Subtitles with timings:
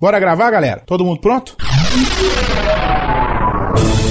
[0.00, 0.82] Bora gravar, galera?
[0.86, 1.56] Todo mundo pronto?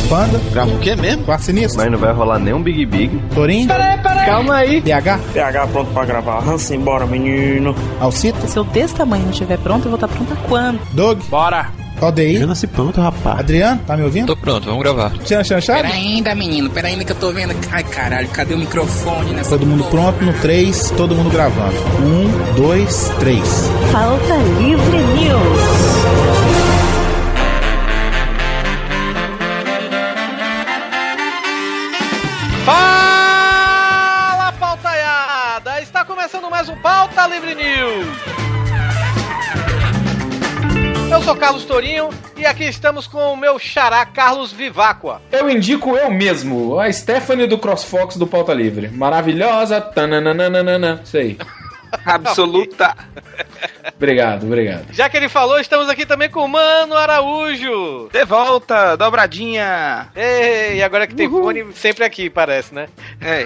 [0.08, 1.24] Panda, Grava o quê mesmo?
[1.24, 3.20] Quarto Sinistro, Mas não vai rolar nem um Big Big.
[3.34, 3.68] Torinho,
[4.26, 4.82] Calma aí.
[4.82, 6.48] PH, PH pronto pra gravar.
[6.48, 7.76] Hansen, bora, menino.
[8.00, 10.80] Alcita, Se eu desse tamanho não estiver pronto, eu vou estar pronta quando?
[10.94, 11.72] Doug, Bora!
[12.02, 13.40] ODI, nasci pronto, rapaz.
[13.40, 14.28] Adriano, tá me ouvindo?
[14.28, 15.12] Tô pronto, vamos gravar.
[15.20, 15.82] Tchan Chan Chave?
[15.84, 17.54] Pera ainda, menino, pera ainda que eu tô vendo.
[17.72, 20.12] Ai, caralho, cadê o microfone nessa Todo mundo porra?
[20.14, 21.76] pronto no 3, todo mundo gravando.
[22.54, 23.40] 1, 2, 3.
[23.92, 25.89] Falta Livre News.
[41.30, 45.22] Sou Carlos Torinho e aqui estamos com o meu xará Carlos Viváqua.
[45.32, 48.88] Eu indico eu mesmo, a Stephanie do CrossFox do Pauta Livre.
[48.88, 49.80] Maravilhosa.
[49.80, 51.38] Tananana, isso aí.
[52.04, 52.96] Absoluta!
[53.96, 54.88] Obrigado, obrigado.
[54.92, 58.10] Já que ele falou, estamos aqui também com o Mano Araújo.
[58.12, 60.08] De volta, dobradinha!
[60.16, 62.88] Ei, e agora que tem fone, sempre aqui, parece, né?
[63.22, 63.46] É.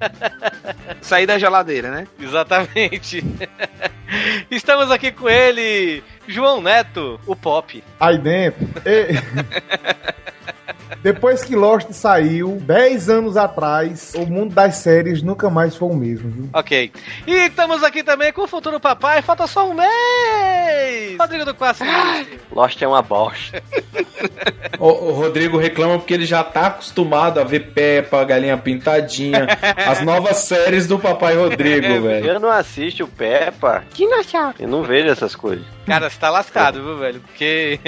[1.02, 2.06] Sair da geladeira, né?
[2.18, 3.22] Exatamente.
[4.50, 7.82] Estamos aqui com ele, João Neto, o Pop.
[7.98, 8.66] aí dentro.
[8.86, 9.14] E-
[11.02, 15.94] Depois que Lost saiu, 10 anos atrás, o mundo das séries nunca mais foi o
[15.94, 16.48] mesmo, viu?
[16.52, 16.92] Ok.
[17.26, 21.16] E estamos aqui também com o futuro papai, falta só um mês!
[21.18, 21.84] Rodrigo do Quase.
[22.52, 23.62] Lost é uma bosta.
[24.78, 29.46] O, o Rodrigo reclama porque ele já tá acostumado a ver Peppa, Galinha Pintadinha,
[29.86, 32.26] as novas séries do Papai Rodrigo, velho.
[32.26, 33.84] Eu não assisto o Peppa.
[33.90, 34.20] Que não
[34.58, 35.64] Eu não vejo essas coisas.
[35.86, 37.20] Cara, você tá lascado, viu, velho?
[37.20, 37.80] Porque.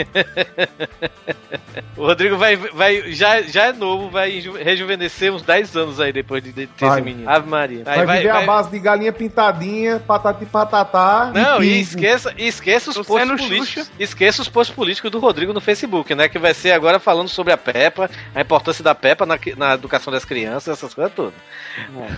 [1.97, 2.57] o Rodrigo vai.
[2.57, 6.69] vai já, já é novo, vai reju- rejuvenescer uns 10 anos aí depois de, ter
[6.79, 6.91] Vai.
[6.99, 7.29] esse menino.
[7.29, 7.83] Ave Maria.
[7.87, 11.31] Aí Vai, viver a base de galinha pintadinha, patati patatá.
[11.35, 11.81] Não, e pingo.
[11.81, 13.91] esqueça, e esqueça os sendo políticos.
[13.99, 16.29] Esqueça os posts políticos do Rodrigo no Facebook, né?
[16.29, 20.13] Que vai ser agora falando sobre a Peppa, a importância da Peppa na, na educação
[20.13, 21.35] das crianças, essas coisas todas.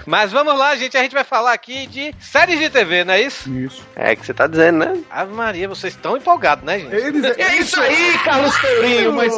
[0.07, 0.97] Mas vamos lá, gente.
[0.97, 3.49] A gente vai falar aqui de séries de TV, não é isso?
[3.55, 3.83] Isso.
[3.95, 4.97] É que você tá dizendo, né?
[5.11, 6.95] Ave Maria, vocês estão empolgados, né, gente?
[6.95, 9.33] Eles, É isso aí, Carlos Tourinho, mas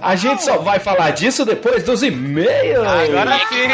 [0.00, 2.86] a gente só vai falar disso depois dos e-mails.
[2.86, 3.68] Agora sim!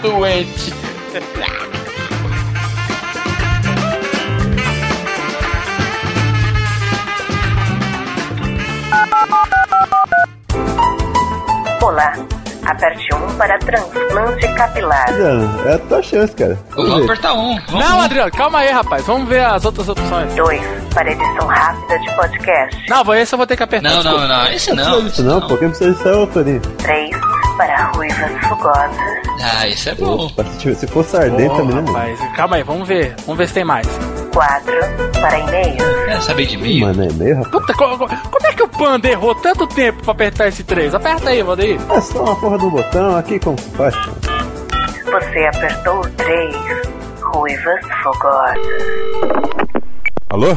[0.02, 0.74] doente.
[11.82, 12.33] Olá.
[12.66, 15.06] Aperte 1 para transplante capilar.
[15.66, 16.58] É a tua chance, cara.
[16.74, 17.58] Vamos apertar um.
[17.66, 19.04] Vamos Não, Adriano, calma aí, rapaz.
[19.06, 20.34] Vamos ver as outras opções.
[20.34, 20.62] 2
[20.94, 22.88] para edição rápida de podcast.
[22.88, 23.88] Não, vou- esse eu vou ter que apertar.
[23.90, 24.26] Não, desculpa.
[24.26, 24.46] não, não.
[24.52, 24.84] Esse Não não.
[24.84, 25.56] precisa disso não, pô.
[25.56, 26.60] Quem precisa disso é o Torinho.
[26.78, 27.10] 3
[27.56, 28.96] para ruivas fogosas.
[29.42, 30.26] Ah, esse é bom.
[30.26, 31.84] Opa, se, fosse ardente também, né?
[31.86, 33.14] rapaz, calma aí, vamos ver.
[33.26, 33.86] Vamos ver se tem mais.
[34.34, 34.72] 4
[35.20, 36.04] para e-mails.
[36.06, 36.80] Quer saber de mim?
[36.80, 37.50] Mano, é meio, rapaz.
[37.52, 40.94] Puta, co- co- como é que o Panda errou tanto tempo pra apertar esse 3?
[40.94, 41.80] Aperta aí, Valdeir.
[41.90, 43.94] É só uma porra do botão aqui, como se faz?
[43.94, 46.54] Você apertou o 3.
[47.22, 48.58] Ruivas fogosas.
[50.30, 50.56] Alô?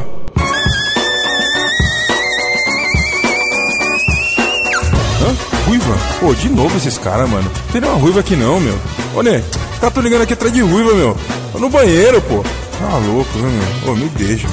[5.22, 5.66] Hã?
[5.66, 5.94] Ruiva?
[6.20, 7.44] Pô, de novo esses caras, mano.
[7.44, 8.78] Não tem nenhuma ruiva aqui não, meu.
[9.14, 9.42] Ô, Né,
[9.80, 11.16] caras tão ligando aqui atrás de ruiva, meu.
[11.52, 12.42] Tô no banheiro, pô.
[12.78, 13.92] Tá louco, viu, meu?
[13.92, 14.48] Ô, me deixa.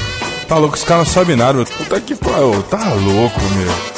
[0.47, 1.63] Tá louco, os caras não sabem nada.
[1.65, 2.63] Puta que pariu.
[2.63, 3.94] Tá louco, meu.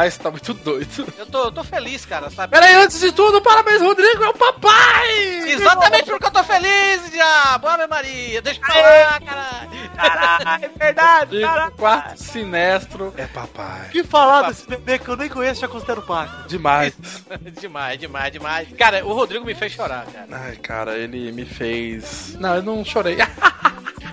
[0.00, 1.12] Rapaz, tá muito doido.
[1.18, 2.52] Eu tô, eu tô feliz, cara, sabe?
[2.52, 5.50] Peraí, antes de tudo, parabéns, Rodrigo, é o papai!
[5.50, 7.68] Exatamente porque eu tô feliz, diabo!
[7.68, 8.40] Ave Maria!
[8.40, 9.90] Deixa eu falar, caralho!
[9.94, 13.12] Caralho, é verdade, Rodrigo, quarto sinestro.
[13.18, 13.90] É papai.
[13.90, 16.48] Que falar desse bebê que eu nem conheço já considero paco.
[16.48, 16.94] Demais.
[17.60, 18.68] demais, demais, demais.
[18.78, 20.26] Cara, o Rodrigo me fez chorar, cara.
[20.30, 22.36] Ai, cara, ele me fez.
[22.40, 23.18] Não, eu não chorei.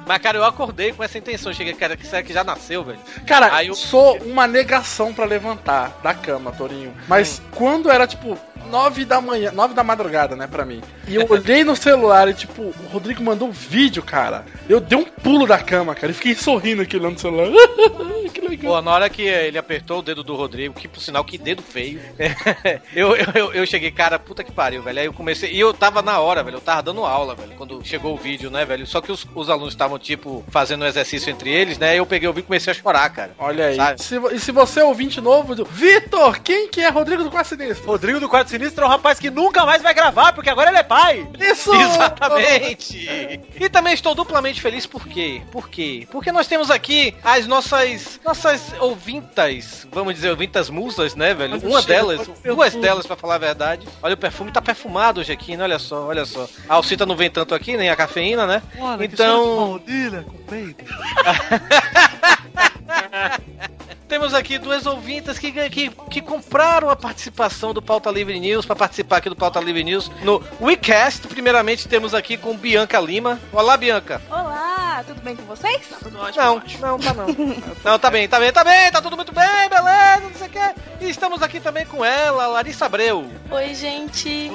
[0.08, 1.54] Mas, cara, eu acordei com essa intenção.
[1.54, 3.00] Cheguei, cara, que será que já nasceu, velho?
[3.26, 6.94] Cara, Aí eu eu- sou uma negação pra levantar da cama, Torinho.
[7.08, 8.38] Mas quando era tipo
[8.70, 10.82] nove da manhã, nove da madrugada, né, pra mim.
[11.08, 14.46] E eu olhei no celular e, tipo, o Rodrigo mandou um vídeo, cara.
[14.68, 17.48] Eu dei um pulo da cama, cara, e fiquei sorrindo aqui olhando no celular.
[18.34, 18.74] que legal.
[18.76, 21.62] Pô, na hora que ele apertou o dedo do Rodrigo, que por sinal, que dedo
[21.62, 22.02] feio.
[22.94, 25.00] eu, eu, eu, eu cheguei, cara, puta que pariu, velho.
[25.00, 25.52] Aí eu comecei.
[25.52, 26.58] E eu tava na hora, velho.
[26.58, 28.86] Eu tava dando aula, velho, quando chegou o vídeo, né, velho?
[28.86, 31.98] Só que os, os alunos estavam, tipo, fazendo um exercício entre eles, né?
[31.98, 33.32] Eu peguei o vídeo e comecei a chorar, cara.
[33.40, 33.76] Olha aí.
[33.76, 34.02] Sabe?
[34.04, 37.50] Se e se você é ouvinte novo, do- Vitor, quem que é Rodrigo do Quarto
[37.50, 37.86] Sinistro?
[37.86, 40.78] Rodrigo do Quarto Sinistro é um rapaz que nunca mais vai gravar, porque agora ele
[40.80, 41.28] é pai.
[41.40, 41.74] Isso!
[41.76, 43.42] Exatamente!
[43.60, 45.42] E também estou duplamente feliz por quê?
[45.52, 46.08] Por quê?
[46.12, 51.58] Porque nós temos aqui as nossas nossas ouvintas, vamos dizer, ouvintas musas, né, velho?
[51.58, 52.84] Uma cheiro, delas, duas perfume.
[52.84, 53.88] delas, pra falar a verdade.
[54.02, 55.64] Olha, o perfume tá perfumado hoje aqui, né?
[55.64, 56.48] Olha só, olha só.
[56.68, 58.62] A alcita não vem tanto aqui, nem a cafeína, né?
[58.80, 60.86] Olha, então, com peito.
[64.08, 68.76] temos aqui duas ouvintas que, que, que compraram a participação do Pauta Livre News para
[68.76, 71.28] participar aqui do Pauta Livre News no WeCast.
[71.28, 73.40] Primeiramente temos aqui com Bianca Lima.
[73.52, 74.22] Olá, Bianca.
[74.30, 75.82] Olá, tudo bem com vocês?
[75.90, 76.44] Tá tudo ótimo.
[76.80, 77.28] Não, não, tá não.
[77.84, 80.50] Não, tá bem, tá bem, tá bem, tá tudo muito bem, beleza, não sei o
[80.50, 81.06] que.
[81.06, 83.30] E estamos aqui também com ela, Larissa Abreu.
[83.50, 84.52] Oi, gente.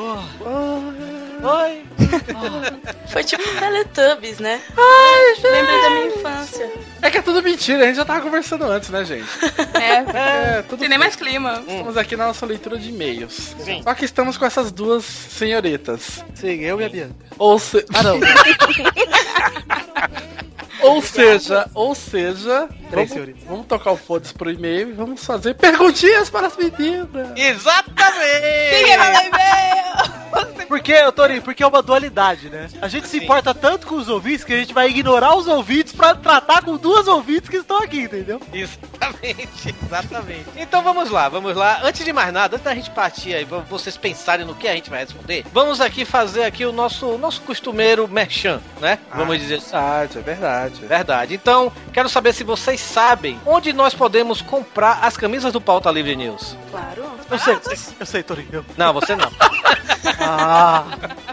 [1.43, 1.85] Oi.
[3.09, 4.61] Foi tipo Teletubbies, né?
[4.77, 5.49] Ai, gente.
[5.49, 6.73] Lembrei da minha infância.
[7.03, 9.27] É que é tudo mentira, a gente já tava conversando antes, né, gente?
[9.75, 11.63] É, É, tudo tem nem mais clima.
[11.67, 13.57] Estamos aqui na nossa leitura de e-mails.
[13.83, 16.25] Só que estamos com essas duas senhoritas.
[16.35, 17.15] Sim, eu e a Bianca.
[17.39, 17.85] Ou se...
[17.93, 18.21] Ah, não.
[20.83, 23.43] ou seja, ou seja, Três vamos, senhoritas.
[23.47, 27.31] vamos tocar o foda-se pro e-mail e vamos fazer perguntinhas para as meninas.
[27.37, 28.77] Exatamente!
[28.77, 30.22] Ninguém vai e-mail!
[30.69, 31.43] Por quê, Torinho?
[31.43, 32.69] Porque é uma dualidade, né?
[32.81, 35.93] A gente se importa tanto com os ouvintes que a gente vai ignorar os ouvintes
[35.93, 38.41] pra tratar com duas ouvintes que estão aqui, entendeu?
[38.53, 40.47] Exatamente, exatamente.
[40.57, 41.81] Então vamos lá, vamos lá.
[41.83, 44.91] Antes de mais nada, antes da gente partir aí, vocês pensarem no que a gente
[44.91, 48.99] vai responder, vamos aqui fazer aqui o nosso, nosso costumeiro merchan, né?
[49.15, 49.73] Vamos dizer assim.
[49.73, 50.87] Verdade, é verdade.
[50.87, 51.35] Verdade.
[51.35, 56.17] Então, quero saber se vocês sabem onde nós podemos comprar as camisas do Pauta Livre
[56.17, 56.57] News.
[56.71, 57.13] Claro.
[57.31, 57.59] Eu sei,
[58.01, 58.65] eu sei, Torinho.
[58.77, 59.31] Não, você não.
[60.21, 60.85] Ah,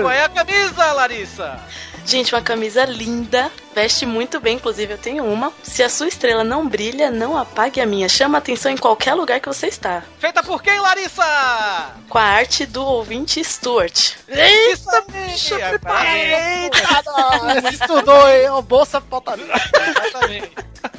[0.00, 1.58] qual é a camisa, Larissa?
[2.06, 5.52] Gente, uma camisa linda, veste muito bem, inclusive eu tenho uma.
[5.62, 8.08] Se a sua estrela não brilha, não apague a minha.
[8.08, 10.02] Chama atenção em qualquer lugar que você está.
[10.18, 11.22] Feita por quem, Larissa?
[12.08, 14.12] Com a arte do ouvinte Stuart.
[14.26, 15.78] Isso aí!
[15.82, 16.70] Parabéns.
[17.74, 18.48] Estudou, hein?
[18.50, 20.50] Ô, bolsa pauta Exatamente.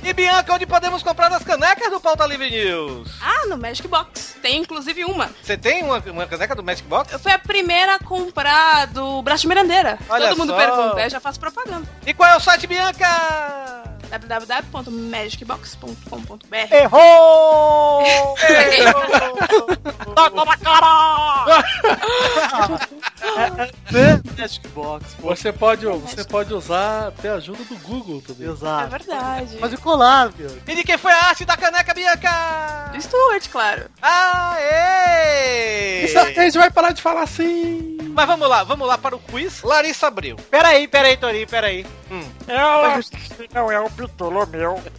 [0.03, 3.09] E Bianca, onde podemos comprar as canecas do Pauta Livre News?
[3.21, 4.37] Ah, no Magic Box.
[4.41, 5.29] Tem inclusive uma.
[5.41, 7.11] Você tem uma, uma caneca do Magic Box?
[7.13, 9.97] Eu fui a primeira a comprar do Braço de Merendeira.
[10.09, 10.57] Olha Todo mundo só.
[10.57, 11.87] pergunta, eu já faço propaganda.
[12.05, 13.88] E qual é o site, Bianca?
[14.09, 18.03] www.magicbox.com.br Errou!
[20.15, 21.63] Toma na cara!
[24.37, 25.27] Magic Box, pô.
[25.29, 28.47] Você pode, você pode usar até a ajuda do Google também.
[28.47, 28.89] É Exato.
[28.89, 29.57] verdade.
[29.57, 30.49] Pode colar, viu?
[30.67, 32.89] E de quem foi a arte da caneca, Bianca?
[32.91, 33.85] Do Stuart, claro.
[34.01, 36.05] Aê!
[36.05, 37.97] Isso, a gente vai parar de falar assim.
[38.13, 39.61] Mas vamos lá, vamos lá para o quiz.
[39.61, 40.35] Larissa Abreu.
[40.49, 41.85] Peraí, peraí, Torinho, peraí.
[42.11, 42.23] Hum.
[42.47, 42.99] Ela
[43.53, 44.81] não é o Ptolomeu.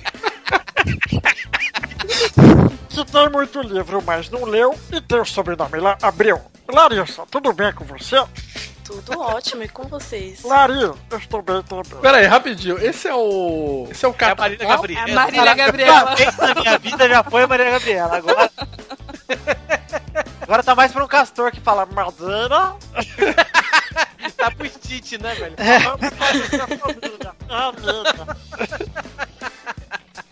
[2.89, 6.41] que tem muito livro, mas não leu, e tem o sobrenome lá, Abreu.
[6.69, 8.17] Larissa, tudo bem com você?
[8.85, 10.43] Tudo ótimo, e com vocês?
[10.43, 12.01] Larissa, eu estou bem também.
[12.03, 12.79] Pera aí, rapidinho.
[12.85, 13.87] Esse é o.
[13.91, 14.35] Esse é o É a cara.
[14.37, 15.09] Marília Gabriela.
[15.09, 16.15] É a Marília Gabriela.
[16.39, 18.17] na minha vida já foi a Maria Gabriela.
[18.17, 18.51] Agora.
[20.51, 22.75] Agora tá mais pra um castor que fala madeira.
[24.37, 25.55] Tá pro Stitch, né, velho?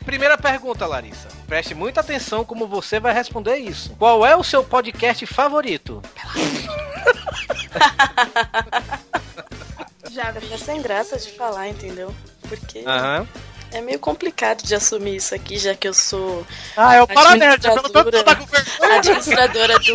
[0.04, 1.28] Primeira pergunta, Larissa.
[1.46, 3.94] Preste muita atenção como você vai responder isso.
[3.98, 6.02] Qual é o seu podcast favorito?
[10.10, 12.14] Já fica sem graça de falar, entendeu?
[12.48, 13.28] Porque Aham.
[13.72, 16.46] É meio complicado de assumir isso aqui, já que eu sou
[16.76, 18.98] Ah, é o Paranerd, que você tá com vergonha.
[18.98, 19.94] administradora do,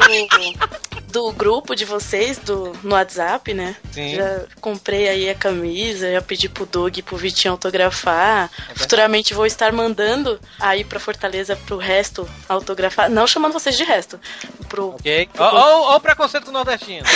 [1.13, 3.75] do grupo de vocês do, no WhatsApp, né?
[3.91, 4.15] Sim.
[4.15, 8.49] Já comprei aí a camisa, já pedi pro Doug e pro Vitinho autografar.
[8.75, 13.11] Futuramente vou estar mandando aí pra Fortaleza pro resto autografar.
[13.11, 14.19] Não chamando vocês de resto.
[14.67, 14.95] Pro.
[14.95, 15.29] Ok.
[15.37, 17.05] Ou o preconceito com o nordestino.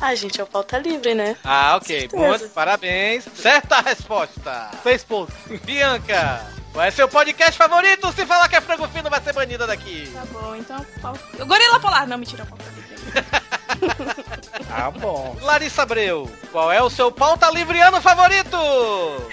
[0.00, 1.36] Ah, gente, é o pauta livre, né?
[1.42, 2.08] Ah, ok.
[2.12, 3.24] Muito parabéns.
[3.34, 4.70] Certa resposta.
[5.08, 5.34] Pontos.
[5.64, 6.46] Bianca,
[6.78, 8.12] qual é seu podcast favorito?
[8.12, 10.08] Se falar que é frango fino, vai ser banida daqui.
[10.14, 10.86] Tá bom, então.
[11.02, 12.06] pau- Gorila Polar.
[12.06, 12.96] Não, mentira, pauta livre.
[14.68, 15.36] Tá bom.
[15.42, 18.56] Larissa Abreu, qual é o seu pauta livriano favorito?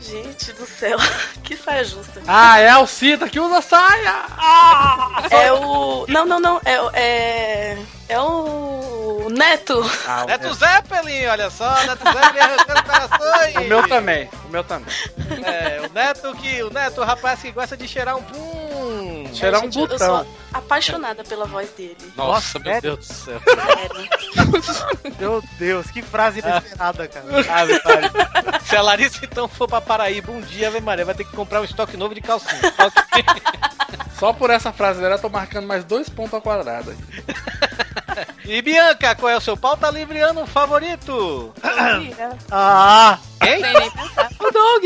[0.00, 0.98] Gente do céu,
[1.42, 2.20] que saia justa.
[2.26, 4.14] Ah, é a Alcita que usa saia!
[4.36, 5.22] Ah!
[5.30, 6.06] É o.
[6.08, 6.60] Não, não, não.
[6.64, 7.78] É, o- é.
[8.08, 9.28] É o.
[9.30, 9.78] Neto.
[10.06, 13.56] Ah, Neto Zeppelin, olha só, Neto Zeppelin arrancando corações.
[13.56, 14.94] O meu também, o meu também.
[15.44, 16.62] É, o Neto que.
[16.62, 19.28] O Neto, o rapaz que gosta de cheirar um pum.
[19.34, 19.98] Cheirar É, um gente, Eu botão.
[20.24, 21.96] sou apaixonada pela voz dele.
[22.16, 22.80] Nossa, meu?
[22.80, 23.40] Deus do céu.
[25.20, 27.26] Meu Deus, que frase inesperada, cara.
[27.26, 28.60] Maria.
[28.64, 31.60] Se a Larissa então for pra Paraíba um dia, Ave Maria, vai ter que comprar
[31.60, 32.60] um estoque novo de calcinha.
[34.18, 36.94] Só por essa frase dela eu tô marcando mais dois pontos ao quadrado.
[38.44, 41.52] E Bianca, qual é o seu pauta livriano favorito?
[42.50, 43.18] Ah!
[43.40, 43.60] Quem?
[43.60, 44.30] Sem nem pensar.
[44.38, 44.84] O Doug.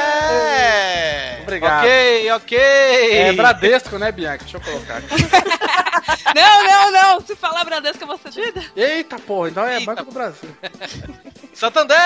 [0.00, 1.38] É!
[1.42, 1.80] Obrigado.
[1.84, 2.58] Ok, ok.
[2.58, 4.44] É Bradesco, né, Bianca?
[4.44, 5.08] Deixa eu colocar aqui.
[6.34, 7.20] Não, não, não.
[7.20, 8.62] Se falar Bradesco, eu vou ser doida.
[8.76, 10.48] Eita porra, então é Banco do Brasil.
[11.52, 11.96] Santander!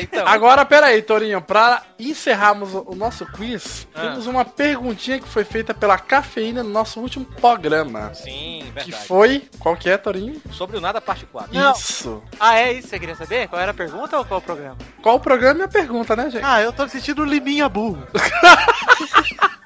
[0.00, 0.26] Então.
[0.26, 4.00] Agora, peraí, Torinho, pra encerrarmos o nosso quiz, Ah.
[4.02, 8.12] temos uma perguntinha que foi feita pela cafeína no nosso último programa.
[8.14, 9.06] Sim, Que verdade.
[9.06, 9.48] foi.
[9.58, 10.40] Qual que é, Torinho?
[10.52, 11.52] Sobre o nada, parte 4.
[11.54, 11.72] Não.
[11.72, 12.22] Isso.
[12.40, 12.88] Ah, é isso?
[12.88, 13.48] Você queria saber?
[13.48, 14.76] Qual era a pergunta ou qual o programa?
[15.02, 16.44] Qual o programa e a pergunta, né, gente?
[16.44, 18.06] Ah, eu tô sentindo liminha burro.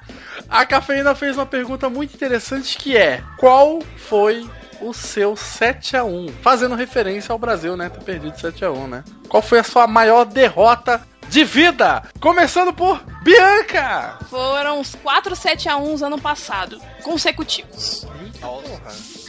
[0.51, 4.45] A cafeína fez uma pergunta muito interessante que é: qual foi
[4.81, 7.87] o seu 7 a 1 Fazendo referência ao Brasil, né?
[7.87, 9.03] Ter perdido 7 a 1 né?
[9.29, 12.03] Qual foi a sua maior derrota de vida?
[12.19, 14.19] Começando por Bianca!
[14.29, 18.05] Foram uns 4 7 a 1 ano passado, consecutivos.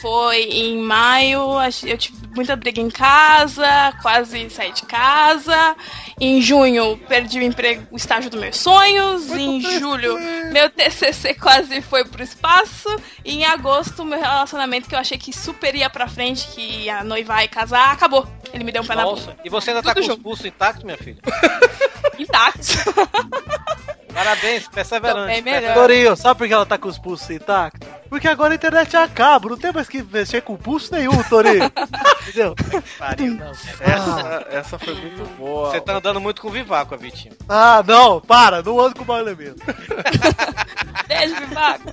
[0.01, 1.39] Foi em maio,
[1.85, 5.75] eu tive muita briga em casa, quase saí de casa.
[6.19, 9.29] Em junho, perdi o emprego, o estágio dos meus sonhos.
[9.31, 10.17] em julho,
[10.51, 12.89] meu TCC quase foi pro espaço.
[13.23, 17.01] E em agosto, meu relacionamento que eu achei que super ia pra frente, que ia
[17.03, 18.27] noivar e casar, acabou.
[18.51, 19.37] Ele me deu um pé na Nossa, bunda.
[19.45, 20.17] e você ainda tá Tudo com junto.
[20.17, 21.17] os pulsos intactos, minha filha?
[22.17, 22.61] Intacto.
[24.13, 25.43] Parabéns, perseverante.
[25.73, 27.89] Torinho, sabe por que ela tá com os pulsos intactos?
[28.09, 31.65] Porque agora a internet acaba, não tem mais que mexer com pulso nenhum, Torinho.
[32.21, 32.55] Entendeu?
[32.99, 33.49] Pariu, não.
[33.49, 35.71] Essa, essa foi muito boa.
[35.71, 37.35] Você tá andando muito com o Vivaco, a Vitinho.
[37.49, 39.55] Ah, não, para, não ando com mal mesmo.
[41.07, 41.35] Beijo.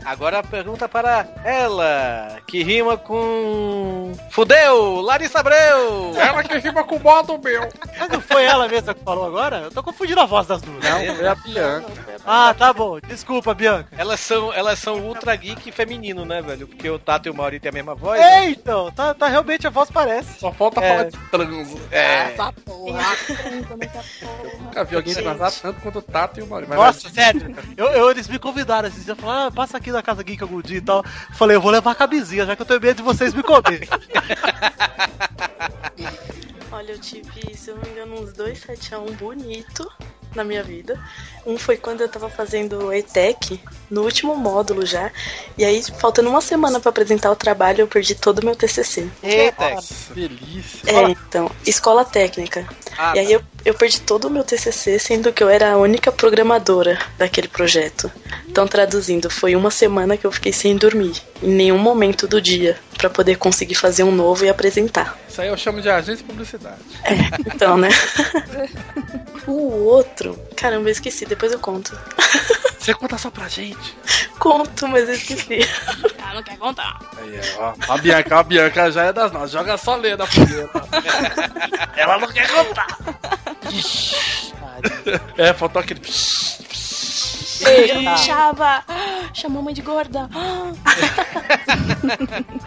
[0.04, 4.12] Agora a pergunta para ela, que rima com.
[4.30, 5.00] Fudeu!
[5.00, 6.12] Larissa Abreu!
[6.16, 7.68] Ela que rima com o modo meu.
[7.98, 9.58] Mas não foi ela mesma que falou agora?
[9.58, 10.82] Eu tô confundindo a voz das duas.
[10.82, 12.09] Não, foi a Bianca.
[12.24, 13.00] Ah, tá bom.
[13.00, 13.88] Desculpa, Bianca.
[13.96, 16.68] Elas são, elas são ultra geek feminino, né, velho?
[16.68, 18.20] Porque o Tato e o Mauri têm a mesma voz.
[18.20, 18.44] né?
[18.44, 20.38] É, então, tá, tá realmente a voz parece.
[20.38, 20.88] Só falta É.
[20.88, 21.80] falar de transo.
[21.90, 22.32] É.
[22.32, 23.02] Essa porra.
[24.60, 26.74] Nunca vi alguém transar tanto quanto o Tato e o Maurício.
[26.76, 27.56] Mas Nossa, sério.
[27.76, 30.60] Eu, eu- eles me convidaram esses dias, falaram, ah, passa aqui na Casa Geek algum
[30.60, 31.02] dia e tal.
[31.34, 33.88] Falei, eu vou levar a camisinha, já que eu tenho medo de vocês me comerem.
[36.72, 39.90] Olha, eu tive, se eu não me engano, uns dois 7 a 1 bonito
[40.34, 40.98] na minha vida.
[41.46, 45.10] Um foi quando eu tava fazendo o ETEC, no último módulo já.
[45.56, 49.08] E aí, faltando uma semana pra apresentar o trabalho, eu perdi todo o meu TCC.
[49.22, 49.78] Eita!
[50.14, 50.90] delícia.
[50.90, 52.66] É, então, escola técnica.
[52.96, 55.76] Ah, e aí eu, eu perdi todo o meu TCC, sendo que eu era a
[55.76, 58.10] única programadora daquele projeto.
[58.46, 62.76] Então, traduzindo, foi uma semana que eu fiquei sem dormir, em nenhum momento do dia,
[62.98, 65.18] pra poder conseguir fazer um novo e apresentar.
[65.28, 66.80] Isso aí eu chamo de agência de publicidade.
[67.46, 67.88] Então, né?
[69.46, 71.96] o outro, caramba, eu esqueci, depois eu conto.
[72.78, 73.96] Você conta só pra gente.
[74.38, 75.60] Conto, mas eu esqueci.
[76.18, 76.98] Ah, não quer contar.
[77.18, 77.74] Aí, ó.
[77.88, 79.52] A Bianca, a Bianca já é das nossas.
[79.52, 80.70] Joga só lê na fogueira.
[81.96, 82.98] Ela não quer contar.
[85.36, 86.00] é, faltou aquele.
[87.64, 88.84] Eu achava.
[89.34, 90.28] Chamou mãe de gorda.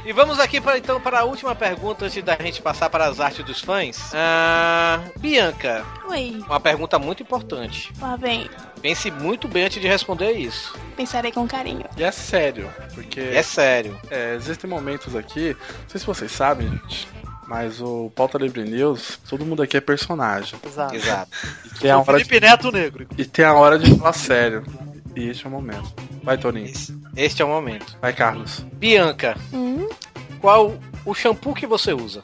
[0.06, 3.20] E vamos aqui para então para a última pergunta antes da gente passar para as
[3.20, 4.12] artes dos fãs.
[4.14, 7.92] Ah, Bianca, Oi, uma pergunta muito importante.
[8.02, 8.50] lá vem.
[8.82, 10.76] Pense muito bem antes de responder isso.
[10.96, 11.86] Pensarei com carinho.
[11.98, 13.98] E é sério, porque É sério.
[14.12, 17.08] é, existem momentos aqui, não sei se vocês sabem, gente,
[17.48, 20.58] mas o Pauta Livre News, todo mundo aqui é personagem.
[20.66, 20.96] Exato.
[20.96, 21.32] Exato.
[21.66, 23.08] E tem a hora de, Felipe Neto Negro.
[23.18, 24.64] e tem a hora de falar sério.
[25.16, 25.94] E este é o momento.
[26.24, 26.74] Vai, Toninho.
[27.16, 27.98] Este é o momento.
[28.02, 28.66] Vai, Carlos.
[28.74, 29.88] Bianca, Hum?
[30.42, 30.74] qual
[31.06, 32.22] o shampoo que você usa?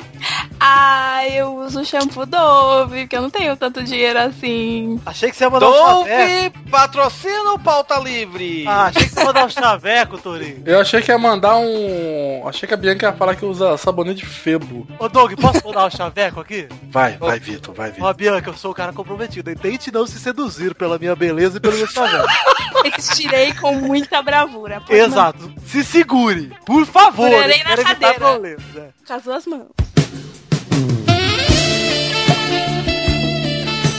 [0.59, 4.99] Ah, eu uso shampoo Dove, porque eu não tenho tanto dinheiro assim.
[5.05, 6.59] Achei que você ia mandar um Dove, chaveco.
[6.69, 8.65] patrocina o Pauta Livre.
[8.67, 10.63] Ah, achei que você ia mandar um chaveco, Torinho.
[10.65, 12.47] Eu achei que ia mandar um.
[12.47, 14.87] Achei que a Bianca ia falar que usa sabonete de febo.
[14.99, 16.67] Ô, Doug, posso mandar um chaveco aqui?
[16.89, 18.07] Vai, vai, Vitor, vai, Vitor.
[18.07, 19.53] Ó, Bianca, eu sou um cara comprometido.
[19.55, 22.27] Tente não se seduzir pela minha beleza e pelo meu chaveco.
[22.97, 24.81] Estirei com muita bravura.
[24.89, 25.51] Exato.
[25.65, 27.29] Se segure, por favor.
[27.29, 28.57] Segurarei na cadeira.
[28.73, 29.67] Mandar Com as mãos.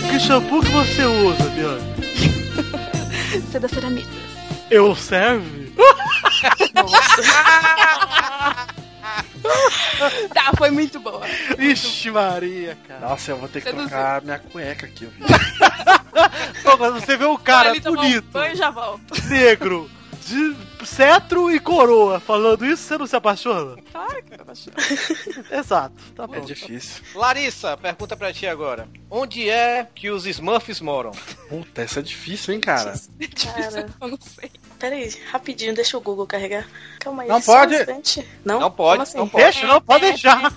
[0.09, 3.41] Que shampoo que você usa, Bianca?
[3.51, 4.09] Seda ceramita.
[4.71, 5.73] Eu serve?
[10.33, 11.27] Tá, foi muito boa.
[11.59, 13.01] Ixi, Maria, cara.
[13.01, 15.07] Nossa, eu vou ter que trocar minha cueca aqui?
[16.63, 19.03] Pô, você vê um cara tomar um bonito, banho já volto.
[19.29, 19.91] negro,
[20.27, 23.77] de cetro e coroa falando isso, você não se apaixona?
[23.91, 24.83] Claro que eu apaixonado.
[25.51, 26.35] Exato, tá bom.
[26.35, 27.03] É difícil.
[27.15, 28.89] Larissa, pergunta pra ti agora.
[29.11, 31.13] Onde é que os Smurfs moram?
[31.49, 32.95] Puta, essa é difícil, hein, cara?
[33.55, 34.51] Cara, Eu não sei.
[34.81, 36.67] Peraí, rapidinho, deixa o Google carregar.
[36.99, 37.29] Calma aí.
[37.29, 37.77] Não um pode.
[38.43, 38.61] Não?
[38.61, 39.19] Não pode, assim?
[39.19, 39.45] não pode.
[39.45, 40.53] Deixa, não, pode deixar.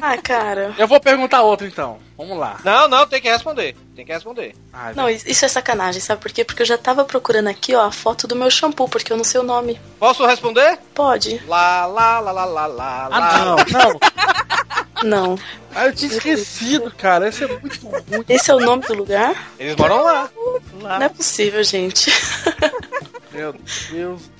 [0.00, 0.74] Ah, cara.
[0.78, 1.98] Eu vou perguntar outro então.
[2.16, 2.58] Vamos lá.
[2.64, 3.76] Não, não, tem que responder.
[3.94, 4.54] Tem que responder.
[4.72, 6.42] Ai, Não, isso isso é sacanagem, sabe por quê?
[6.44, 9.24] Porque eu já tava procurando aqui, ó, a foto do meu shampoo, porque eu não
[9.24, 9.78] sei o nome.
[9.98, 10.78] Posso responder?
[10.94, 11.42] Pode?
[11.46, 13.08] Lá, lá, lá, lá, lá, lá.
[13.12, 13.44] Ah, lá.
[13.44, 14.00] não, não.
[15.04, 15.38] Não.
[15.74, 17.28] Ah, eu tinha esquecido, cara.
[17.28, 18.24] Esse é muito ruim.
[18.28, 19.50] Esse é o nome do lugar?
[19.58, 20.30] Eles moram lá.
[20.72, 22.10] Não é possível, gente.
[23.36, 23.52] Meu
[23.90, 24.30] Deus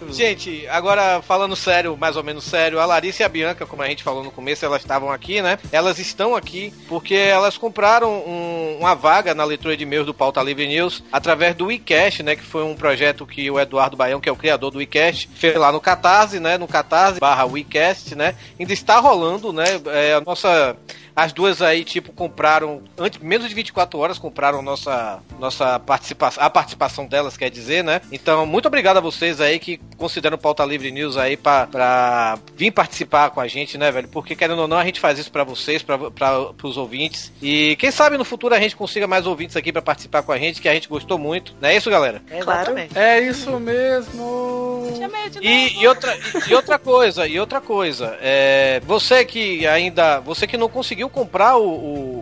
[0.00, 3.82] do Gente, agora falando sério, mais ou menos sério, a Larissa e a Bianca, como
[3.82, 5.58] a gente falou no começo, elas estavam aqui, né?
[5.70, 10.42] Elas estão aqui porque elas compraram um- uma vaga na leitura de e-mails do Pauta
[10.42, 12.34] Livre News através do WeCast, né?
[12.34, 15.54] Que foi um projeto que o Eduardo Baião, que é o criador do WeCast, fez
[15.56, 16.56] lá no Catarse, né?
[16.56, 18.34] No Catarse barra WeCast, né?
[18.58, 19.64] Ainda está rolando, né?
[19.88, 20.76] É, a nossa
[21.18, 26.48] as duas aí, tipo, compraram, antes, menos de 24 horas, compraram nossa, nossa participação, a
[26.48, 28.00] participação delas, quer dizer, né?
[28.12, 32.38] Então, muito obrigado a vocês aí que consideram o Pauta Livre News aí pra, pra
[32.54, 34.06] vir participar com a gente, né, velho?
[34.06, 37.32] Porque, querendo ou não, a gente faz isso pra vocês, pra, pra, pros ouvintes.
[37.42, 40.38] E quem sabe no futuro a gente consiga mais ouvintes aqui pra participar com a
[40.38, 41.52] gente, que a gente gostou muito.
[41.60, 42.22] Não é isso, galera?
[42.30, 42.96] Exatamente.
[42.96, 44.88] É isso mesmo.
[44.96, 50.20] Chamei de E, e outra, e outra coisa, e outra coisa, é, você que ainda,
[50.20, 52.18] você que não conseguiu comprar o, o-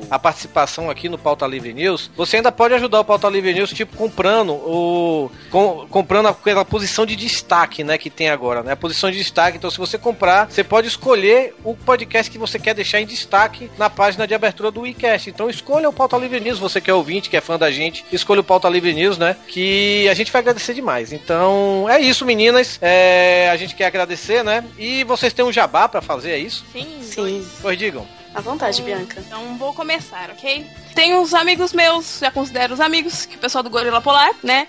[0.00, 3.52] o- a participação aqui no Pauta Livre News, você ainda pode ajudar o Pauta Livre
[3.52, 8.72] News, tipo, comprando o, com- comprando aquela posição de destaque, né, que tem agora, né,
[8.72, 12.56] a posição de destaque, então se você comprar, você pode escolher o podcast que você
[12.58, 16.38] quer deixar em destaque na página de abertura do WeCast, então escolha o Pauta Livre
[16.38, 19.18] News, você que é ouvinte, que é fã da gente, escolha o Pauta Livre News,
[19.18, 23.86] né, que a gente vai agradecer demais, então é isso, meninas, é, a gente quer
[23.86, 26.64] agradecer, né, e vocês têm um jabá pra fazer, é isso?
[26.72, 27.46] Sim, Sim.
[27.60, 28.06] Pois digam.
[28.36, 29.18] À vontade, Bianca.
[29.26, 30.66] Então vou começar, ok?
[30.94, 34.66] Tem uns amigos meus, já considero os amigos, que o pessoal do Gorila Polar, né?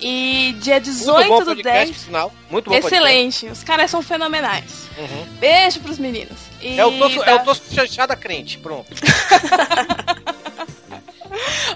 [0.00, 1.90] E dia Muito 18 bom do podcast, 10.
[1.90, 2.32] por sinal.
[2.48, 2.94] Muito bom podcast.
[2.94, 4.88] Excelente, os caras são fenomenais.
[4.96, 5.24] Uhum.
[5.40, 6.38] Beijo pros meninos.
[6.60, 8.86] E É o tosso, tá- é o tosso chanchada crente, pronto.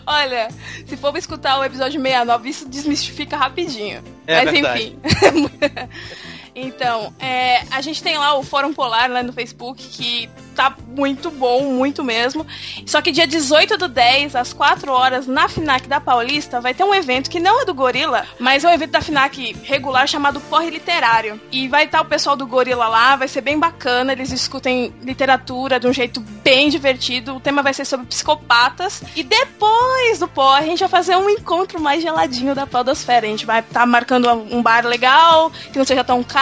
[0.06, 0.48] Olha,
[0.86, 4.02] se for escutar o episódio 69, isso desmistifica rapidinho.
[4.26, 4.96] É Mas verdade.
[5.04, 5.50] enfim.
[6.54, 11.30] então, é, a gente tem lá o Fórum Polar lá no Facebook, que tá muito
[11.30, 12.46] bom, muito mesmo.
[12.86, 16.84] Só que dia 18 do 10, às 4 horas, na FINAC da Paulista, vai ter
[16.84, 20.40] um evento que não é do Gorila, mas é um evento da FINAC regular chamado
[20.42, 21.40] Porre Literário.
[21.50, 25.80] E vai estar o pessoal do Gorila lá, vai ser bem bacana, eles discutem literatura
[25.80, 27.36] de um jeito bem divertido.
[27.36, 29.02] O tema vai ser sobre psicopatas.
[29.16, 33.26] E depois do Porre, a gente vai fazer um encontro mais geladinho da Podosfera.
[33.26, 36.41] A gente vai estar marcando um bar legal, que não seja tão caro,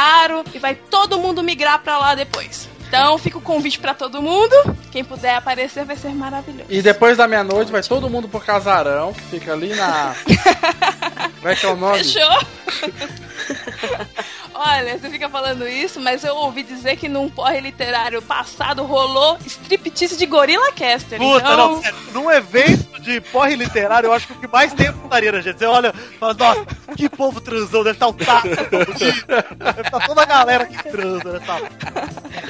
[0.54, 2.68] e vai todo mundo migrar pra lá depois.
[2.88, 4.54] Então fica o convite pra todo mundo.
[4.90, 6.66] Quem puder aparecer vai ser maravilhoso.
[6.68, 10.14] E depois da meia-noite vai todo mundo pro casarão, que fica ali na.
[11.38, 11.98] Como é que é o nome?
[12.02, 12.46] Fechou?
[14.54, 19.38] Olha, você fica falando isso, mas eu ouvi dizer que num porre literário passado rolou
[19.46, 21.18] striptease de Gorilla Caster.
[21.18, 21.56] Puta, então...
[21.56, 24.92] não, sério, num evento de porre literário, eu acho que o que mais tem é
[24.92, 25.58] putaria, né, gente?
[25.58, 30.26] Você olha, fala, nossa, que povo transão, deve estar o taco, deve estar toda a
[30.26, 31.60] galera que transa nessa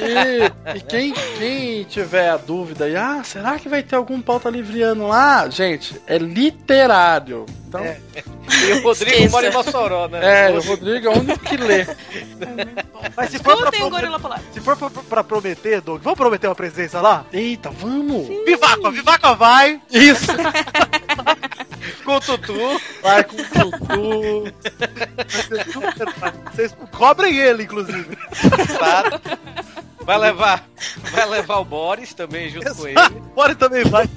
[0.00, 4.50] E, e quem, quem tiver a dúvida aí, ah, será que vai ter algum pauta
[4.50, 5.48] livriano lá?
[5.48, 7.46] Gente, é literário.
[7.68, 8.00] Então, é,
[8.68, 10.50] E o Rodrigo mora em Mossoró, né?
[10.50, 11.86] o Rodrigo é o único que lê.
[13.16, 14.40] Mas se for, pra o Gorila Polar.
[14.52, 17.24] se for pra, pra prometer, Doug, vamos prometer uma presença lá?
[17.32, 18.28] Eita, vamos!
[18.44, 19.80] Vivaca, Vivaca vai!
[19.90, 20.26] Isso!
[22.04, 22.80] Com o Tutu.
[23.02, 24.54] Vai com tudo.
[26.52, 28.16] Vocês cobrem ele, inclusive.
[28.78, 29.20] Claro.
[30.02, 30.66] Vai levar,
[31.12, 32.98] vai levar o Boris também junto com ele.
[33.34, 34.08] Boris também vai.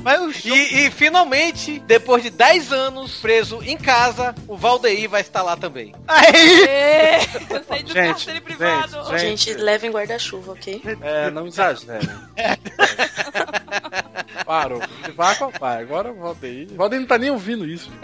[0.00, 5.42] Vai E, e finalmente, depois de 10 anos preso em casa, o Valdeir vai estar
[5.42, 5.94] lá também.
[6.08, 7.16] Ê,
[7.54, 9.04] Eu sei do Gente, cárcere privado.
[9.18, 10.82] gente, Gente, levem guarda-chuva, ok?
[11.02, 12.08] É, não exagere.
[14.44, 14.80] Parou.
[15.14, 15.82] Vai com o pai.
[15.82, 16.68] Agora o Valdeir.
[16.72, 17.90] O Valdeir não tá nem ouvindo isso.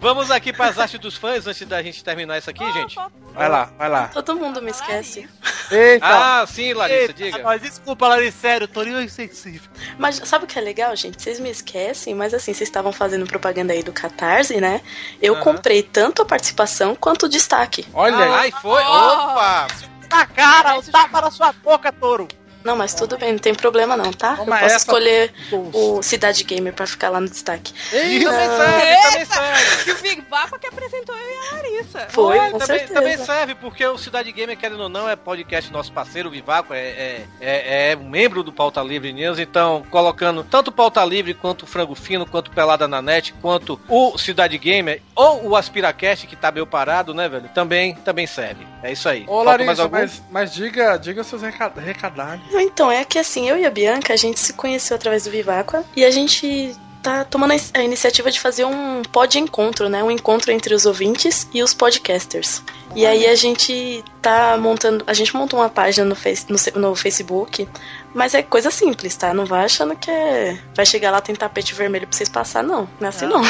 [0.00, 2.96] Vamos aqui para as artes dos fãs antes da gente terminar isso aqui, gente.
[3.32, 4.08] Vai lá, vai lá.
[4.08, 5.28] Todo mundo me esquece.
[5.70, 6.06] Eita!
[6.06, 7.38] Ah, sim, Larissa, Eita, diga.
[7.42, 9.70] Mas desculpa, Larissa, sério, Torinho é insensível.
[9.98, 11.22] Mas sabe o que é legal, gente?
[11.22, 14.80] Vocês me esquecem, mas assim, vocês estavam fazendo propaganda aí do Catarse, né?
[15.20, 15.42] Eu Aham.
[15.42, 17.86] comprei tanto a participação quanto o destaque.
[17.94, 18.32] Olha aí.
[18.32, 18.82] Ai, foi?
[18.82, 19.30] Oh.
[19.32, 19.66] Opa!
[20.10, 22.28] Na cara, o tapa na sua boca, touro.
[22.64, 24.36] Não, mas tudo bem, não tem problema não, tá?
[24.36, 25.78] Toma eu posso essa, escolher bolsa.
[25.78, 27.72] o Cidade Gamer pra ficar lá no destaque.
[27.92, 28.56] Ih, também Não.
[28.56, 29.84] serve, também serve.
[29.84, 30.22] Que o Big
[30.60, 32.06] que apresentou eu e a Larissa.
[32.10, 32.94] Foi, também, certeza.
[32.94, 36.72] também serve, porque o Cidade Gamer, querendo ou não, é podcast nosso parceiro, o Vivaco,
[36.74, 41.04] é, é, é, é um membro do Pauta Livre News, então colocando tanto o Pauta
[41.04, 45.48] Livre, quanto o Frango Fino, quanto o Pelada na Net, quanto o Cidade Gamer, ou
[45.48, 48.66] o Aspiracast, que tá meio parado, né, velho, também, também serve.
[48.82, 49.24] É isso aí.
[49.28, 49.96] Ô, Falta mais Larissa, algum?
[49.96, 52.51] mas, mas diga, diga seus reca- recadários.
[52.52, 55.30] Não, Então, é que assim, eu e a Bianca, a gente se conheceu através do
[55.30, 59.88] Viváqua e a gente tá tomando a in- a iniciativa de fazer um pod encontro,
[59.88, 60.04] né?
[60.04, 62.62] Um encontro entre os ouvintes e os podcasters.
[62.94, 66.94] E aí a gente tá montando, a gente montou uma página no, face, no, no
[66.94, 67.66] Facebook,
[68.14, 69.34] mas é coisa simples, tá?
[69.34, 72.88] Não vai achando que é, vai chegar lá tem tapete vermelho pra vocês passar, não.
[73.00, 73.42] Não é assim não.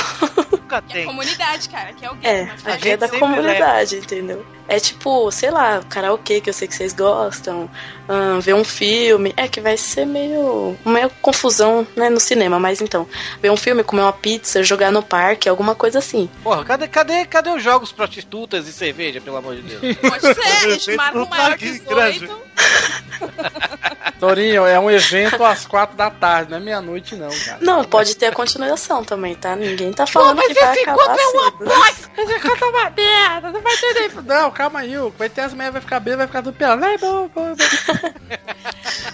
[0.72, 1.04] Nunca É tem.
[1.06, 2.30] comunidade, cara, que é alguém.
[2.30, 4.46] É, mas aqui gente é da comunidade, entendeu?
[4.66, 7.68] É tipo, sei lá, karaokê que eu sei que vocês gostam,
[8.08, 9.34] ahn, ver um filme.
[9.36, 10.76] É que vai ser meio.
[10.86, 13.06] meio confusão, né, no cinema, mas então,
[13.42, 16.30] ver um filme, comer uma pizza, jogar no parque, alguma coisa assim.
[16.42, 19.96] Porra, cadê, cadê, cadê os jogos prostitutas e cerveja, pelo amor de Deus?
[19.96, 22.40] Pode ser, a gente marca um maior Aqui, 18.
[24.22, 27.58] Torinho, é um evento às quatro da tarde, não é meia-noite, não, cara.
[27.60, 29.56] Não, pode ter a continuação também, tá?
[29.56, 31.64] Ninguém tá falando que vai acabar cedo.
[32.18, 34.08] Esse encontro é uma merda, não vai ter nem.
[34.24, 36.82] Não, calma aí, o vai ter as meias, vai ficar bem, vai ficar tudo pelado.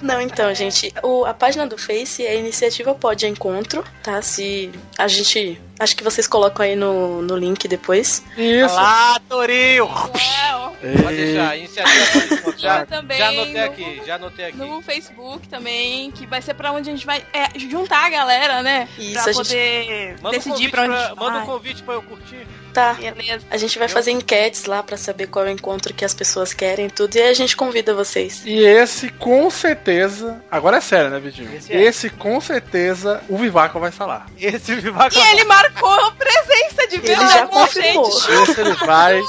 [0.02, 4.20] Não, então, gente, o- a página do Face é a iniciativa Pode Encontro, tá?
[4.22, 5.60] Se a gente.
[5.78, 8.22] Acho que vocês colocam aí no, no link depois.
[8.36, 8.72] Isso.
[8.74, 9.84] Olá, Torinho.
[9.86, 10.76] Uau.
[11.02, 14.56] Pode deixar, iniciativa já, também já anotei no- aqui, já anotei aqui.
[14.58, 18.62] No Facebook também, que vai ser pra onde a gente vai é, juntar a galera,
[18.62, 18.88] né?
[18.96, 21.38] Isso, pra a gente- poder Manda um decidir convite pra onde pra- a gente Manda
[21.38, 22.46] um convite pra eu curtir.
[22.78, 22.94] Tá.
[22.94, 23.44] Beleza.
[23.50, 26.54] A gente vai fazer enquetes lá pra saber qual é o encontro que as pessoas
[26.54, 27.16] querem e tudo.
[27.16, 28.42] E aí a gente convida vocês.
[28.46, 30.40] E esse, com certeza.
[30.48, 31.52] Agora é sério, né, Vitinho?
[31.52, 32.10] Esse Esse, é.
[32.10, 34.26] com certeza, o Vivaco vai falar.
[34.38, 35.18] Esse Vivaco.
[35.18, 38.20] E ele marcou presença de já amor, confirmou.
[38.20, 38.50] gente.
[38.50, 39.20] Esse ele vai.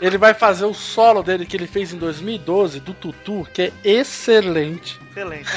[0.00, 3.72] Ele vai fazer o solo dele que ele fez em 2012, do Tutu, que é
[3.82, 4.98] excelente.
[5.10, 5.48] Excelente.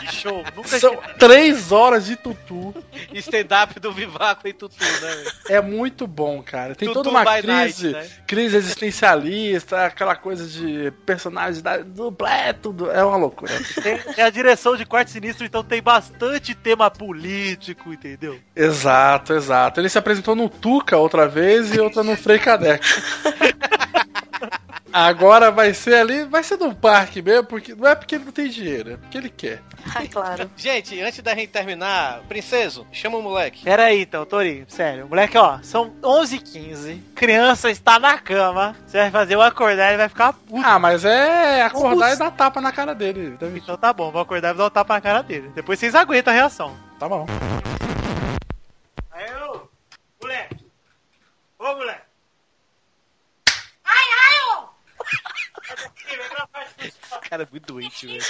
[0.00, 0.44] Que show.
[0.54, 2.74] Nunca São três horas de Tutu.
[3.14, 4.90] Stand-up do Vivaco e Tutu, né?
[5.00, 5.32] velho?
[5.48, 6.65] É muito bom, cara.
[6.74, 8.08] Tem Tutu toda uma crise, night, né?
[8.26, 12.90] crise existencialista, aquela coisa de personagens da dublé, tudo.
[12.90, 13.52] É uma loucura.
[13.82, 18.38] Tem, é a direção de Quarto Sinistro, então tem bastante tema político, entendeu?
[18.54, 19.80] Exato, exato.
[19.80, 22.86] Ele se apresentou no Tuca outra vez e outra no Frei Caneca.
[24.96, 28.32] Agora vai ser ali, vai ser no parque mesmo, porque não é porque ele não
[28.32, 29.62] tem dinheiro, é porque ele quer.
[29.94, 30.50] Ah, claro.
[30.56, 33.62] Gente, antes da gente terminar, Princeso, chama o moleque.
[33.62, 35.06] Pera aí, então, Torinho, sério.
[35.06, 40.08] Moleque, ó, são 11h15, criança está na cama, você vai fazer eu acordar e vai
[40.08, 40.62] ficar puto.
[40.64, 43.36] Ah, mas é acordar e dar tapa na cara dele.
[43.38, 43.60] David.
[43.62, 45.52] Então tá bom, vou acordar e vou dar um tapa na cara dele.
[45.54, 46.74] Depois vocês aguentam a reação.
[46.98, 47.26] Tá bom.
[49.10, 49.60] Aí, ô,
[50.22, 50.64] moleque.
[51.58, 52.05] Ô, moleque.
[57.28, 58.24] Cara, é muito doente, velho.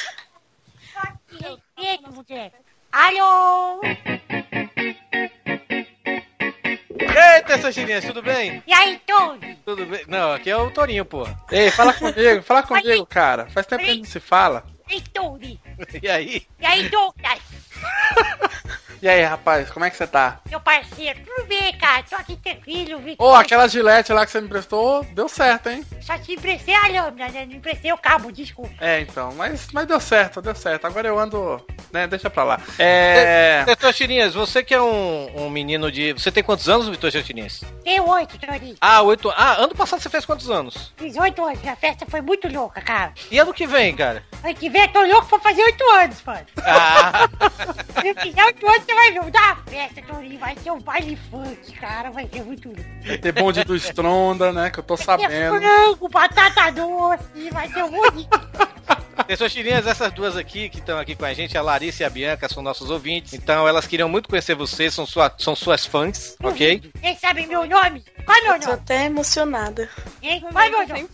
[2.93, 3.81] Alô?
[7.37, 8.63] Eita, Sanchininhas, tudo bem?
[8.67, 9.57] E aí, Tony?
[9.65, 10.05] Tudo bem?
[10.07, 11.27] Não, aqui é o Torinho, pô.
[11.51, 13.47] Ei, fala comigo, fala comigo, cara.
[13.51, 14.65] Faz tempo que a gente não se fala.
[14.89, 15.61] E Tony?
[16.03, 16.47] E aí?
[16.59, 17.41] E aí, Douglas?
[19.03, 20.41] E aí, rapaz, como é que você tá?
[20.49, 22.03] Meu parceiro, tudo bem, cara?
[22.03, 23.15] Tô aqui tranquilo, vi.
[23.19, 25.85] Ô, aquela gilete lá que você me emprestou, deu certo, hein?
[26.07, 27.47] Só te emprestei a lâmina, né?
[27.47, 28.73] Não emprestei o cabo, desculpa.
[28.81, 30.87] É, então, mas, mas deu certo, deu certo.
[30.87, 31.61] Agora eu ando,
[31.93, 32.61] né, deixa pra lá.
[32.79, 33.65] É...
[33.67, 36.13] Vitor Chirinhas, você que é um, um menino de...
[36.13, 37.65] Você tem quantos anos, Vitor Chirinhas?
[37.83, 38.77] Tenho oito, Tony.
[38.81, 39.31] Ah, oito...
[39.31, 40.93] Ah, ano passado você fez quantos anos?
[40.97, 43.13] Fiz oito anos, a festa foi muito louca, cara.
[43.29, 44.23] E ano que vem, cara?
[44.45, 46.47] Ano que vem eu tô louco pra fazer oito anos, mano.
[46.63, 47.29] Ah,
[48.01, 49.31] Se eu fizer oito anos, você vai ver.
[49.33, 50.37] Dá uma festa, Tony.
[50.37, 52.11] Vai ser um baile funk, cara.
[52.11, 53.21] Vai ser muito louco.
[53.21, 55.96] Ter bonde do Stronda, né, que eu tô Vai sabendo.
[55.97, 58.29] Frango, com batata doce, vai ser ruim.
[59.27, 62.49] Testosterinhas, essas duas aqui que estão aqui com a gente, a Larissa e a Bianca,
[62.49, 63.33] são nossos ouvintes.
[63.33, 66.91] Então elas queriam muito conhecer vocês, são, sua, são suas fãs, ok?
[67.01, 68.05] Vocês sabem meu nome?
[68.25, 68.81] Qual é meu Tô nome?
[68.83, 69.89] até emocionada.
[70.23, 70.45] Hein?
[70.53, 71.09] Qual é meu nome?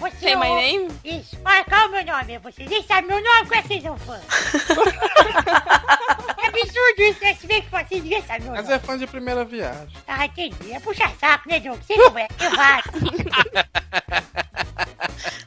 [0.00, 0.88] Você Say my é o- name?
[1.04, 1.36] Isso.
[1.38, 2.38] Qual, qual é o meu nome?
[2.38, 4.20] Vocês nem sabem meu nome, é que vocês são fã?
[6.50, 7.34] absurdo isso, né?
[7.34, 9.88] Se bem que vocês ninguém sabe meu Mas é fã de primeira viagem.
[10.06, 10.72] Ah, entendi.
[10.72, 11.80] É puxar saco, né, Diogo?
[11.82, 12.26] Você não é.
[12.40, 12.82] Eu vai.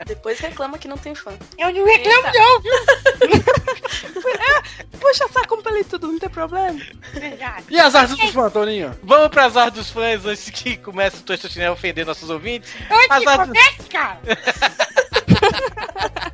[0.05, 1.31] Depois reclama que não tem fã.
[1.57, 2.73] Eu não reclamo não, viu?
[4.99, 6.79] Puxa saco palito, não tem problema.
[7.15, 7.63] Exato.
[7.69, 8.97] E as artes dos fãs, Toninho?
[9.03, 12.73] Vamos para as artes dos fãs antes que comece o Testosterinha a ofender nossos ouvintes.
[12.89, 14.19] Antes As que artes- comece, cara.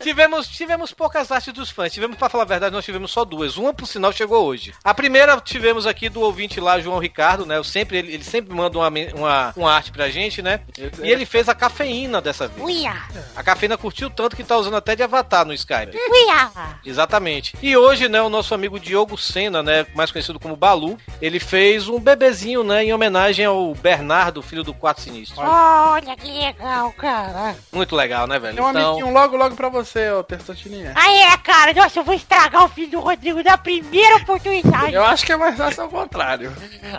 [0.00, 1.92] Tivemos, tivemos poucas artes dos fãs.
[1.92, 3.56] Tivemos, pra falar a verdade, nós tivemos só duas.
[3.56, 4.74] Uma, por sinal, chegou hoje.
[4.82, 7.56] A primeira tivemos aqui do ouvinte lá, João Ricardo, né?
[7.56, 10.60] Eu sempre, ele, ele sempre manda uma, uma, uma arte pra gente, né?
[11.02, 12.64] E ele fez a cafeína dessa vez.
[12.64, 12.94] Uia.
[13.36, 15.96] A cafeína curtiu tanto que tá usando até de avatar no Skype.
[15.96, 16.50] Uia.
[16.84, 17.56] Exatamente.
[17.62, 21.88] E hoje, né, o nosso amigo Diogo Sena, né, mais conhecido como Balu, ele fez
[21.88, 25.40] um bebezinho, né, em homenagem ao Bernardo, filho do Quatro Sinistro.
[25.40, 27.56] Olha que legal, cara.
[27.72, 28.54] Muito legal, né, velho?
[28.54, 30.92] Tem um amiguinho logo, logo pra você, ô Testostininha.
[30.94, 31.72] Ah, é, cara.
[31.72, 34.94] Nossa, eu vou estragar o filho do Rodrigo na primeira oportunidade.
[34.94, 36.52] Eu acho que é mais fácil ao contrário.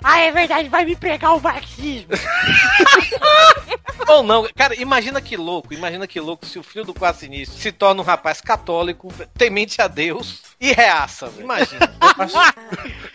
[0.03, 0.69] Ah, é verdade.
[0.69, 2.09] Vai me pregar o marxismo.
[4.07, 7.59] Ou não, cara, imagina que louco, imagina que louco se o filho do Quatro Sinistro
[7.59, 11.43] se torna um rapaz católico, temente a Deus e reaça, velho.
[11.43, 11.93] imagina.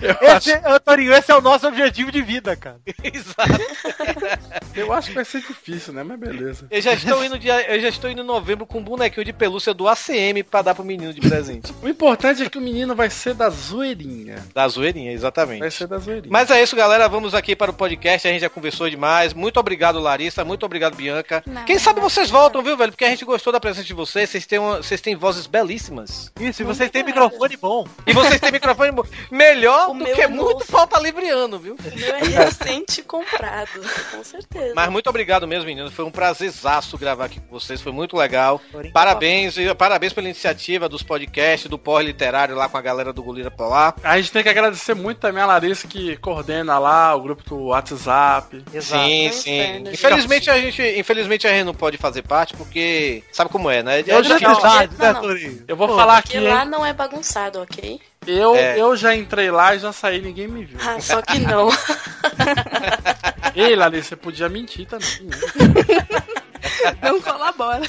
[0.22, 2.78] Esse, ô, Torinho, esse é o nosso objetivo de vida, cara.
[4.74, 6.02] Eu acho que vai ser difícil, né?
[6.02, 6.66] Mas beleza.
[6.70, 9.32] Eu já estou indo dia, eu já estou indo em novembro com um bonequinho de
[9.34, 11.72] pelúcia do ACM pra dar pro menino de presente.
[11.84, 14.36] O importante é que o menino vai ser da zoeirinha.
[14.54, 15.60] Da zoeirinha, exatamente.
[15.60, 16.30] Vai ser da zoeirinha.
[16.32, 17.08] Mas é isso, galera.
[17.08, 18.26] Vamos aqui para o podcast.
[18.26, 19.34] A gente já conversou demais.
[19.34, 20.44] Muito obrigado, Larissa.
[20.44, 21.42] Muito obrigado, Bianca.
[21.46, 21.64] Não.
[21.64, 22.90] Quem sabe vocês voltam, viu, velho?
[22.92, 24.30] Porque a gente gostou da presença de vocês.
[24.30, 26.32] Vocês têm, uma- vocês têm vozes belíssimas.
[26.40, 27.86] Isso, e vocês têm microfone bom.
[28.06, 29.04] E vocês têm microfone bom.
[29.30, 30.44] melhor O do meu que novo.
[30.52, 31.74] muito falta livriano, viu?
[31.76, 33.68] O meu é recente comprado,
[34.10, 34.72] com certeza.
[34.74, 35.90] Mas muito obrigado mesmo, menino.
[35.90, 37.80] Foi um prazerzaço gravar aqui com vocês.
[37.80, 38.60] Foi muito legal.
[38.92, 43.22] Parabéns, e parabéns pela iniciativa dos podcasts, do Porra Literário lá com a galera do
[43.22, 43.94] Golira pra lá.
[44.02, 47.56] A gente tem que agradecer muito também a Larissa que coordena lá o grupo do
[47.66, 48.62] WhatsApp.
[48.80, 49.84] Sim, sim.
[49.92, 54.00] Infelizmente a, gente, infelizmente a gente não pode fazer parte porque sabe como é, né?
[54.06, 55.20] Eu já- né, Não, não.
[55.22, 55.64] Torinho?
[55.66, 58.00] Eu vou Pô, falar porque aqui, lá não é bagunçado, ok?
[58.26, 58.78] Eu, É.
[58.80, 60.78] eu já entrei lá e já saí, ninguém me viu.
[60.80, 61.68] Ah, só que não.
[63.54, 65.08] Ei, Larissa, você podia mentir também.
[67.02, 67.82] Não colabora.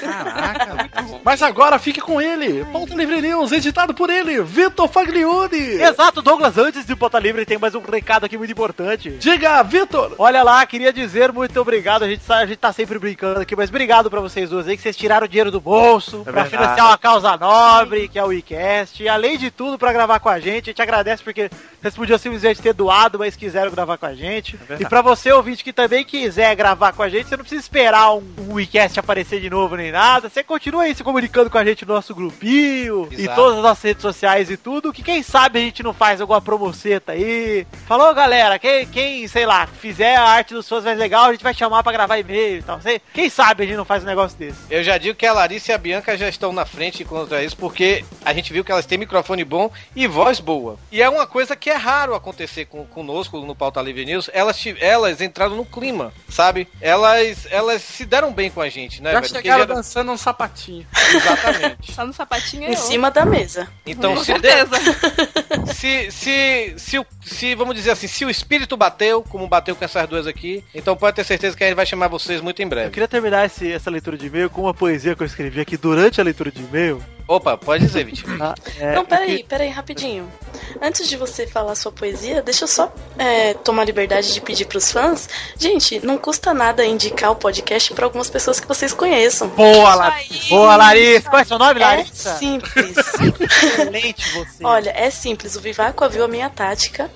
[0.00, 0.90] Caraca.
[1.24, 2.64] Mas agora fique com ele.
[2.72, 5.58] Pauta Livre News, editado por ele, Vitor Faglione.
[5.80, 9.10] Exato, Douglas, antes de Bota Livre tem mais um recado aqui muito importante.
[9.10, 10.14] Diga, Vitor.
[10.18, 12.02] Olha lá, queria dizer muito obrigado.
[12.04, 14.76] A gente, sa- a gente tá sempre brincando aqui, mas obrigado pra vocês duas aí
[14.76, 16.50] que vocês tiraram o dinheiro do bolso pra verdade.
[16.50, 19.02] financiar uma causa nobre, que é o WeCast.
[19.02, 20.64] E além de tudo, pra gravar com a gente.
[20.68, 24.56] A gente agradece porque vocês podiam simplesmente ter doado, mas quiseram gravar com a gente.
[24.56, 24.82] verdade.
[24.82, 28.12] e pra você, ouvinte, que também quiser gravar com a gente, você não precisa esperar
[28.14, 30.28] um, um WeCast aparecer de novo nem nada.
[30.28, 33.34] Você continua aí se comunicando com a gente no nosso grupinho e Exato.
[33.36, 34.92] todas as nossas redes sociais e tudo.
[34.92, 37.66] Que quem sabe a gente não faz alguma promoceta aí.
[37.86, 38.58] Falou, galera.
[38.58, 41.82] Quem, quem, sei lá, fizer a arte dos fãs mais legal, a gente vai chamar
[41.82, 42.80] pra gravar e-mail e tal.
[42.80, 44.58] Sei- Quem sabe a gente não faz um negócio desse.
[44.70, 47.56] Eu já digo que a Larissa e a Bianca já estão na frente contra isso,
[47.56, 50.76] porque a gente viu que elas têm microfone bom e voz boa.
[50.90, 54.28] E é uma coisa que é raro acontecer com, conosco no Pauta Livre News.
[54.32, 56.66] Elas, elas entraram no clima, sabe?
[56.80, 59.12] Elas, elas se deram bem com a gente, né?
[59.12, 59.32] Já velho?
[59.32, 60.86] Chegaram gera- dançando um sapatinho.
[61.14, 61.92] Exatamente.
[61.94, 62.76] Só no sapatinho é em eu.
[62.76, 63.68] cima da mesa.
[63.86, 64.76] Então, Com se, certeza.
[64.78, 69.74] de- se, se, se, o- se, vamos dizer assim, se o espírito bateu, como bateu
[69.74, 72.60] com essas duas aqui, então pode ter certeza que a gente vai chamar vocês muito
[72.60, 72.90] em Eu breve.
[72.90, 76.20] queria terminar esse- essa leitura de e-mail com uma poesia que eu escrevi aqui durante
[76.20, 77.02] a leitura de e-mail.
[77.28, 78.38] Opa, pode dizer, Vitinho.
[78.38, 78.54] tá?
[78.80, 80.32] É, não, eu peraí, que- peraí, rapidinho.
[80.80, 84.64] Antes de você falar sua poesia, deixa eu só é, tomar a liberdade de pedir
[84.64, 85.28] pros fãs.
[85.58, 89.48] Gente, não custa nada indicar o podcast pra algumas pessoas que vocês conheçam.
[89.48, 90.48] Boa, Larissa!
[90.48, 91.28] Boa, Larissa!
[91.30, 92.36] Qual é seu nome, É Larissa?
[92.36, 92.96] simples.
[93.40, 94.64] Excelente você.
[94.64, 95.54] Olha, é simples.
[95.56, 97.10] O Vivaco viu a minha tática.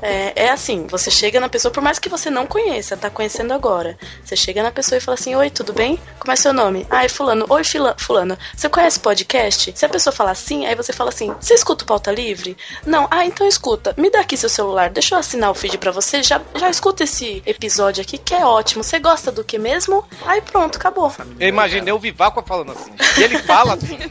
[0.00, 3.52] É, é assim, você chega na pessoa, por mais que você não conheça, tá conhecendo
[3.52, 3.98] agora.
[4.24, 5.98] Você chega na pessoa e fala assim, oi, tudo bem?
[6.20, 6.86] Como é seu nome?
[6.88, 7.44] Ah, é fulano.
[7.48, 8.38] Oi, fila- fulano.
[8.56, 9.47] Você conhece podcast?
[9.54, 12.56] Se a pessoa falar sim, aí você fala assim, você escuta o Pauta Livre?
[12.86, 13.06] Não.
[13.10, 13.94] Ah, então escuta.
[13.96, 16.22] Me dá aqui seu celular, deixa eu assinar o feed pra você.
[16.22, 18.82] Já, já escuta esse episódio aqui, que é ótimo.
[18.84, 20.04] Você gosta do que mesmo?
[20.26, 21.12] Aí pronto, acabou.
[21.38, 22.92] Eu imaginei o Vivaco falando assim.
[23.18, 23.98] E ele fala assim.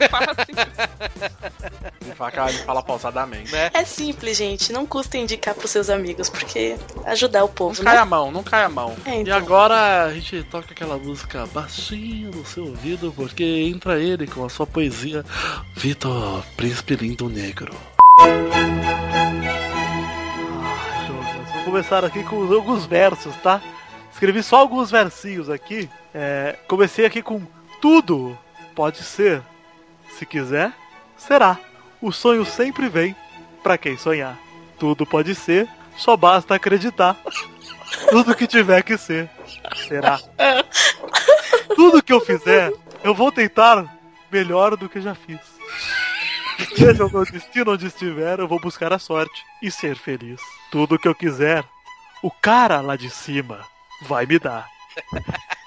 [2.00, 3.52] Ele fala, cara, ele fala pausadamente.
[3.52, 3.70] Né?
[3.74, 4.72] É simples, gente.
[4.72, 7.90] Não custa indicar pros seus amigos, porque ajudar o povo, Não né?
[7.90, 8.96] cai a mão, não cai a mão.
[9.04, 9.36] É, E então.
[9.36, 14.48] agora a gente toca aquela música baixinho no seu ouvido, porque entra ele com a
[14.48, 15.24] sua poesia
[15.74, 17.74] Vitor, Príncipe Lindo Negro.
[21.54, 23.60] Vou começar aqui com alguns versos, tá?
[24.12, 25.88] Escrevi só alguns versinhos aqui.
[26.14, 27.46] É, comecei aqui com
[27.80, 28.36] tudo
[28.74, 29.42] pode ser.
[30.16, 30.72] Se quiser,
[31.16, 31.58] será.
[32.00, 33.14] O sonho sempre vem
[33.62, 34.38] pra quem sonhar.
[34.78, 37.16] Tudo pode ser, só basta acreditar.
[38.10, 39.30] Tudo que tiver que ser,
[39.88, 40.20] será.
[41.74, 43.97] Tudo que eu fizer, eu vou tentar
[44.30, 45.40] melhor do que já fiz.
[46.76, 50.40] Seja o meu destino onde estiver, eu vou buscar a sorte e ser feliz.
[50.70, 51.64] Tudo que eu quiser,
[52.22, 53.64] o cara lá de cima
[54.02, 54.68] vai me dar.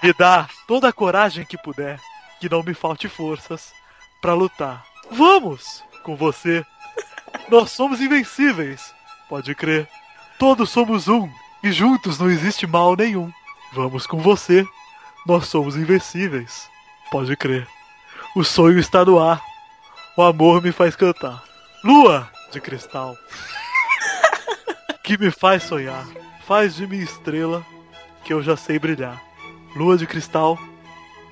[0.02, 1.98] Me dá toda a coragem que puder,
[2.40, 3.72] que não me falte forças
[4.20, 4.84] pra lutar.
[5.10, 6.64] Vamos com você.
[7.48, 8.94] Nós somos invencíveis,
[9.28, 9.88] pode crer.
[10.38, 11.30] Todos somos um
[11.62, 13.32] e juntos não existe mal nenhum.
[13.72, 14.66] Vamos com você.
[15.26, 16.68] Nós somos invencíveis,
[17.10, 17.66] pode crer.
[18.34, 19.42] O sonho está no ar.
[20.16, 21.42] O amor me faz cantar.
[21.84, 23.16] Lua de cristal.
[25.02, 26.06] Que me faz sonhar.
[26.46, 27.64] Faz de mim estrela
[28.24, 29.20] que eu já sei brilhar.
[29.74, 30.58] Lua de cristal,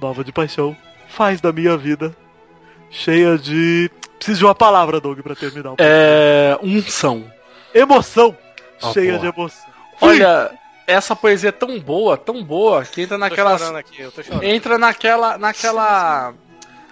[0.00, 0.76] nova de paixão.
[1.08, 2.14] Faz da minha vida
[2.90, 3.90] cheia de.
[4.18, 5.74] Preciso de uma palavra, Doug, pra terminar.
[5.78, 6.58] É.
[6.62, 7.24] Unção.
[7.74, 8.36] Emoção.
[8.82, 9.20] Ah, cheia porra.
[9.20, 9.70] de emoção.
[10.00, 10.50] Olha,
[10.86, 14.44] essa poesia é tão boa, tão boa, que entra aqui, chorando.
[14.44, 15.38] Entra naquela.
[15.38, 16.34] naquela.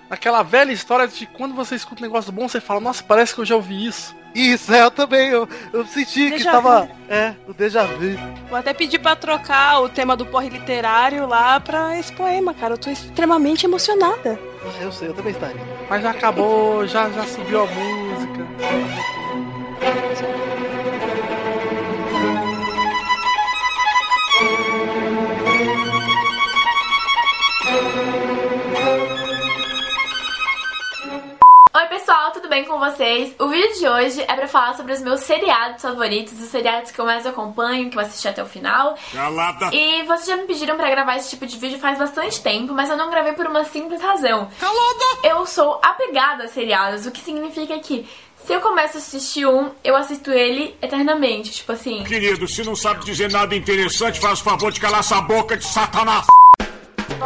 [0.09, 3.41] Naquela velha história de quando você escuta um negócio bom, você fala, nossa, parece que
[3.41, 4.17] eu já ouvi isso.
[4.35, 5.31] Isso, é, eu também.
[5.31, 6.83] Eu, eu senti que Déjà tava.
[6.83, 6.91] vu.
[7.09, 8.17] É, o déjà vu.
[8.49, 12.75] Vou até pedir pra trocar o tema do porre literário lá pra esse poema, cara.
[12.75, 14.39] Eu tô extremamente emocionada.
[14.81, 15.61] Eu sei, eu também estaria.
[15.89, 18.47] Mas já acabou, já, já subiu a música.
[32.09, 33.35] Pessoal, tudo bem com vocês?
[33.39, 36.99] O vídeo de hoje é pra falar sobre os meus seriados favoritos, os seriados que
[36.99, 38.97] eu mais acompanho, que eu assisti até o final.
[39.13, 39.69] Calada.
[39.75, 42.89] E vocês já me pediram pra gravar esse tipo de vídeo faz bastante tempo, mas
[42.89, 44.49] eu não gravei por uma simples razão.
[44.59, 45.05] Calada!
[45.23, 48.09] Eu sou apegada a seriados, o que significa que
[48.43, 52.05] se eu começo a assistir um, eu assisto ele eternamente, tipo assim.
[52.05, 55.67] Querido, se não sabe dizer nada interessante, faz o favor de calar essa boca de
[55.67, 56.25] satanás.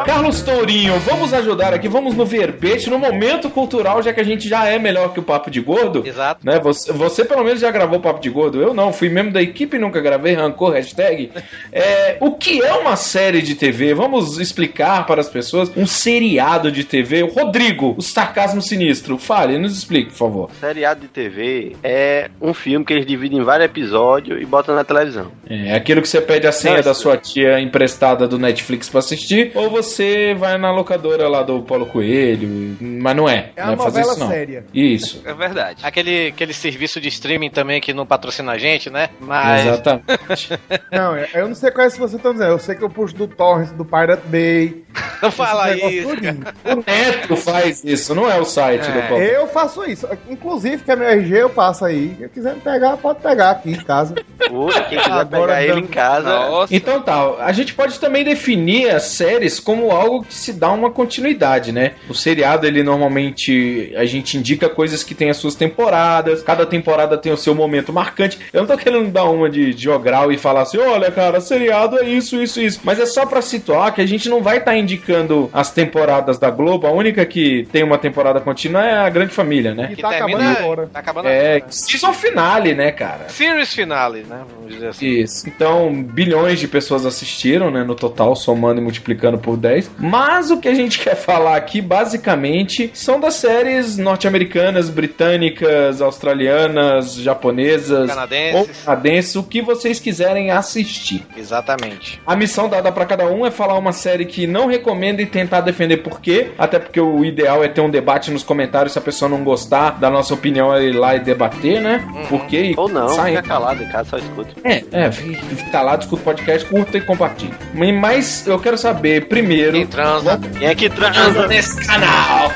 [0.05, 4.49] Carlos Tourinho, vamos ajudar aqui, vamos no verbete, no momento cultural, já que a gente
[4.49, 6.03] já é melhor que o Papo de Gordo.
[6.07, 6.45] Exato.
[6.45, 6.59] Né?
[6.61, 9.43] Você, você pelo menos já gravou o Papo de Gordo, eu não, fui membro da
[9.43, 11.31] equipe e nunca gravei, rancor, hashtag.
[11.71, 13.95] É, o que é uma série de TV?
[13.95, 17.23] Vamos explicar para as pessoas um seriado de TV.
[17.23, 20.51] Rodrigo, o sarcasmo sinistro, fale, nos explique, por favor.
[20.61, 24.85] Seriado de TV é um filme que eles dividem em vários episódios e botam na
[24.85, 25.33] televisão.
[25.49, 29.01] É aquilo que você pede a senha Não, da sua tia emprestada do Netflix pra
[29.01, 33.51] assistir, ou você vai na locadora lá do Paulo Coelho, mas não é.
[33.57, 34.29] É não uma é fazer novela isso, não.
[34.29, 34.67] séria.
[34.73, 35.23] Isso.
[35.25, 35.81] É verdade.
[35.83, 39.09] Aquele, aquele serviço de streaming também que não patrocina a gente, né?
[39.19, 39.67] Mas.
[39.67, 40.03] Exatamente.
[40.93, 42.51] Não, eu não sei qual é se você tá dizendo.
[42.51, 44.85] Eu sei que eu puxo do Torrent, do Pirate Bay.
[45.23, 46.09] Não fala isso.
[46.09, 49.23] O Neto faz isso, não é o site do Paulo.
[49.23, 50.07] Eu faço isso.
[50.29, 52.15] Inclusive, que é meu RG, eu passo aí.
[52.19, 54.15] Se quiser me pegar, pode pegar aqui em casa.
[54.51, 56.67] Oi, quem quiser Agora pegar ele em casa.
[56.71, 60.91] Então tá, a gente pode também definir as séries como algo que se dá uma
[60.91, 61.93] continuidade, né?
[62.09, 67.17] O seriado, ele normalmente, a gente indica coisas que tem as suas temporadas, cada temporada
[67.17, 68.39] tem o seu momento marcante.
[68.53, 72.05] Eu não tô querendo dar uma de jogral e falar assim, olha cara, seriado é
[72.09, 72.81] isso, isso, isso.
[72.85, 76.51] Mas é só pra situar que a gente não vai estar indicando as temporadas da
[76.51, 79.89] Globo, a única que tem uma temporada contínua é a Grande Família, né?
[79.93, 80.91] E Que tá termina- acabando agora.
[80.93, 81.73] Tá acabando É, agora.
[81.73, 83.29] season finale, né, cara?
[83.29, 84.43] Series finale, né?
[84.57, 85.07] Vamos dizer assim.
[85.07, 85.49] Isso.
[85.49, 89.91] Então, bilhões de pessoas assistiram, né, no total, somando e multiplicando por 10.
[89.99, 97.15] Mas o que a gente quer falar aqui, basicamente, são das séries norte-americanas, britânicas, australianas,
[97.15, 98.55] japonesas Canadenses.
[98.61, 101.25] ou canadenses, o que vocês quiserem assistir.
[101.37, 102.21] Exatamente.
[102.27, 105.61] A missão dada pra cada um é falar uma série que não recomenda e tentar
[105.61, 106.51] defender por quê.
[106.59, 108.93] Até porque o ideal é ter um debate nos comentários.
[108.93, 112.05] Se a pessoa não gostar da nossa opinião, é ir lá e debater, né?
[112.29, 112.73] Por quê?
[112.73, 113.37] E Ou não, sair.
[113.37, 114.51] fica calado em casa, só escuta.
[114.65, 117.53] É, é, fique calado, escuta o podcast, curta e compartilha.
[118.01, 119.42] Mas eu quero saber, primeiro.
[119.47, 120.39] Quem transa?
[120.57, 122.53] Quem é que transa nesse canal?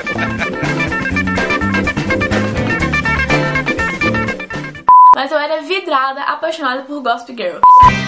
[5.16, 7.58] Mas eu era vidrada, apaixonada por Gossip Girl.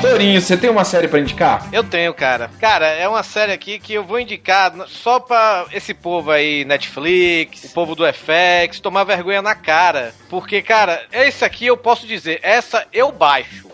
[0.00, 1.68] Torinho, você tem uma série pra indicar?
[1.72, 2.50] Eu tenho, cara.
[2.60, 7.64] Cara, é uma série aqui que eu vou indicar só pra esse povo aí, Netflix,
[7.64, 10.14] o povo do FX, tomar vergonha na cara.
[10.30, 13.67] Porque, cara, esse aqui eu posso dizer, essa eu baixo.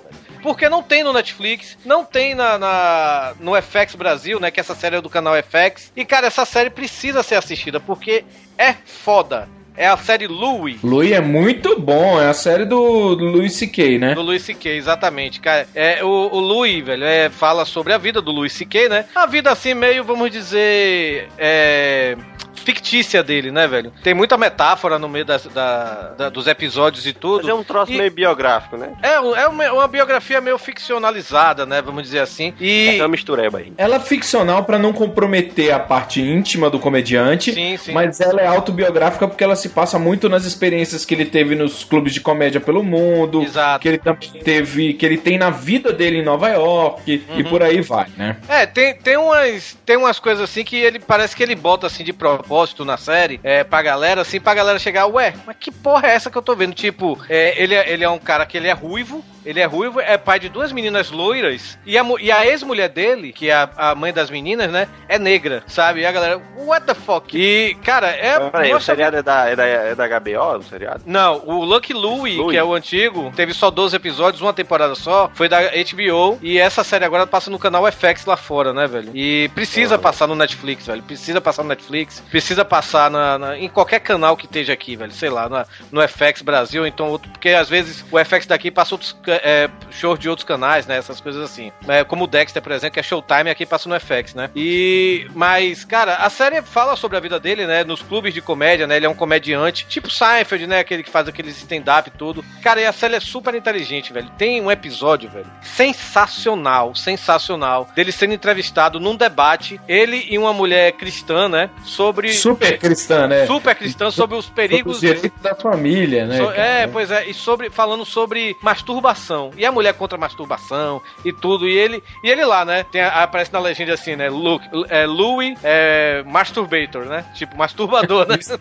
[0.45, 4.51] Porque não tem no Netflix, não tem na, na- no FX Brasil, né?
[4.51, 5.91] Que essa série é do canal FX.
[5.97, 8.27] E, cara, essa série precisa ser assistida, porque
[8.59, 9.49] é foda.
[9.77, 10.79] É a série Louie.
[10.83, 14.15] Louis é muito bom, é a série do, do Louis C.K., né?
[14.15, 15.67] Do Louis C.K., exatamente, cara.
[15.75, 19.05] É, o, o Louis, velho, é, fala sobre a vida do Louis C.K., né?
[19.15, 22.17] A vida, assim, meio, vamos dizer, é,
[22.55, 23.93] fictícia dele, né, velho?
[24.03, 27.43] Tem muita metáfora no meio das- da- da- dos episódios e tudo.
[27.43, 28.93] Mas é um troço E- meio biográfico, né?
[29.03, 32.55] É, é uma, uma biografia meio ficcionalizada, né, vamos dizer assim.
[32.59, 32.97] E...
[32.99, 33.73] É uma mistureba aí.
[33.77, 37.93] Ela é ficcional pra não comprometer a parte íntima do comediante, Sim, sim.
[37.93, 41.85] mas ela é autobiográfica porque ela se passa muito nas experiências que ele teve nos
[41.85, 43.45] clubes de comédia pelo mundo,
[43.81, 47.49] que ele também teve, que ele tem na vida dele em Nova York e Uhum.
[47.49, 48.37] por aí vai, né?
[48.47, 52.05] É, tem, tem, umas, tem umas coisas assim que ele parece que ele bota assim
[52.05, 56.09] de propósito na série é, pra galera, assim, pra galera chegar, ué, mas que porra
[56.09, 56.75] é essa que eu tô vendo?
[56.75, 59.99] Tipo, é, ele, é- ele é um cara que ele é ruivo, ele é ruivo,
[60.01, 63.69] é pai de duas meninas loiras, e a, e a ex-mulher dele, que é a,
[63.77, 66.01] a mãe das meninas, né, é negra, sabe?
[66.01, 67.37] E a galera, what the fuck?
[67.37, 68.39] E, cara, é.
[68.51, 71.03] Peraí, o seriado é da, é da, é da HBO, o seriado?
[71.07, 75.31] Não, o Lucky Louie, que é o antigo, teve só 12 episódios, uma temporada só,
[75.35, 79.11] foi da HBO, e essa série agora passa no canal FX lá fora, né, velho?
[79.15, 81.03] E precisa passar no Netflix, velho.
[81.03, 85.13] Precisa passar no Netflix, precisa passar na, na- em qualquer canal que esteja aqui, velho.
[85.13, 88.95] Sei lá, na- no FX Brasil, então outro, porque às vezes o FX daqui passa
[88.95, 90.97] outros é, shows de outros canais, né?
[90.97, 91.71] Essas coisas assim.
[91.89, 94.51] É, como o Dexter, por exemplo, que é Showtime, aqui passa no FX, né?
[94.55, 95.27] E.
[95.35, 97.85] Mas, cara, a série fala sobre a vida dele, né?
[97.85, 98.97] Nos clubes de comédia, né?
[98.97, 99.15] Ele é um
[99.45, 100.79] comediante, tipo Seinfeld, né?
[100.81, 102.45] Aquele que faz aqueles stand-up e tudo.
[102.63, 104.31] Cara, e a série é super inteligente, velho.
[104.39, 110.93] Tem um episódio, velho, sensacional, sensacional, dele sendo entrevistado num debate, ele e uma mulher
[110.93, 111.71] cristã, né?
[111.85, 112.33] Sobre.
[112.33, 113.47] Super cristã, né?
[113.47, 114.97] Super cristã, sobre os perigos.
[114.97, 116.39] Sobre os direitos da família, né?
[116.39, 119.51] So- é, pois é, e sobre falando sobre masturbação.
[119.57, 121.69] E a mulher contra a masturbação e tudo.
[121.69, 122.85] E ele, e ele lá, né?
[122.85, 124.29] Tem, aparece na legenda assim, né?
[124.31, 127.25] Luke, é, Louis é, Masturbator, né?
[127.35, 128.37] Tipo, masturbador, né?
[128.41, 128.57] Isso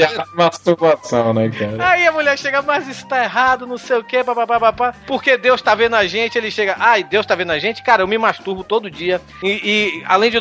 [0.82, 1.90] é né, cara?
[1.92, 5.62] Aí a mulher chega, mas isso tá errado, não sei o que, papapá, porque Deus
[5.62, 8.18] tá vendo a gente, ele chega, ai, Deus tá vendo a gente, cara, eu me
[8.18, 10.40] masturbo todo dia, e, e além de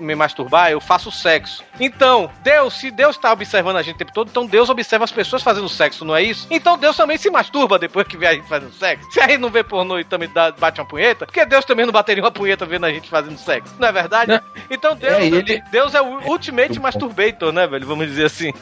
[0.00, 1.62] me masturbar, eu faço sexo.
[1.80, 5.12] Então, Deus, se Deus tá observando a gente o tempo todo, então Deus observa as
[5.12, 6.46] pessoas fazendo sexo, não é isso?
[6.50, 9.10] Então Deus também se masturba depois que vê a gente fazendo sexo.
[9.12, 11.86] Se a gente não vê pornô e também dá, bate uma punheta, porque Deus também
[11.86, 14.40] não bateria uma punheta vendo a gente fazendo sexo, não é verdade?
[14.70, 17.86] Então Deus É, ele- Deus é o ultimate masturbator, né, velho?
[17.86, 18.52] Vamos dizer assim.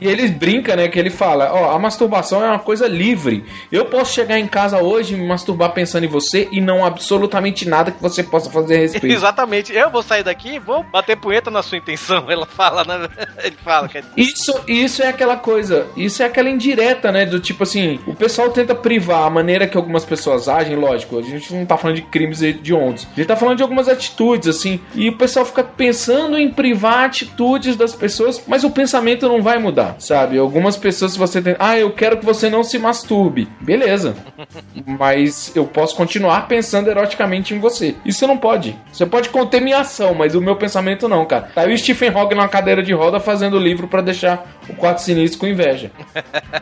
[0.00, 0.88] E ele brinca, né?
[0.88, 3.44] Que ele fala: Ó, a masturbação é uma coisa livre.
[3.70, 7.68] Eu posso chegar em casa hoje e me masturbar pensando em você e não absolutamente
[7.68, 9.06] nada que você possa fazer a respeito.
[9.06, 9.72] Exatamente.
[9.72, 12.26] Eu vou sair daqui e vou bater punheta na sua intenção.
[12.30, 13.08] Ela fala, né?
[13.42, 13.88] Ele fala.
[13.88, 14.12] quer dizer.
[14.16, 17.24] Isso, isso é aquela coisa, isso é aquela indireta, né?
[17.26, 21.22] Do tipo assim, o pessoal tenta privar a maneira que algumas pessoas agem, lógico, a
[21.22, 24.80] gente não tá falando de crimes hediondos, a gente tá falando de algumas atitudes, assim,
[24.94, 29.58] e o pessoal fica pensando em privar atitudes das pessoas, mas o pensamento não vai
[29.58, 30.38] mudar, sabe?
[30.38, 34.14] Algumas pessoas, se você tem, ah, eu quero que você não se masturbe, beleza,
[34.86, 37.94] mas eu posso continuar pensando eroticamente em você.
[38.04, 38.76] Isso não pode.
[38.92, 41.50] Você pode conter minha ação, mas o meu pensamento não, cara.
[41.54, 44.98] Tá aí o Stephen Hawking numa cadeira de roda fazendo livro pra deixar o quarto
[44.98, 45.90] sinistro com inveja.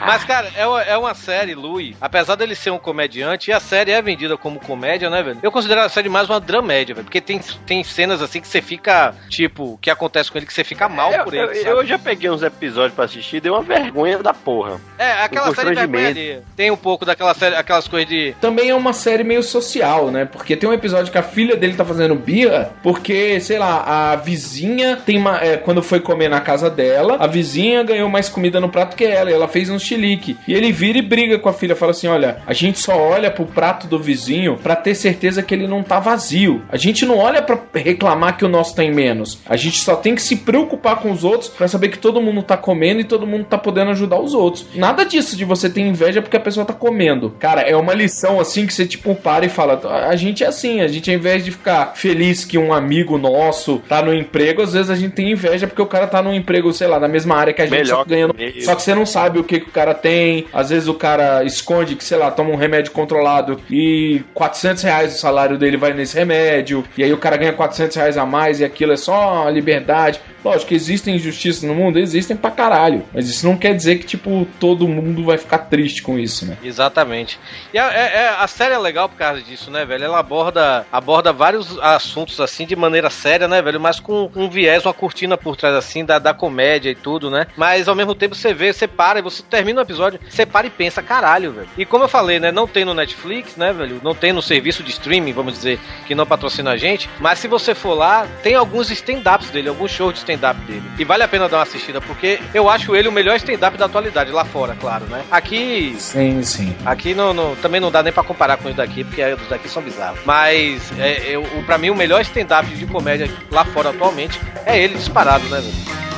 [0.00, 1.96] Mas, cara, é uma, é uma série, Louis.
[2.00, 5.38] Apesar dele ser um comediante, e a série é vendida como comédia, né, velho?
[5.42, 7.04] Eu considero a série mais uma dramédia, velho.
[7.04, 10.64] Porque tem, tem cenas assim que você fica, tipo, que acontece com ele que você
[10.64, 11.42] fica mal Eu, por ele.
[11.44, 11.68] eu- sabe?
[11.68, 14.80] eu já peguei uns episódios pra assistir e deu uma vergonha da porra.
[14.98, 16.42] É, aquela Um série vergonha alheia.
[16.56, 18.34] Tem um pouco daquela série, aquelas coisas de.
[18.40, 20.24] Também é uma série meio social, né?
[20.24, 24.16] Porque tem um episódio que a filha dele tá fazendo birra, porque, sei lá, a
[24.16, 25.38] vizinha tem uma.
[25.38, 29.04] é, quando foi comer na casa dela, a vizinha ganhou mais comida no prato que
[29.04, 30.36] ela, e ela fez um chilique.
[30.46, 33.30] E ele vira e briga com a filha, fala assim: olha, a gente só olha
[33.30, 36.62] pro prato do vizinho pra ter certeza que ele não tá vazio.
[36.70, 39.38] A gente não olha pra reclamar que o nosso tem menos.
[39.46, 42.42] A gente só tem que se preocupar com os outros pra saber que todo mundo
[42.50, 44.66] tá comendo e todo mundo tá podendo ajudar os outros.
[44.74, 47.30] Nada disso de você ter inveja porque a pessoa tá comendo.
[47.38, 50.80] Cara, é uma lição assim que você tipo para e fala: a gente é assim,
[50.80, 54.72] a gente ao invés de ficar feliz que um amigo nosso tá no emprego, às
[54.72, 57.36] vezes a gente tem inveja porque o cara tá no emprego, sei lá, na mesma
[57.36, 58.34] área que a gente, Melhor só ganhando.
[58.34, 58.62] que.
[58.62, 60.46] Só que você não sabe o que, que o cara tem.
[60.52, 65.14] Às vezes o cara esconde que, sei lá, toma um remédio controlado e 400 reais
[65.14, 66.84] o salário dele vai nesse remédio.
[66.98, 70.20] E aí o cara ganha 400 reais a mais e aquilo é só liberdade.
[70.44, 73.04] Lógico que existem injustiças no mundo, existem pra caralho.
[73.12, 76.56] Mas isso não quer dizer que, tipo, todo mundo vai ficar triste com isso, né?
[76.62, 77.38] Exatamente.
[77.74, 80.04] E a, é- é- a série é legal por causa disso, né, velho?
[80.04, 83.78] Ela aborda, aborda vários assuntos assim de maneira séria, né, velho?
[83.80, 87.46] Mas com um viés, uma cortina por trás assim da, da comédia e tudo, né?
[87.56, 90.66] Mas ao mesmo tempo você vê, você para e você termina o episódio, você para
[90.66, 91.68] e pensa, caralho, velho.
[91.76, 94.00] E como eu falei, né, não tem no Netflix, né, velho?
[94.02, 97.08] Não tem no serviço de streaming, vamos dizer, que não patrocina a gente.
[97.18, 100.82] Mas se você for lá, tem alguns stand-ups dele, alguns shows de stand-up dele.
[100.98, 103.86] E vale a pena dar uma assistida, porque eu acho ele o melhor stand-up da
[103.86, 105.22] atualidade, lá fora, claro, né?
[105.30, 106.74] Aqui Sim, sim.
[106.84, 109.68] Aqui não, não- também não dá nem pra comparar com os daqui, porque os daqui
[109.68, 110.20] são bizarros.
[110.24, 114.94] Mas, é, eu, pra mim, o melhor stand-up de comédia lá fora atualmente é ele
[114.94, 116.09] disparado, né, velho?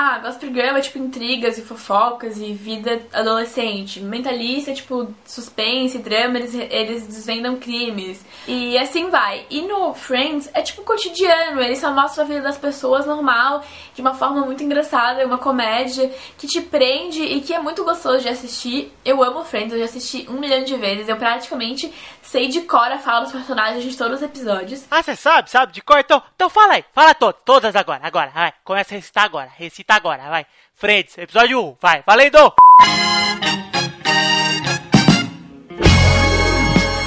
[0.00, 3.98] Ah, Gossip Girl é tipo intrigas e fofocas e vida adolescente.
[3.98, 8.24] Mentalista é tipo suspense, drama, eles, eles desvendam crimes.
[8.46, 9.44] E assim vai.
[9.50, 14.00] E no Friends é tipo cotidiano, eles só mostram a vida das pessoas normal, de
[14.00, 18.28] uma forma muito engraçada, uma comédia que te prende e que é muito gostoso de
[18.28, 18.92] assistir.
[19.04, 21.08] Eu amo Friends, eu já assisti um milhão de vezes.
[21.08, 21.92] Eu praticamente
[22.22, 24.84] sei de cor a fala dos personagens de todos os episódios.
[24.90, 25.98] Ah, você sabe, sabe, de cor?
[25.98, 28.52] Então, então fala aí, fala todas, todas agora, agora, vai.
[28.62, 30.46] Começa a recitar agora, recita agora, vai.
[30.74, 32.52] Friends, episódio 1, vai, valendo!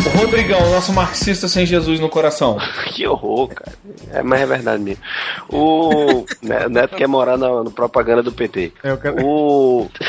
[0.05, 2.57] O Rodrigão, nosso marxista sem Jesus no coração.
[2.93, 3.71] Que horror, cara.
[4.11, 5.01] É, mas é verdade mesmo.
[5.49, 8.73] O Ne- Neto quer morar na, no propaganda do PT.
[8.84, 9.25] Eu quero...
[9.25, 9.89] O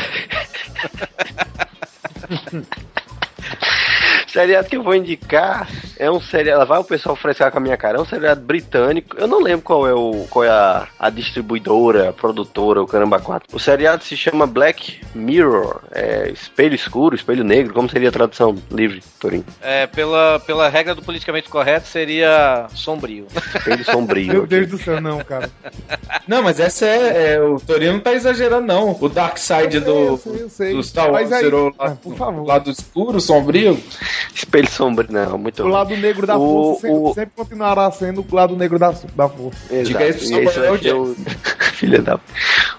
[4.33, 6.65] seriado que eu vou indicar é um seriado.
[6.65, 7.97] Vai o pessoal frescar com a minha cara.
[7.97, 9.15] É um seriado britânico.
[9.17, 13.19] Eu não lembro qual é o qual é a, a distribuidora, a produtora, o caramba
[13.19, 13.47] 4.
[13.55, 15.81] O seriado se chama Black Mirror.
[15.91, 17.73] É espelho escuro, espelho negro.
[17.73, 19.45] Como seria a tradução livre, Torinho?
[19.61, 23.27] É, pela, pela regra do politicamente correto, seria sombrio.
[23.55, 24.33] Espelho sombrio.
[24.33, 25.49] Meu Deus do céu, não, cara.
[26.27, 28.97] Não, mas essa é, é- O Torino não tá exagerando, não.
[28.99, 30.73] O Dark Side do, eu sei.
[30.73, 31.45] do Star Wars aí-
[31.77, 32.47] Ah, lá, por favor.
[32.47, 33.77] lado escuro, sombrio.
[34.33, 38.25] Espelho sombrio, não, muito O lado negro da O- força sempre, o- sempre continuará sendo
[38.29, 39.59] o lado negro da, da força.
[39.73, 39.83] Exato.
[39.85, 41.15] Diga isso E ser o...
[41.73, 42.19] Filha da...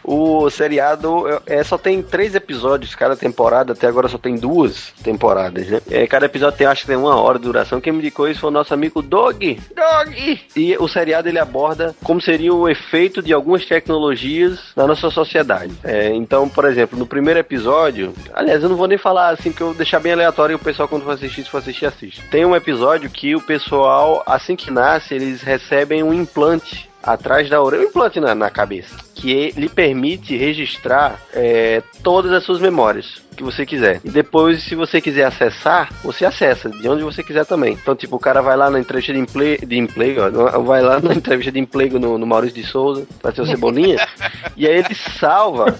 [0.05, 5.67] O seriado é, só tem três episódios cada temporada, até agora só tem duas temporadas,
[5.67, 5.81] né?
[5.91, 7.81] É, cada episódio tem, acho que tem uma hora de duração.
[7.81, 9.59] Quem me indicou isso foi o nosso amigo Dog.
[9.75, 10.41] Dog!
[10.55, 15.73] E o seriado ele aborda como seria o efeito de algumas tecnologias na nossa sociedade.
[15.83, 19.61] É, então, por exemplo, no primeiro episódio, aliás, eu não vou nem falar assim, que
[19.61, 22.23] eu vou deixar bem aleatório e o pessoal, quando for assistir, se for assistir, assiste.
[22.31, 27.63] Tem um episódio que o pessoal, assim que nasce, eles recebem um implante atrás da
[27.63, 33.23] orelha, um implante na, na cabeça, que lhe permite registrar é, todas as suas memórias
[33.37, 34.01] que você quiser.
[34.05, 37.75] E depois, se você quiser acessar, você acessa, de onde você quiser também.
[37.75, 41.01] Então, tipo, o cara vai lá na entrevista de emprego, de emprego ó, vai lá
[41.01, 43.97] na entrevista de emprego no, no Maurício de Souza, vai ser o Cebolinha,
[44.57, 45.75] e aí ele salva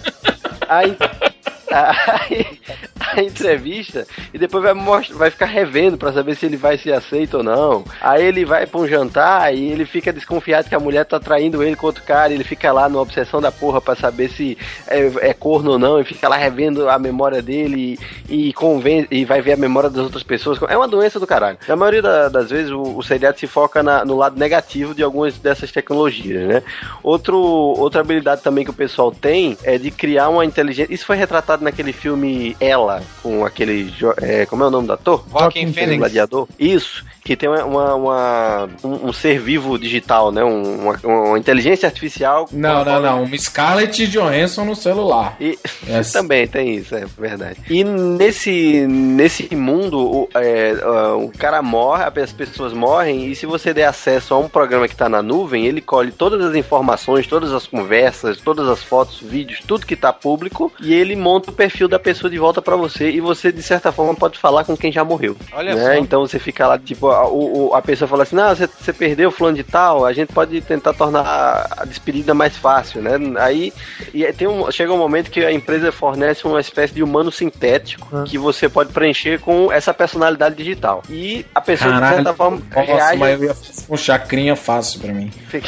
[0.67, 0.81] a,
[1.71, 2.21] a,
[2.99, 6.93] a entrevista e depois vai, mostrar, vai ficar revendo pra saber se ele vai ser
[6.93, 7.83] aceito ou não.
[8.01, 11.61] Aí ele vai pra um jantar e ele fica desconfiado que a mulher tá traindo
[11.63, 12.33] ele com outro cara.
[12.33, 14.57] Ele fica lá numa obsessão da porra pra saber se
[14.87, 15.99] é, é corno ou não.
[15.99, 17.97] E fica lá revendo a memória dele
[18.29, 18.53] e, e
[19.11, 20.59] e vai ver a memória das outras pessoas.
[20.69, 21.57] É uma doença do caralho.
[21.67, 25.03] Na maioria da- das vezes o, o seriado se foca na- no lado negativo de
[25.03, 26.63] algumas dessas tecnologias, né?
[27.03, 30.93] Outro, outra habilidade também que o pessoal tem é de criar uma inteligência.
[30.93, 33.93] Isso foi retratado naquele filme Ela, com aquele.
[34.21, 35.23] é, como é o nome do ator?
[35.31, 35.97] Joaquin O Phoenix.
[35.97, 36.47] Gladiador.
[36.59, 37.03] Isso.
[37.23, 40.43] Que tem uma, uma- um, um ser vivo digital, né?
[40.43, 42.47] Um- uma, uma inteligência artificial.
[42.51, 43.23] Não, não, não.
[43.23, 45.35] Uma Scarlett Johansson no celular.
[45.39, 46.11] E Yes.
[46.13, 47.59] também tem isso, é verdade.
[47.69, 50.73] E nesse, nesse mundo, o, é,
[51.17, 54.95] o cara morre, as pessoas morrem, e se você der acesso a um programa que
[54.95, 59.59] tá na nuvem, ele colhe todas as informações, todas as conversas, todas as fotos, vídeos,
[59.65, 63.09] tudo que tá público, e ele monta o perfil da pessoa de volta pra você,
[63.09, 65.35] e você, de certa forma, pode falar com quem já morreu.
[65.53, 65.83] Olha né?
[65.83, 65.93] só.
[65.95, 69.31] Então você fica lá, tipo, a, o- a pessoa fala assim, não, você, você perdeu
[69.31, 73.11] fulano de tal, a gente pode tentar tornar a, a despedida mais fácil, né?
[73.39, 73.71] Aí
[74.13, 78.23] e tem um, chega um momento que a empresa fornece uma espécie de humano sintético
[78.25, 81.03] que você pode preencher com essa personalidade digital.
[81.09, 82.15] E a pessoa, de Caralho.
[82.15, 83.17] certa forma, Nossa, reage...
[83.17, 85.31] mas eu ia fazer um chacrinha fácil pra mim.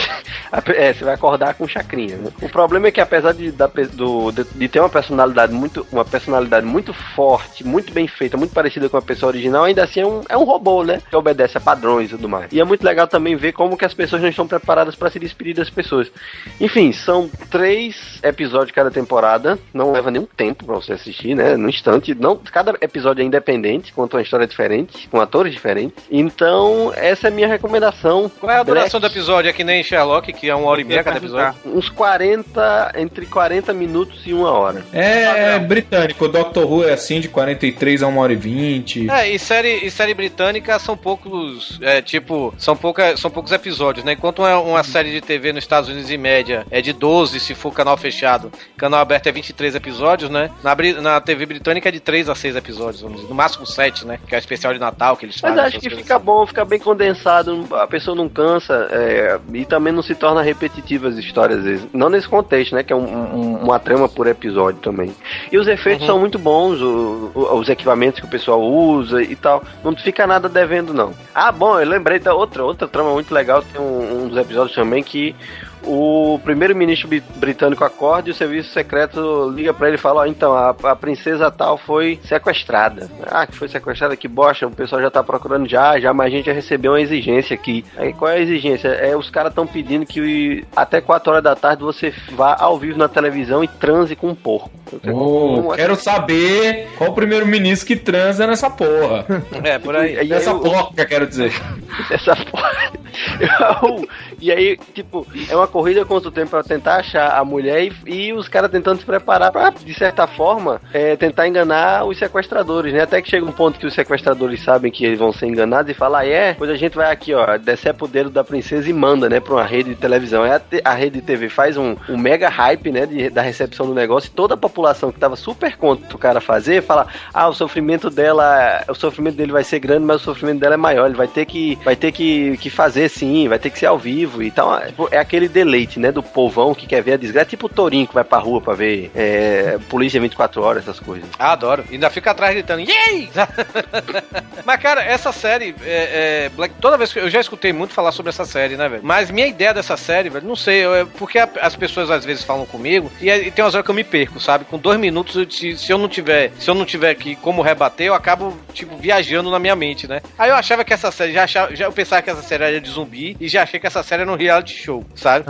[0.75, 2.15] É, você vai acordar com chacrinha.
[2.17, 2.31] né?
[2.41, 6.05] O problema é que apesar de, da do- de, de ter uma personalidade muito, uma
[6.05, 10.05] personalidade muito forte, muito bem feita, muito parecida com a pessoa original, ainda assim é
[10.05, 11.01] um, é um robô, né?
[11.09, 12.51] Que obedece a padrões e tudo mais.
[12.51, 15.19] E é muito legal também ver como que as pessoas não estão preparadas para se
[15.19, 16.11] despedir das pessoas.
[16.59, 21.55] Enfim, são três episódios cada temporada, não leva nenhum tempo pra você assistir, né?
[21.57, 26.03] No instante, não, cada episódio é independente, conta uma história diferente, com atores diferentes.
[26.09, 28.29] Então, essa é a minha recomendação.
[28.39, 29.49] Qual é a duração do episódio?
[29.49, 31.55] É que nem Sherlock, que é uma hora e meia cada episódio?
[31.65, 34.85] Uns 40, entre 40 minutos e uma hora.
[34.91, 39.09] É britânico, o Doctor Who é assim, de 43 a 1 hora e 20.
[39.09, 44.03] É, e série, e série britânica são poucos, é, tipo, são, pouca, são poucos episódios,
[44.05, 44.13] né?
[44.13, 47.53] Enquanto uma, uma série de TV nos Estados Unidos, em média, é de 12, se
[47.55, 48.51] for canal fechado.
[48.77, 50.49] Canal aberto é 23 episódios, né?
[50.63, 53.29] Na, na TV britânica é de 3 a 6 episódios, vamos dizer.
[53.29, 54.19] No máximo 7, né?
[54.27, 55.65] Que é o especial de Natal que eles Mas fazem.
[55.65, 59.93] acho essas que fica bom, fica bem condensado, a pessoa não cansa é, e também
[59.93, 61.87] não se torna repetitiva as histórias às vezes.
[61.93, 62.83] Não nesse contexto, né?
[62.83, 65.13] Que é um- um- uma trama por episódio também.
[65.51, 66.07] E os efeitos Uhum.
[66.07, 69.63] são muito bons, o- o- os equipamentos que o pessoal usa e tal.
[69.83, 71.13] Não fica nada devendo, não.
[71.33, 73.61] Ah, bom, eu lembrei da outra, outra trama muito legal.
[73.61, 75.35] Tem um, um dos episódios também que
[75.83, 80.53] o primeiro-ministro britânico acorda e o serviço secreto liga pra ele e fala: Ó, então,
[80.53, 83.09] a, a princesa tal foi sequestrada.
[83.25, 86.29] Ah, que foi sequestrada, que bosta, o pessoal já tá procurando já, já, mas a
[86.29, 87.85] gente já recebeu uma exigência aqui.
[87.97, 88.87] Aí qual é a exigência?
[88.89, 92.97] É os caras estão pedindo que até 4 horas da tarde você vá ao vivo
[92.97, 94.71] na televisão e transe com um porco.
[95.03, 99.25] Como- quero saber qual o primeiro-ministro que transa nessa porra.
[99.63, 100.27] É, por aí.
[100.27, 101.51] Nessa porca, quero dizer.
[102.11, 102.91] Essa porra.
[103.81, 104.07] Eu-
[104.39, 108.27] e aí, tipo, é uma corrida contra o tempo pra tentar achar a mulher e,
[108.27, 112.93] e os caras tentando se preparar pra, de certa forma, é, tentar enganar os sequestradores,
[112.93, 113.01] né?
[113.01, 115.93] Até que chega um ponto que os sequestradores sabem que eles vão ser enganados e
[115.93, 116.53] falam, ah, é?
[116.53, 119.53] Pois a gente vai aqui, ó, decepa o dedo da princesa e manda, né, pra
[119.53, 120.43] uma rede de televisão.
[120.43, 123.85] Aí a, a rede de TV faz um, um mega hype, né, de- da recepção
[123.87, 127.47] do negócio e toda a população que tava super contra o cara fazer, fala, ah,
[127.47, 131.05] o sofrimento dela, o sofrimento dele vai ser grande, mas o sofrimento dela é maior,
[131.07, 133.97] ele vai ter que, vai ter que, que fazer sim, vai ter que ser ao
[133.97, 134.79] vivo e tal.
[135.11, 138.13] É aquele deleite, né, do povão que quer ver a desgraça, tipo o Torinho que
[138.13, 141.27] vai pra rua pra ver é, polícia 24 horas, essas coisas.
[141.39, 141.83] Ah, adoro.
[141.91, 143.29] Ainda fica atrás gritando, yay!
[144.65, 148.11] Mas, cara, essa série, é, é, Black, toda vez que eu já escutei muito falar
[148.11, 149.01] sobre essa série, né, velho?
[149.03, 152.25] Mas minha ideia dessa série, velho, não sei, eu- é porque a- as pessoas às
[152.25, 154.65] vezes falam comigo e, aí tem umas horas que eu me perco, sabe?
[154.65, 157.61] Com dois minutos, eu- se, se eu não tiver, se eu não tiver aqui como
[157.61, 160.21] rebater, eu acabo, tipo, viajando na minha mente, né?
[160.37, 162.81] Aí eu achava que essa série, já, achava, já eu pensava que essa série era
[162.81, 165.45] de zumbi e já achei que essa série era um reality show, sabe?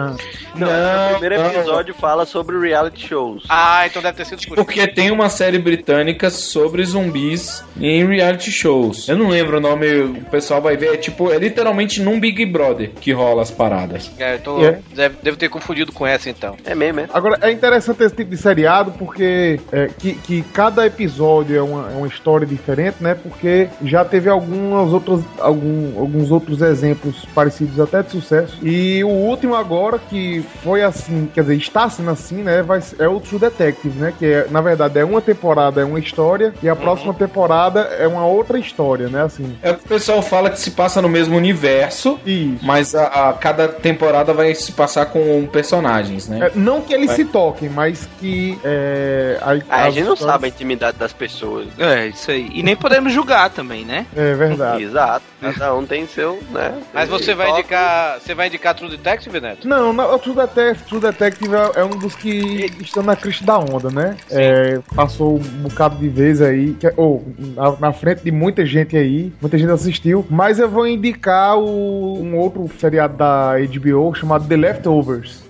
[0.55, 3.43] Não, o primeiro episódio fala sobre reality shows.
[3.49, 8.51] Ah, então deve ter sido por Porque tem uma série britânica sobre zumbis em reality
[8.51, 9.07] shows.
[9.07, 10.93] Eu não lembro o nome, o pessoal vai ver.
[10.93, 14.11] É tipo, é literalmente num Big Brother que rola as paradas.
[14.17, 14.79] É, eu tô, É.
[14.93, 16.55] deve, devo ter confundido com essa então.
[16.65, 17.09] É mesmo, é?
[17.13, 21.91] Agora, é interessante esse tipo de seriado porque é, que, que cada episódio é uma,
[21.91, 23.15] é uma história diferente, né?
[23.15, 28.56] Porque já teve algumas outras, algum, alguns outros exemplos parecidos até de sucesso.
[28.61, 32.61] E o último agora, que foi assim, quer dizer, está sendo assim, né?
[32.61, 34.13] Vai, é o True Detective, né?
[34.17, 38.07] Que é, na verdade é uma temporada, é uma história, e a próxima temporada é
[38.07, 39.23] uma outra história, né?
[39.23, 39.55] Assim.
[39.61, 42.19] É o que o pessoal fala que se passa no mesmo universo,
[42.61, 46.47] mas a, a- cada temporada vai se passar com personagens, né?
[46.47, 48.57] É, não que eles Vai- se toquem, mas que.
[48.63, 51.67] É, a, Ah, a as gente não histórias- sabe a intimidade das pessoas.
[51.77, 52.49] É, isso aí.
[52.53, 54.05] E nem podemos julgar também, né?
[54.15, 54.83] É verdade.
[54.83, 55.23] Exato.
[55.39, 56.73] Cada um tem seu, né?
[56.93, 58.19] Mas você vai indicar.
[58.19, 59.67] Você vai indicar True Detective, Neto?
[59.67, 63.45] Não, não, o True Detective, True Detective é, é um dos que estão na crista
[63.45, 64.17] da onda, né?
[64.31, 67.23] É, passou um bocado de vez aí, que- ou
[67.55, 72.19] na, na frente de muita gente aí, muita gente assistiu, mas eu vou indicar o-
[72.21, 75.46] um outro seriado da HBO chamado The Leftovers.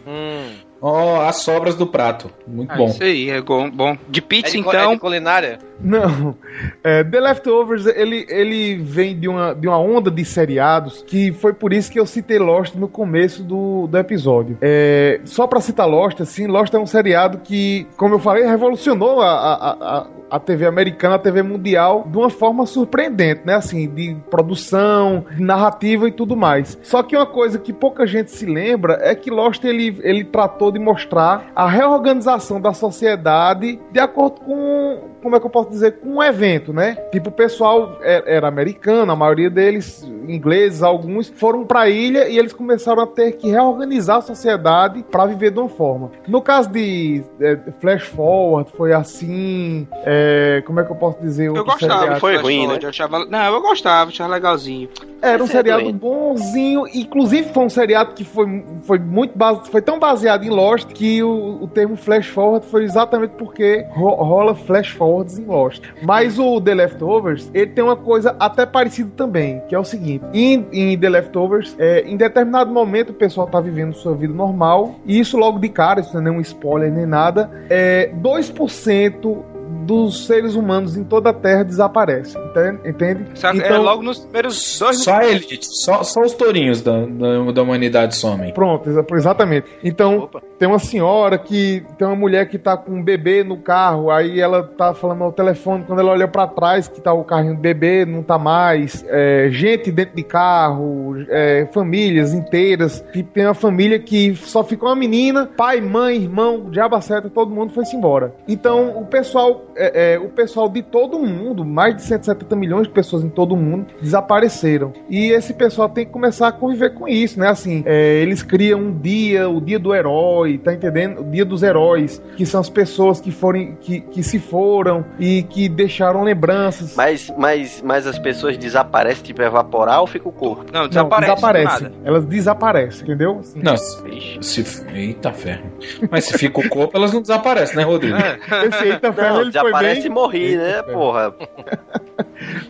[0.81, 2.29] Ó, as sobras do prato.
[2.47, 2.85] Muito Ah, bom.
[2.87, 3.69] Isso aí, é bom.
[3.69, 3.97] bom.
[4.09, 4.91] De É pizza, de, co- então.
[4.91, 5.59] é de culinária?
[5.79, 6.35] Não.
[6.83, 11.53] É, The Leftovers, ele, ele vem de uma, de uma onda de seriados que foi
[11.53, 14.57] por isso que eu citei Lost no começo do, do episódio.
[14.61, 19.21] É, só pra citar Lost, assim, Lost é um seriado que, como eu falei, revolucionou
[19.21, 23.53] a, a, a, a TV americana, a TV mundial, de uma forma surpreendente, né?
[23.55, 26.77] Assim, de produção, de narrativa e tudo mais.
[26.81, 30.66] Só que uma coisa que pouca gente se lembra é que Lost, ele, ele tratou
[30.71, 35.99] de mostrar a reorganização da sociedade de acordo com, como é que eu posso dizer,
[35.99, 36.95] com um evento, né?
[37.11, 42.37] Tipo, o pessoal é- era americano, a maioria deles ingleses, alguns foram pra ilha e
[42.37, 46.11] eles começaram a ter que reorganizar a sociedade pra viver de uma forma.
[46.27, 49.87] No caso de é, Flash Forward, foi assim.
[50.05, 51.47] é, como é que eu posso dizer?
[51.47, 51.79] Eu gostava.
[51.79, 52.13] seriado?
[52.13, 53.25] de Flash Forward, eu achava...
[53.25, 54.89] Não, eu gostava, achava legalzinho.
[55.21, 59.81] Era um é seriado bonzinho, inclusive foi um seriado que foi, foi muito base, foi
[59.81, 64.55] tão baseado em Lost que o, o termo flash forward foi exatamente porque ro- rola
[64.55, 65.83] flash forwards em Lost.
[66.01, 70.25] Mas o The Leftovers, ele tem uma coisa até parecida também, que é o seguinte:
[70.33, 74.95] em, em The Leftovers, é, em determinado momento o pessoal tá vivendo sua vida normal,
[75.05, 79.37] e isso logo de cara, isso não é nenhum spoiler nem nada, é 2%
[79.85, 82.41] dos seres humanos em toda a Terra desaparecem.
[82.43, 82.89] Entende?
[82.89, 83.25] entende?
[83.35, 87.51] Só- é logo nos primeiros dois Só a elite, só, só os tourinhos da, da,
[87.51, 88.53] da humanidade somem.
[88.53, 89.67] Pronto, exa- exatamente.
[89.83, 91.85] Então, tem uma senhora que.
[91.97, 95.31] Tem uma mulher que tá com um bebê no carro, aí ela tá falando ao
[95.31, 99.05] telefone, quando ela olha pra trás, que tá o carrinho do bebê, não tá mais.
[99.07, 103.03] É, gente dentro de carro, é, famílias inteiras.
[103.11, 107.51] Tipo, tem uma família que só ficou uma menina, pai, mãe, irmão, diabo certo, todo
[107.51, 108.33] mundo foi-se embora.
[108.47, 109.65] Então, o pessoal.
[109.75, 113.55] é, é, o pessoal de todo mundo, mais de 170 milhões de pessoas em todo
[113.55, 114.93] mundo, desapareceram.
[115.09, 117.47] E esse pessoal tem que começar a conviver com isso, né?
[117.49, 121.21] Assim, é, eles criam um dia, o dia do herói, tá entendendo?
[121.21, 125.41] O dia dos heróis, que são as pessoas que foram, que, que se foram e
[125.49, 126.95] que deixaram lembranças.
[126.95, 130.65] Mas, mas, mas as pessoas desaparecem, tipo evaporar ou fica o corpo?
[130.71, 131.91] Não, Não, desaparecem.
[132.05, 133.39] Elas desaparecem, entendeu?
[133.39, 133.59] Assim.
[133.63, 135.63] Não, se, se- Eita ferro.
[136.11, 138.17] Mas se fica o corpo, elas não desaparecem, né, Rodrigo?
[138.17, 141.33] Esse eita ferro, Não, ele foi desaparece bem- e morri, né, porra?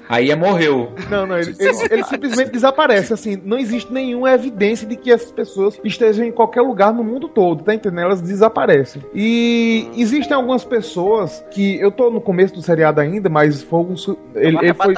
[0.08, 0.94] Aí é morreu.
[1.10, 3.14] Não, não, ele, ele- ele simplesmente desaparece.
[3.14, 7.28] Assim, não existe nenhuma evidência de que essas pessoas estejam em qualquer lugar no mundo
[7.28, 8.06] todo, tá entendendo?
[8.06, 9.02] Elas desaparecem.
[9.14, 11.80] E existem algumas pessoas que.
[11.80, 13.96] Eu tô no começo do seriado ainda, mas foi um
[14.36, 14.94] ele, ele foi,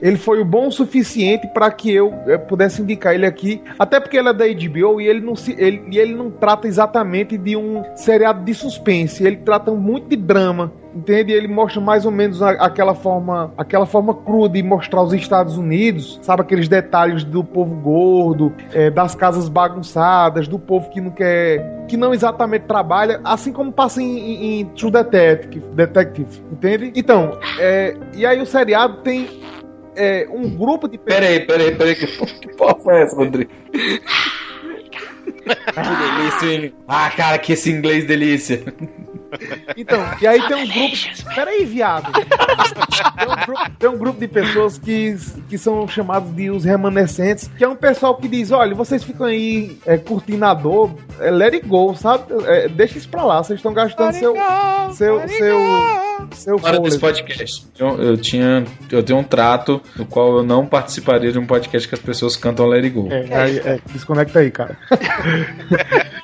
[0.00, 3.62] ele foi o bom o suficiente para que eu, eh, pudesse indicar ele aqui.
[3.78, 6.66] Até porque ele é da HBO e ele não, se, ele, e ele não trata
[6.66, 9.24] exatamente de um seriado de suspense.
[9.24, 10.72] Ele trata muito de drama.
[10.94, 11.32] Entende?
[11.32, 15.56] Ele mostra mais ou menos a- aquela forma, aquela forma crua de mostrar os Estados
[15.58, 21.10] Unidos, sabe aqueles detalhes do povo gordo, eh, das casas bagunçadas, do povo que não
[21.10, 26.92] quer, que não exatamente trabalha, assim como passa em, em- em True Detective, Detective, entende?
[26.94, 29.28] Então, eh, e aí o seriado tem
[29.96, 31.94] eh, um grupo de Peraí, peraí, peraí.
[31.96, 33.50] Que, que porra foi essa, Rodrigo?
[33.72, 36.74] que delícia, hein?
[36.88, 38.62] Ah, cara, que esse inglês delícia.
[39.76, 41.34] Então, e aí tem um grupo.
[41.34, 42.12] Peraí, viado.
[42.12, 45.16] Tem um grupo, tem um grupo de pessoas que,
[45.48, 49.26] que são chamados de os remanescentes, que é um pessoal que diz: olha, vocês ficam
[49.26, 52.24] aí é, curtindo a dor, é, let it go, sabe?
[52.46, 54.34] É, deixa isso pra lá, vocês estão gastando seu.
[54.92, 55.28] Seu.
[55.28, 55.58] Seu.
[56.32, 57.66] Seu Fora desse podcast.
[57.78, 58.64] Eu, eu tinha.
[58.90, 62.36] Eu tenho um trato no qual eu não participaria de um podcast que as pessoas
[62.36, 63.08] cantam Let It Go.
[63.10, 64.76] É, aí, é, desconecta aí, cara.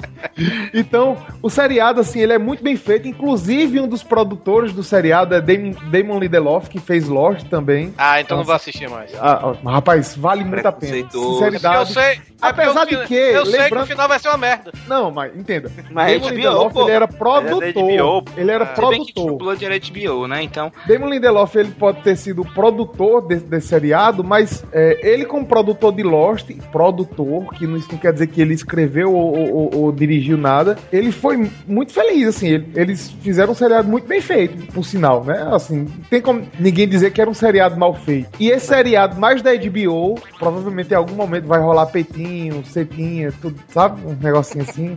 [0.73, 3.00] então, o seriado, assim, ele é muito bem feito.
[3.09, 7.93] Inclusive, um dos produtores do seriado é Damon, Damon Lindelof, que fez Lost também.
[7.97, 9.13] Ah, então não vou assistir mais.
[9.15, 11.09] Ah, rapaz, vale muito a pena.
[11.11, 11.77] Sinceridade.
[11.77, 12.21] Eu sei.
[12.43, 14.73] É Apesar o de que, Eu sei que lembrando- o final vai ser uma merda.
[14.89, 15.71] Não, mas entenda.
[15.91, 16.83] Mas Damon HBO, Lindelof, pô.
[16.83, 17.73] ele era Ele é produtor.
[17.73, 18.25] HBO.
[18.37, 19.25] Ele era Se bem que produtor.
[19.27, 20.43] True Blood era HBO, né?
[20.43, 20.73] Então.
[20.87, 25.93] Damon Lindelof ele pode ter sido produtor desse, desse seriado, mas é, ele como produtor
[25.93, 29.71] de Lost, produtor, que não, isso não quer dizer que ele escreveu ou, ou- ou-
[29.85, 34.21] ou dirigiu nada, ele foi muito feliz, assim, ele- eles fizeram um seriado muito bem
[34.21, 35.49] feito, por sinal, né?
[35.53, 38.29] Assim, não tem como ninguém dizer que era um seriado mal feito.
[38.41, 42.30] E esse seriado mais da HBO, provavelmente em algum momento vai rolar peitinho,
[42.65, 44.01] setinha, tudo, sabe?
[44.07, 44.97] Um negocinho assim.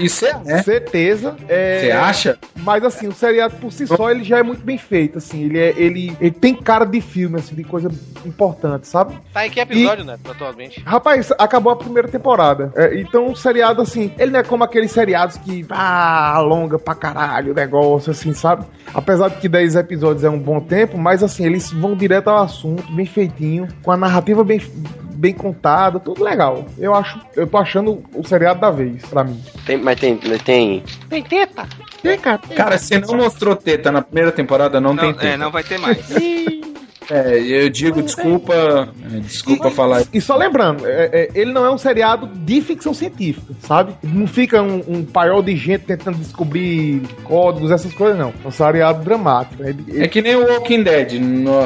[0.00, 0.62] Isso é, né?
[0.62, 1.36] Certeza.
[1.48, 2.38] É, Você acha?
[2.56, 5.58] mas assim, o seriado por si só ele já é muito bem feito, assim, ele,
[5.58, 7.90] é, ele, ele tem cara de filme, assim, de coisa
[8.24, 9.14] importante, sabe?
[9.32, 10.16] Tá em que episódio, né?
[10.28, 10.80] Atualmente.
[10.84, 12.72] Rapaz, acabou a primeira temporada.
[12.74, 16.94] É, então o seriado, assim, ele não é como aqueles seriados que ah, alonga pra
[16.94, 18.64] caralho o negócio, assim, sabe?
[18.92, 22.42] Apesar de que 10 episódios é um bom tempo, mas assim, eles vão direto ao
[22.42, 24.60] assunto, bem feitinho, com a narrativa bem,
[25.14, 26.63] bem contada, tudo legal.
[26.78, 29.40] Eu acho, eu tô achando o seriado da vez, pra mim.
[29.66, 30.82] Tem, mas tem, mas tem.
[31.08, 31.66] Tem teta?
[32.02, 32.40] Tem, cara.
[32.54, 35.26] Cara, se não mostrou teta na primeira temporada, não, tem Não, teta.
[35.26, 35.98] é, não vai ter mais.
[37.10, 38.54] É, eu digo desculpa,
[39.12, 40.02] é, desculpa falar.
[40.12, 43.94] E só lembrando, é, é, ele não é um seriado de ficção científica, sabe?
[44.02, 48.32] Não fica um, um paiol de gente tentando descobrir códigos, essas coisas, não.
[48.44, 49.62] É um seriado dramático.
[49.62, 51.12] Ele- ele- É que nem o Walking Dead,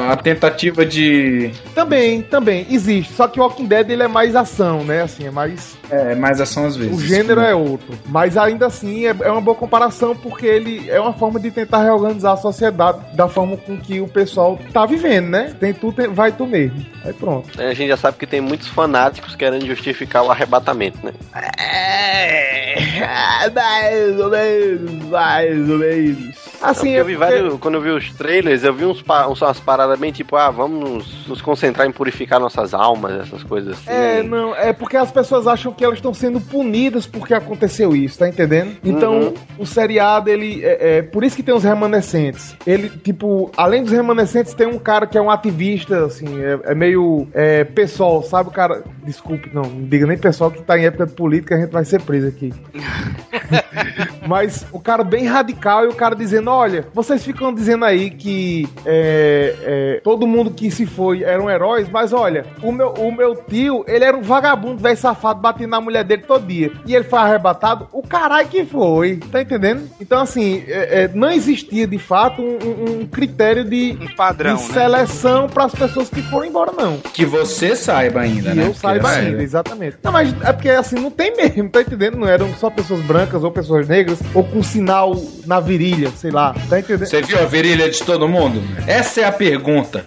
[0.09, 1.51] a tentativa de.
[1.73, 3.13] Também, também, existe.
[3.13, 5.03] Só que o Walking Dead ele é mais ação, né?
[5.03, 5.77] Assim, é mais.
[5.89, 6.95] É, mais ação às vezes.
[6.95, 7.97] O gênero é outro.
[8.07, 11.81] Mas ainda assim é, é uma boa comparação, porque ele é uma forma de tentar
[11.83, 15.55] reorganizar a sociedade da forma com que o pessoal tá vivendo, né?
[15.59, 16.85] Tem tu, tem, vai tu mesmo.
[17.03, 17.49] Aí pronto.
[17.61, 21.13] A gente já sabe que tem muitos fanáticos querendo justificar o arrebatamento, né?
[21.57, 26.48] É, mais ou menos, mais ou menos.
[26.61, 29.41] Assim, eu é vi porque- vários, quando eu vi os trailers, eu vi uns, uns
[29.41, 33.89] umas paradas bem tipo, ah, vamos nos, concentrar em purificar nossas almas, essas coisas assim.
[33.89, 38.19] É, não, é porque as pessoas acham que elas estão sendo punidas porque aconteceu isso,
[38.19, 38.75] tá entendendo?
[38.83, 39.33] Então, Uhum.
[39.59, 40.63] o seriado, ele.
[40.63, 42.55] É, é por isso que tem os remanescentes.
[42.65, 46.75] Ele, tipo, além dos remanescentes, tem um cara que é um ativista, assim, é, é
[46.75, 48.49] meio é, pessoal, sabe?
[48.49, 48.83] O cara.
[49.03, 52.01] Desculpe, não, não diga nem pessoal que tá em época política, a gente vai ser
[52.01, 52.53] preso aqui.
[54.27, 58.67] Mas o cara bem radical e o cara dizendo: olha, vocês ficam dizendo aí que
[58.85, 63.35] é, é, todo mundo que se foi eram heróis, mas olha, o meu, o meu
[63.35, 66.71] tio, ele era um vagabundo, velho safado, batendo na mulher dele todo dia.
[66.85, 69.83] E ele foi arrebatado, o caralho que foi, tá entendendo?
[70.01, 74.63] Então, assim, é, é, não existia de fato um, um- um critério de, padrão, de
[74.67, 74.73] né?
[74.73, 76.97] seleção para as pessoas que foram embora, não.
[76.97, 78.63] Que você saiba ainda, Que né?
[78.63, 79.97] eu Porque saiba é- ainda, exatamente.
[80.03, 82.17] Não, mas é porque assim, não tem mesmo, tá entendendo?
[82.17, 86.38] Não eram só pessoas brancas ou pessoas negras, ou com sinal na virilha, sei lá,
[86.69, 87.05] tá entendendo?
[87.05, 88.61] Você viu a virilha de todo mundo?
[88.87, 90.05] Essa é a pergunta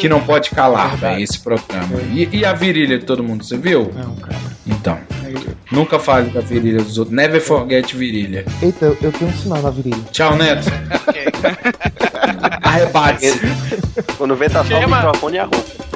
[0.00, 2.00] que não pode calar, velho, esse programa.
[2.12, 3.92] E, e a virilha de todo mundo, você viu?
[3.94, 4.38] Não, cara.
[4.66, 4.98] Então,
[5.72, 7.16] nunca fale da virilha dos outros.
[7.16, 8.44] Never forget virilha.
[8.62, 10.02] Eita, eu, tenho um sinal na virilha.
[10.12, 10.68] Tchau, Neto.
[12.62, 13.26] Arrebate.
[14.16, 15.87] Quando vê, tá só o microfone e a roupa.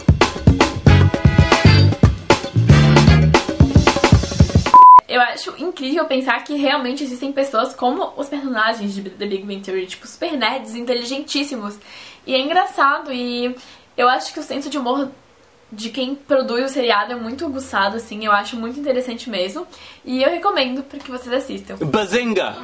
[5.13, 9.61] Eu acho incrível pensar que realmente existem pessoas como os personagens de The Big Bang
[9.61, 11.79] Theory, tipo, super nerds, inteligentíssimos.
[12.27, 13.55] E é engraçado e
[13.95, 15.11] eu acho que o senso de humor
[15.71, 19.67] de quem produz o seriado é muito aguçado, assim, eu acho muito interessante mesmo.
[20.03, 21.77] E eu recomendo para que vocês assistam.
[21.85, 22.57] Bazinga!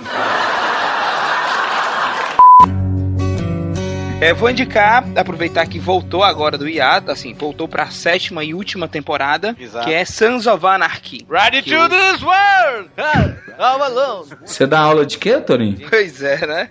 [4.21, 8.89] É, vou indicar, aproveitar que voltou agora do hiato, assim, voltou pra sétima e última
[8.89, 9.87] temporada, Exato.
[9.87, 11.25] que é Sons of Anarchy.
[11.31, 12.91] Ready Que to this world!
[13.57, 14.31] All alone!
[14.45, 15.89] Você dá aula de quê, Torinho?
[15.89, 16.69] Pois é, né?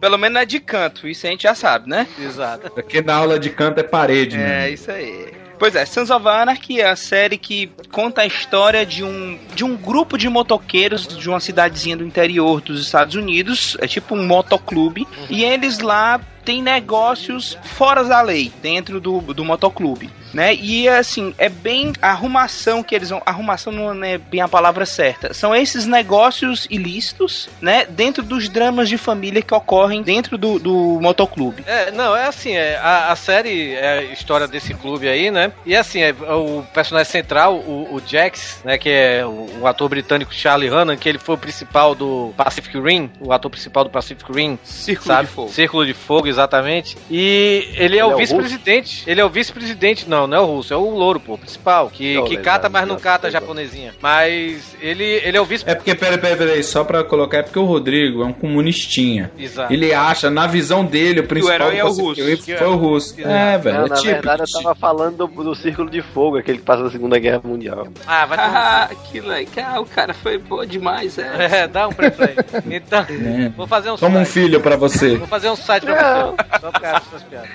[0.00, 2.06] Pelo menos é de canto, isso a gente já sabe, né?
[2.16, 2.70] Exato.
[2.70, 4.68] Porque na aula de canto é parede, né?
[4.68, 5.39] É, isso aí.
[5.60, 9.62] Pois é, Sons of Anarchy é a série que conta a história de um, de
[9.62, 14.26] um grupo de motoqueiros de uma cidadezinha do interior dos Estados Unidos, é tipo um
[14.26, 20.54] motoclube, e eles lá têm negócios fora da lei, dentro do, do motoclube, né?
[20.54, 24.86] E assim, é bem a arrumação que eles vão, arrumação não é bem a palavra
[24.86, 27.84] certa, são esses negócios ilícitos, né?
[27.86, 31.64] Dentro dos dramas de família que ocorrem dentro do, do motoclube.
[31.66, 35.52] É, não, é assim, é, a, a série é a história desse clube aí, né?
[35.64, 39.88] E assim, é, o personagem central, o, o Jax, né, que é o, o ator
[39.88, 43.90] britânico Charlie Hunnam, que ele foi o principal do Pacific Rim, o ator principal do
[43.90, 45.28] Pacific Rim, Círculo sabe?
[45.28, 45.48] de Fogo.
[45.50, 46.96] Círculo de Fogo, exatamente.
[47.10, 49.04] E ele é Ele é o o vice-presidente.
[49.06, 52.14] Ele é o vice-presidente, não, não é o russo, é o louro, pô, principal, que,
[52.14, 53.94] Não, que legal, cata, mas não cata a japonesinha.
[54.00, 57.42] Mas ele, ele é o vice É porque, peraí, peraí, peraí, só pra colocar, é
[57.42, 59.30] porque o Rodrigo é um comunistinha.
[59.38, 59.72] Exato.
[59.72, 62.22] Ele acha, na visão dele, o principal herói é o russo.
[62.24, 63.14] Rim foi o russo.
[63.20, 64.12] É, velho, Não, é na típico.
[64.14, 67.40] verdade, eu tava falando do, do Círculo de Fogo, aquele que passa na Segunda Guerra
[67.44, 67.88] Mundial.
[68.06, 71.30] Ah, vai Ah, que legal, cara, foi boa demais, é.
[71.60, 72.36] É, dá um preço aí.
[72.70, 73.48] Então, É.
[73.56, 74.32] vou fazer um Toma um site.
[74.44, 75.16] filho pra você.
[75.16, 76.60] Vou fazer um site pra você.
[76.60, 77.50] Só por causa dessas piadas.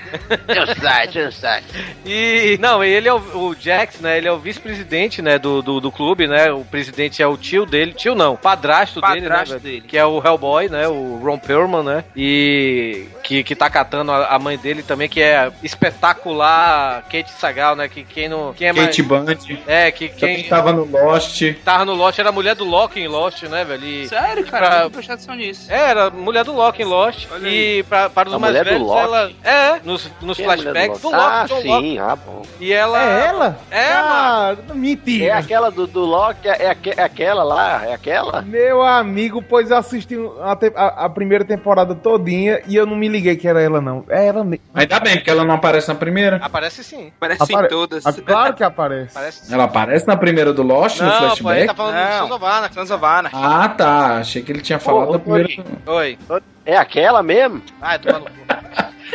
[0.78, 1.66] Um site, um site.
[2.04, 2.55] E.
[2.60, 4.18] Não, ele é o, o Jax, né?
[4.18, 5.38] Ele é o vice-presidente, né?
[5.38, 6.50] Do, do, do clube, né?
[6.52, 7.92] O presidente é o tio dele.
[7.92, 9.28] Tio não, padrasto, dele, né?
[9.28, 9.82] Padrasto dele.
[9.82, 10.88] Que é o Hellboy, né?
[10.88, 12.04] O Ron Perlman, né?
[12.16, 13.06] E.
[13.22, 17.88] Que, que tá catando a, a mãe dele também, que é espetacular Kate Sagal, né?
[17.88, 18.52] Que quem não.
[18.52, 19.24] Quem é Kate mais.
[19.24, 19.62] Bundy.
[19.66, 21.42] É, que Também quem tava no Lost.
[21.64, 23.84] tava no Lost era a mulher do Loki em Lost, né, velho?
[23.84, 25.70] E Sério, pra- cara, não prestar atenção nisso.
[25.70, 27.26] É, era a mulher do Loki em Lost.
[27.30, 29.32] Olha e pra, para os A mais mulher do velhos, ela.
[29.42, 31.16] É, nos, nos é flashbacks do Loki?
[31.16, 31.26] Loki.
[31.26, 31.86] Ah, do Loki.
[31.86, 32.42] sim, ah, bom.
[32.58, 33.02] E ela.
[33.02, 33.58] É ela?
[33.70, 35.36] É, ah, É mentira.
[35.38, 38.40] aquela do, do Loki, é, aque- é aquela lá, é aquela?
[38.42, 43.08] Meu amigo, pois eu assisti a, a- a primeira temporada todinha e eu não me
[43.08, 44.04] liguei que era ela, não.
[44.08, 44.64] É ela mesmo.
[44.74, 46.36] Ainda bem, porque ela não aparece na primeira.
[46.36, 47.12] Aparece sim.
[47.20, 48.06] Parece Apare- em todas.
[48.06, 49.16] Ah, Claro que aparece.
[49.16, 49.52] Aparece.
[49.54, 51.66] Ela aparece na primeira do Lost, no Não, pô, ele flashback?
[51.66, 52.28] tá falando do Não.
[52.72, 53.36] Sons of Anarchy.
[53.38, 54.16] Ah, tá.
[54.18, 55.48] Achei que ele tinha falado Ô, da primeira.
[55.86, 56.18] Oi.
[56.64, 57.62] É aquela mesmo?
[57.80, 58.30] Ai, tô maluco.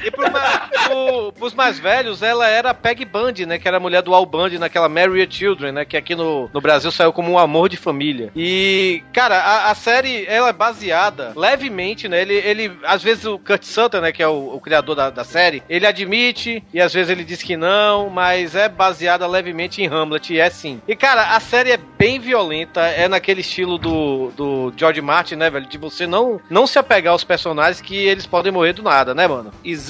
[0.04, 3.58] E pro pro- pros mais velhos, ela era a Peg Bundy, né?
[3.60, 5.86] Que era a mulher do Al Bundy naquela Marry Your Children, né?
[5.86, 8.32] Que aqui no, no Brasil saiu como um amor de família.
[8.36, 12.22] E, cara, a, a série, ela é baseada levemente, né?
[12.22, 14.12] Ele, ele às vezes o Kurt Sutter, né?
[14.12, 17.42] Que é o, o criador da, da série, ele admite e às vezes ele diz
[17.44, 20.82] que não, mas é baseada levemente em Hamlet, e é sim.
[20.88, 25.50] E, cara, a série é bem violenta, é naquele estilo do, do George Martin, né,
[25.50, 25.66] velho?
[25.66, 29.28] De você não, não se apegar aos personagens que eles podem morrer do nada, né,
[29.28, 29.52] mano?
[29.64, 29.81] Exatamente.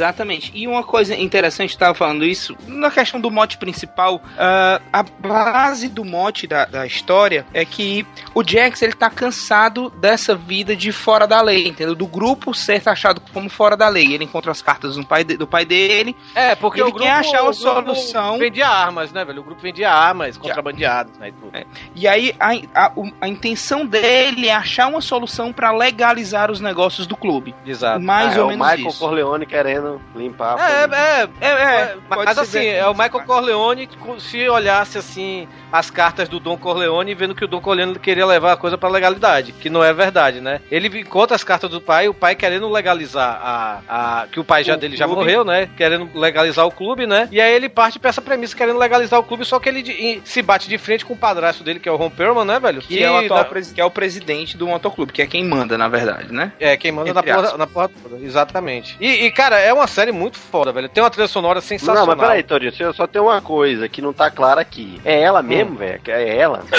[0.53, 5.87] E uma coisa interessante, estava falando isso, na questão do mote principal, ah, a base
[5.89, 10.91] do mote da, da história é que o Jax ele tá cansado dessa vida de
[10.91, 11.95] fora da lei, entendeu?
[11.95, 14.13] Do grupo ser taxado como fora da lei.
[14.13, 16.15] Ele encontra as cartas do pai, de- do pai dele.
[16.35, 18.37] É, porque ele o grupo, quer achar uma solução.
[18.37, 19.41] vendia armas, né, velho?
[19.41, 21.29] O grupo vendia armas contrabandeadas, né?
[21.29, 21.51] e tudo.
[21.95, 22.51] E aí a,
[22.85, 27.53] a, a intenção dele é achar uma solução para legalizar os negócios do clube.
[27.65, 27.99] Exato.
[27.99, 28.99] Mais Ah, ou é menos o Michael isso.
[28.99, 29.80] Corleone querendo
[30.15, 30.57] limpar.
[30.59, 35.89] É, é, é, é, pode mas assim, é o Michael Corleone se olhasse assim as
[35.89, 38.89] cartas do Don Corleone e vendo que o Don Corleone queria levar a coisa pra
[38.89, 40.59] legalidade, que não é verdade, né?
[40.69, 43.80] Ele encontra as cartas do pai, o pai querendo legalizar a,
[44.24, 45.22] a que o pai já O dele já clube.
[45.22, 45.69] morreu, né?
[45.78, 47.28] Querendo legalizar o clube, né?
[47.32, 50.22] E aí ele parte pra essa premissa querendo legalizar o clube, só que ele de-
[50.26, 52.82] se bate de frente com o padrasto dele, que é o Ron Perlman, né, velho?
[52.82, 55.88] Que, é o atual que é o presidente do motoclube, que é quem manda, na
[55.88, 56.51] verdade, né?
[56.59, 58.24] É, quem manda na porra, na porra toda.
[58.24, 58.97] Exatamente.
[58.99, 60.89] E, e, cara, é uma série muito foda, velho.
[60.89, 62.05] Tem uma trilha sonora sensacional.
[62.05, 64.99] Não, mas peraí, Torinho, só- só tem uma coisa que não tá clara aqui.
[65.05, 66.01] É ela mesmo, velho?
[66.07, 66.64] É ela?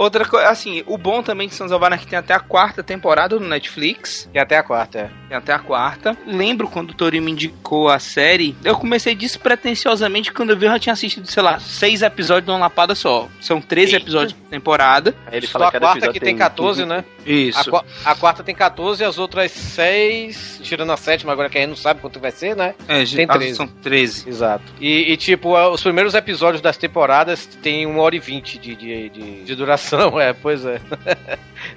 [0.00, 3.38] Outra coisa, assim, o bom também de Sons of Anarchy tem até a quarta temporada
[3.38, 4.28] no Netflix.
[4.32, 5.10] Tem até a quarta, é.
[5.28, 6.16] Tem até a quarta.
[6.26, 10.72] Lembro quando o Torinho me indicou a série, eu comecei despretensiosamente quando eu vi eu
[10.72, 13.28] já tinha assistido, sei lá, seis episódios de uma lapada só.
[13.40, 15.14] São 13 episódios por temporada.
[15.26, 17.04] Aí ele Só fala a que cada quarta que tem 14, né?
[17.24, 17.74] Isso.
[17.76, 21.60] A, a quarta tem 14 e as outras 6, tirando a sétima, agora que a
[21.60, 22.74] gente não sabe quanto vai ser, né?
[22.88, 23.54] É, tem as 13.
[23.54, 24.28] São 13.
[24.28, 24.64] Exato.
[24.80, 29.08] E, e, tipo, os primeiros episódios das temporadas tem 1 hora e 20 de, de,
[29.10, 30.80] de, de duração, é, pois é.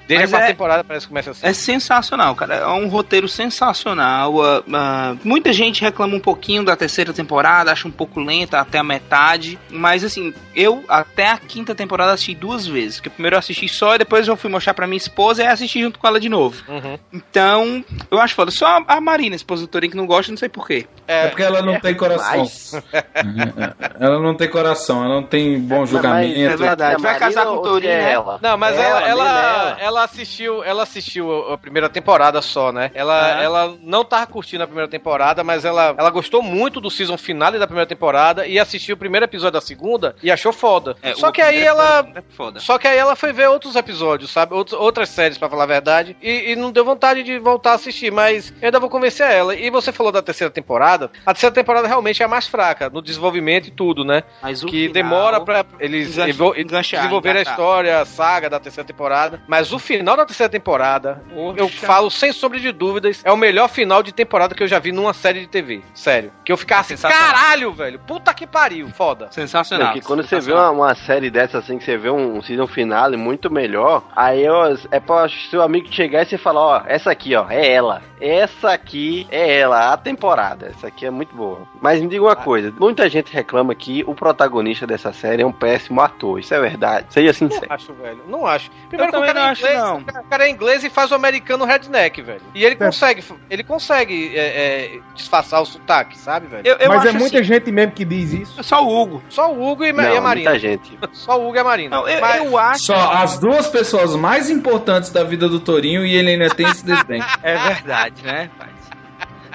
[0.07, 1.45] Desde Mas a quarta é- temporada parece que começa assim.
[1.47, 2.55] É sensacional, cara.
[2.55, 4.41] É um roteiro sensacional.
[4.43, 8.77] Ah, ah, muita gente reclama um pouquinho da terceira temporada, acha um pouco lenta até
[8.79, 9.57] a metade.
[9.69, 12.97] Mas assim, eu até a quinta temporada assisti duas vezes.
[12.97, 15.81] Porque primeiro eu assisti só e depois eu fui mostrar pra minha esposa e assisti
[15.81, 16.61] junto com ela de novo.
[16.67, 16.97] Uhum.
[17.11, 18.51] Então, eu acho foda.
[18.51, 20.85] Só a- a Marina, esposa do Torinho, que não gosta, não sei porquê.
[21.07, 22.45] É porque ela não tem coração.
[23.99, 26.39] ela não tem coração, ela não tem bom julgamento.
[26.39, 27.01] é verdade.
[27.01, 28.13] Vai casar com o Torinho, né?
[28.41, 32.71] Não, mas É ela, ela, ela, é ela assistiu, ela assistiu a primeira temporada só,
[32.71, 32.91] né?
[32.93, 33.43] Ela, Ah.
[33.43, 37.59] ela não tava curtindo a primeira temporada, mas ela, ela gostou muito do season finale
[37.59, 40.95] da primeira temporada e assistiu o primeiro episódio da segunda e achou foda.
[41.01, 44.53] É, só que aí ela, É só que aí ela foi ver outros episódios, sabe?
[44.53, 47.75] Outros, outras séries, pra falar a verdade, e, e não deu vontade de voltar a
[47.75, 49.55] assistir, mas eu ainda vou convencer ela.
[49.55, 53.01] E você falou da terceira temporada, a terceira temporada realmente é a mais fraca, no
[53.01, 54.23] desenvolvimento e tudo, né?
[54.41, 59.41] Mas o que final- demora pra eles desenvolver a história, a saga da terceira temporada.
[59.47, 61.21] Mas o final da terceira temporada,
[61.55, 64.79] eu falo sem sombra de dúvidas, é o melhor final de temporada que eu já
[64.79, 65.81] vi numa série de TV.
[65.93, 66.31] Sério.
[66.43, 67.33] Que eu ficava assim, Sensacional.
[67.33, 67.99] caralho, velho.
[67.99, 68.89] Puta que pariu.
[68.89, 69.27] Foda.
[69.31, 69.93] Sensacional.
[69.93, 73.17] Porque quando você vê uma, uma série dessa assim, que você vê um season finale
[73.17, 77.35] muito melhor, aí ó, é pra seu amigo chegar e você falar, ó, essa aqui,
[77.35, 78.01] ó, é ela.
[78.19, 80.67] Essa aqui é ela, a temporada.
[80.67, 81.67] Essa aqui é muito boa.
[81.81, 85.51] Mas me diga uma coisa, muita gente reclama que o protagonista dessa série é um
[85.51, 86.39] péssimo ator.
[86.39, 87.07] Isso é verdade?
[87.09, 87.65] Seja sincero.
[87.67, 88.23] Não acho, velho.
[88.27, 88.71] Não acho.
[88.87, 89.97] Primeiro que o também cara, não acho, inglês, não.
[89.99, 92.41] o cara é inglês e faz o americano redneck, velho.
[92.53, 96.61] E ele consegue, ele consegue é, é, disfarçar o sotaque, sabe, velho?
[96.65, 98.63] Eu, eu Mas é muita assim, gente mesmo que diz isso.
[98.63, 99.23] Só o Hugo.
[99.29, 100.51] Só o Hugo e, Não, e a Marina.
[100.51, 100.97] muita gente.
[101.13, 101.95] Só o Hugo e a Marina.
[101.95, 102.85] Não, eu, Mas- eu acho.
[102.85, 106.85] Só as duas pessoas mais importantes da vida do Torinho e ele ainda tem esse
[106.85, 107.23] desdém.
[107.43, 108.71] É verdade, né, rapaz?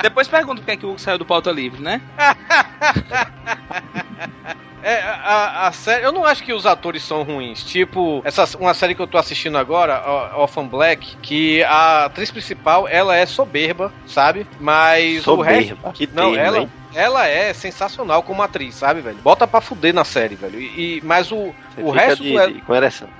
[0.02, 2.00] Depois pergunta por que, é que o Hugo saiu do pauta livre, né?
[4.82, 6.04] É, a, a série.
[6.04, 7.62] Eu não acho que os atores são ruins.
[7.64, 10.02] Tipo, essa, uma série que eu tô assistindo agora,
[10.36, 14.46] Orphan Black, que a atriz principal, ela é soberba, sabe?
[14.60, 15.68] Mas o resto.
[15.70, 15.92] Soberba.
[15.92, 16.70] Que Não, termo, ela, hein?
[16.94, 19.18] Ela é sensacional como atriz, sabe, velho?
[19.18, 20.60] Bota pra fuder na série, velho.
[20.60, 22.62] E, e- mas o, Você o resto de, do, de-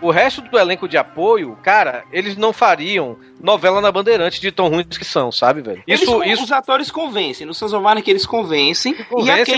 [0.01, 4.69] o resto do elenco de apoio, cara, eles não fariam novela na Bandeirante de tão
[4.69, 5.83] ruins que são, sabe, velho?
[5.87, 7.47] Eles Isso, isso Os atores convencem.
[7.47, 8.95] No Sons of Anarchy eles convencem.
[8.95, 9.53] e Kate,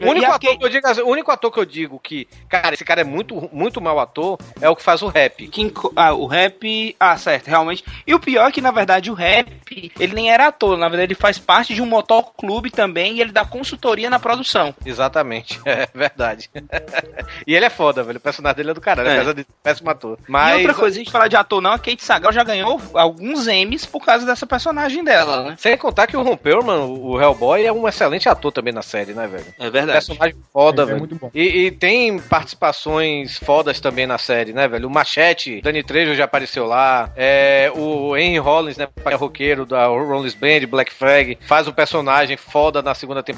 [0.00, 2.74] O único, ator Kate- que eu digo, o único ator que eu digo que, cara,
[2.74, 5.46] esse cara é muito, muito mau ator é o que faz o rap.
[5.48, 6.96] Quem ah, o rap.
[6.98, 7.84] Ah, certo, realmente.
[8.06, 10.76] E o pior é que, na verdade, o rap, ele nem era ator.
[10.76, 14.74] Na verdade, ele faz parte de um motoclube também e ele dá consultoria na produção.
[14.84, 16.50] Exatamente, é verdade.
[17.46, 18.18] e ele é foda, velho.
[18.18, 19.16] O personagem dele é do caralho, É.
[19.16, 20.18] apesar de ser péssimo ator.
[20.28, 20.54] Mas.
[20.56, 23.46] E outra coisa, a gente falar de ator não, a Kate Sagal já ganhou alguns
[23.46, 25.54] M's por causa dessa personagem dela, né?
[25.58, 29.12] Sem contar que o Ron Perlman, o Hellboy, é um excelente ator também na série,
[29.12, 29.44] né, velho?
[29.58, 29.92] É verdade.
[29.92, 30.98] Personagem foda, É, é velho.
[30.98, 31.30] muito bom.
[31.34, 34.88] E, e tem participações fodas também na série, né, velho?
[34.88, 37.10] O Machete, Danny Trejo já apareceu lá.
[37.16, 42.36] É, o Henry Rollins, né, pai roqueiro da Rollins Band, Black Flag, faz um personagem
[42.36, 43.31] foda na segunda temporada.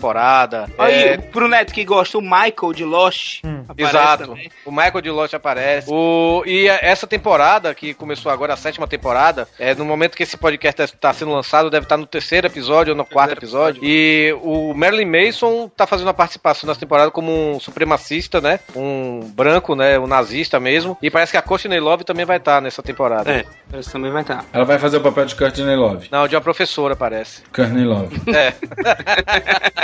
[0.78, 3.42] Aí, É, pro Neto que gosta, o Michael de Lost.
[3.68, 4.26] aparece Exato.
[4.28, 4.50] também.
[4.64, 5.88] O Michael de Lost aparece.
[5.90, 10.36] O, e essa temporada, que começou agora, a sétima temporada, é, no momento que esse
[10.36, 13.82] podcast está sendo lançado, deve estar no terceiro episódio ou no quarto episódio.
[13.84, 18.60] E o Marilyn Mason tá fazendo a participação nessa temporada como um supremacista, né?
[18.74, 19.98] Um branco, né?
[19.98, 20.96] Um nazista mesmo.
[21.02, 23.30] E parece que a Courtney Love também vai estar nessa temporada.
[23.30, 23.44] É,
[23.78, 24.44] esse também vai estar.
[24.52, 26.08] Ela vai fazer o papel de Courtney Love.
[26.10, 27.42] Não, de uma professora, parece.
[27.54, 28.20] Courtney Love.
[28.34, 28.54] É.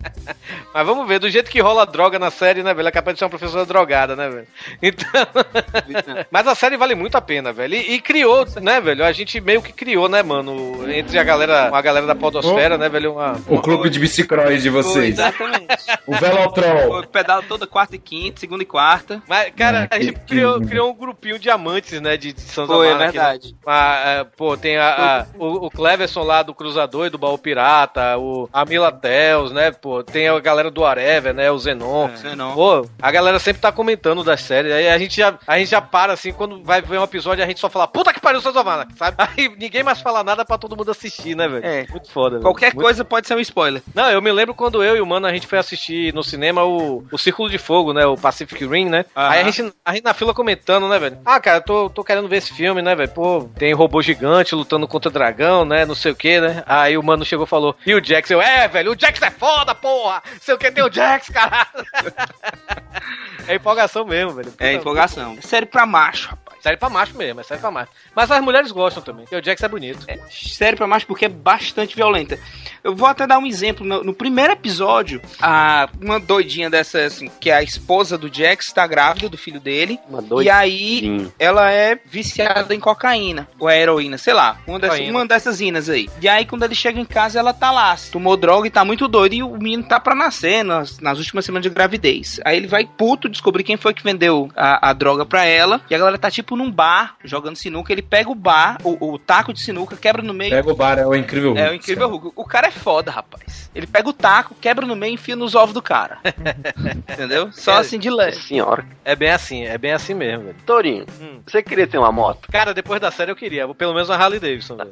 [0.72, 2.88] Mas vamos ver, do jeito que rola droga na série, né, velho?
[2.88, 4.46] É capaz de ser uma professora drogada, né, velho?
[4.82, 5.10] Então.
[6.30, 7.74] Mas a série vale muito a pena, velho.
[7.74, 9.04] E, e criou, né, velho?
[9.04, 10.90] A gente meio que criou, né, mano?
[10.90, 13.14] Entre a galera, a galera da Podosfera, né, velho?
[13.14, 13.40] Uma.
[13.48, 15.18] O clube de bicicross de vocês.
[15.18, 15.66] Exatamente.
[16.06, 17.00] O Velotrol.
[17.00, 19.22] O pedal toda quarta e quinta, segunda e quarta.
[19.28, 22.32] Mas, cara, Ah, a gente que- criou, que- criou um grupinho de amantes, né, de,
[22.32, 23.10] de São Foi, é aqui, né?
[23.10, 23.56] verdade.
[23.66, 24.88] Ah, é, pô, tem a,
[25.20, 29.50] a- o, o Cleverson lá do Cruzador e do Baú Pirata, o, a Mila Tels,
[29.52, 32.08] né, pô, tem a galera do Arever, né, o Zenon.
[32.08, 32.54] É, Zenon.
[32.54, 35.80] Pô, a galera sempre tá comentando das séries, aí a gente já, a gente já
[35.80, 38.52] para, assim, quando vai ver um episódio, a gente só fala, puta que pariu, São
[38.52, 39.16] Zamara, sabe?
[39.20, 41.64] Aí ninguém mais fala nada pra todo mundo assistir, né, velho?
[41.64, 41.86] É.
[41.90, 42.42] Muito foda, velho.
[42.42, 43.82] Qualquer Muito coisa pode ser um spoiler.
[43.94, 46.64] não, eu me lembro quando eu e o Mano a gente foi assistir no cinema
[46.64, 48.06] o, o Círculo de Fogo, né?
[48.06, 49.04] O Pacific Rim, né?
[49.14, 51.18] Aí a gente, a gente na fila comentando, né, velho?
[51.24, 53.10] Ah, cara, eu tô, tô querendo ver esse filme, né, velho?
[53.10, 55.84] Pô, tem robô gigante lutando contra dragão, né?
[55.84, 56.62] Não sei o que, né?
[56.66, 58.30] Aí o Mano chegou e falou: E o Jax?
[58.30, 60.22] Eu, é, velho, o Jax é foda, porra!
[60.40, 61.68] Sei o que tem o Jax, caralho!
[63.46, 64.52] é empolgação mesmo, velho.
[64.58, 65.36] É empolgação.
[65.42, 66.62] Série pra macho, rapaz.
[66.62, 67.90] Série pra macho mesmo, é série pra macho.
[68.14, 70.06] Mas as mulheres gostam também, porque o Jax é bonito.
[70.30, 72.38] Série pra macho porque é bastante violenta.
[72.84, 73.84] Eu vou até dar um exemplo.
[73.84, 78.72] No, no primeiro episódio, a, uma doidinha dessa, assim, que é a esposa do Jax,
[78.72, 79.98] tá grávida do filho dele.
[80.08, 84.98] Uma E aí, ela é viciada em cocaína, ou é heroína, sei lá, uma, dessas,
[84.98, 85.18] Cocaína.
[85.18, 86.08] uma dessas inas aí.
[86.20, 89.08] E aí, quando ele chega em casa, ela tá lá, tomou droga e tá muito
[89.08, 92.40] doido, e o menino tá pra nascer nas, nas últimas semanas de gravidez.
[92.44, 95.94] Aí ele vai puto descobrir quem foi que vendeu a, a droga pra ela, e
[95.94, 99.52] a galera tá tipo num bar, jogando sinuca, ele pega o bar, o, o taco
[99.52, 100.50] de sinuca, quebra no meio.
[100.50, 102.32] Pega o bar, é o incrível É o Hulk, incrível Hulk.
[102.36, 103.70] O cara é foda, rapaz.
[103.74, 106.18] Ele pega o taco, quebra no meio e enfia nos ovos do cara.
[107.12, 107.50] Entendeu?
[107.52, 108.36] Só assim de leve.
[108.36, 108.84] Senhora.
[109.04, 110.56] É bem assim, é bem assim mesmo, velho.
[110.66, 111.06] Torinho,
[111.46, 112.48] você queria ter uma moto?
[112.50, 114.90] Cara, depois da série eu queria, pelo menos uma Harley Davidson, velho.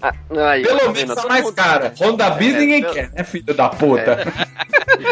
[0.48, 1.08] Aí, tá Pelo vendo?
[1.08, 1.92] menos mais cara.
[1.98, 4.18] Honda Bis É, ninguém pelo- quer, né, filho da puta?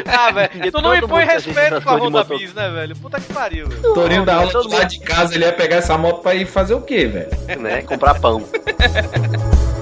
[0.06, 2.96] Ah, velho, tu não me põe respeito com a Honda Bis, né, velho?
[2.96, 3.94] Puta que pariu, velho.
[3.94, 6.80] Torinho da aula lá de casa, ele ia pegar essa moto pra ir fazer o
[6.80, 7.60] quê, velho?
[7.60, 7.82] Né?
[7.82, 8.42] Comprar pão.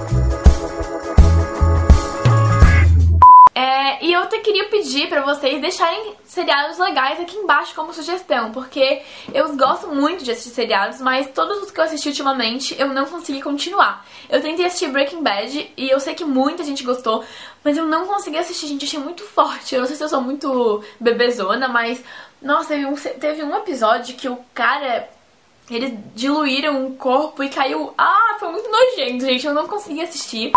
[3.54, 8.50] É, e eu até queria pedir pra vocês deixarem seriados legais aqui embaixo como sugestão,
[8.50, 9.02] porque
[9.32, 13.06] eu gosto muito de assistir seriados, mas todos os que eu assisti ultimamente eu não
[13.06, 14.04] consegui continuar.
[14.28, 17.24] Eu tentei assistir Breaking Bad e eu sei que muita gente gostou,
[17.62, 19.74] mas eu não consegui assistir, gente, achei muito forte.
[19.74, 22.02] Eu não sei se eu sou muito bebezona, mas
[22.42, 25.08] nossa, teve um, teve um episódio que o cara
[25.70, 27.94] eles diluíram o corpo e caiu.
[27.96, 29.46] Ah, foi muito nojento, gente.
[29.46, 30.52] Eu não consegui assistir.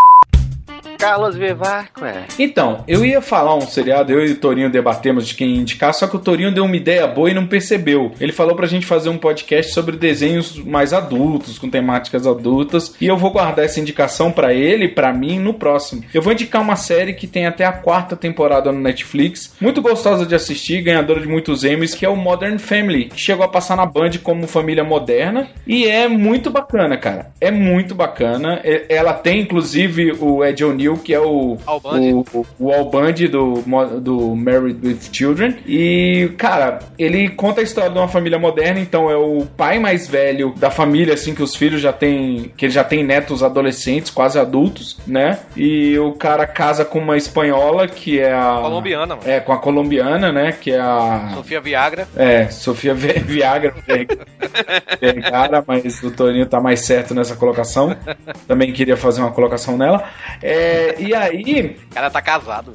[0.98, 2.26] Carlos Vivaco, é.
[2.40, 6.08] Então, eu ia falar um seriado, eu e o Torinho debatemos de quem indicar, só
[6.08, 8.12] que o Torinho deu uma ideia boa e não percebeu.
[8.20, 13.08] Ele falou pra gente fazer um podcast sobre desenhos mais adultos, com temáticas adultas, e
[13.08, 16.04] eu vou guardar essa indicação pra ele pra mim no próximo.
[16.14, 20.26] Eu vou indicar uma série que tem até a quarta temporada no Netflix, muito gostosa
[20.26, 23.76] de assistir, ganhadora de muitos Emmys, que é o Modern Family, que chegou a passar
[23.78, 27.32] na Band como família moderna, e é muito bacana, cara.
[27.40, 28.60] É muito bacana.
[28.64, 31.58] E- Ela tem, inclusive, o Ed O'Neill, que é o,
[32.02, 33.64] o, o, o Al Bundy do,
[34.00, 35.58] do Married with Children.
[35.66, 40.08] E, cara, ele conta a história de uma família moderna, então é o pai mais
[40.08, 42.52] velho da família, assim, que os filhos já têm.
[42.56, 45.40] que ele já tem netos adolescentes, quase adultos, né?
[45.56, 48.60] E o cara casa com uma espanhola, que é a.
[48.62, 49.22] Colombiana, mano.
[49.30, 50.52] É, com a colombiana, né?
[50.60, 51.32] Que é a.
[51.36, 52.08] Sofia Viagra.
[52.16, 53.74] É, Sofia Vi- Viagra
[55.00, 57.96] Vergara, mas o Toninho tá mais certo nessa colocação.
[58.48, 60.04] Também queria fazer uma colocação nela.
[60.42, 62.74] É, e aí, O cara tá casado.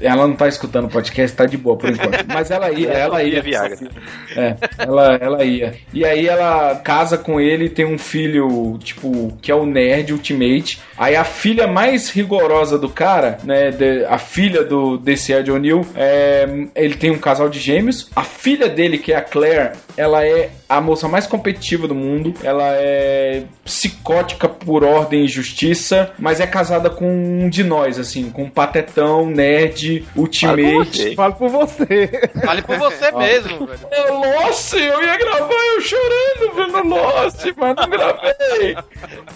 [0.00, 2.24] ela não tá escutando o podcast, tá de boa por enquanto.
[2.32, 3.42] Mas ela ia, ela ia.
[4.36, 5.74] É, ela, ela ia.
[5.92, 10.80] E aí ela casa com ele tem um filho, tipo, que é o nerd ultimate.
[10.96, 15.86] Aí a filha mais rigorosa do cara, né, de- a filha do desse Ed O'Neill,
[15.94, 18.08] é, ele tem um casal de gêmeos.
[18.14, 22.32] A filha dele, que é a Claire, ela é a moça mais competitiva do mundo.
[22.44, 28.30] Ela é psicótica por ordem e justiça, mas é casada com um de nós, assim,
[28.30, 31.16] com um patetão, nerd, ultimate.
[31.16, 32.30] Falo por você.
[32.44, 33.80] Fale por você mesmo, velho.
[33.90, 38.76] É Lost, eu ia gravar eu chorando vendo Lost, mas não gravei.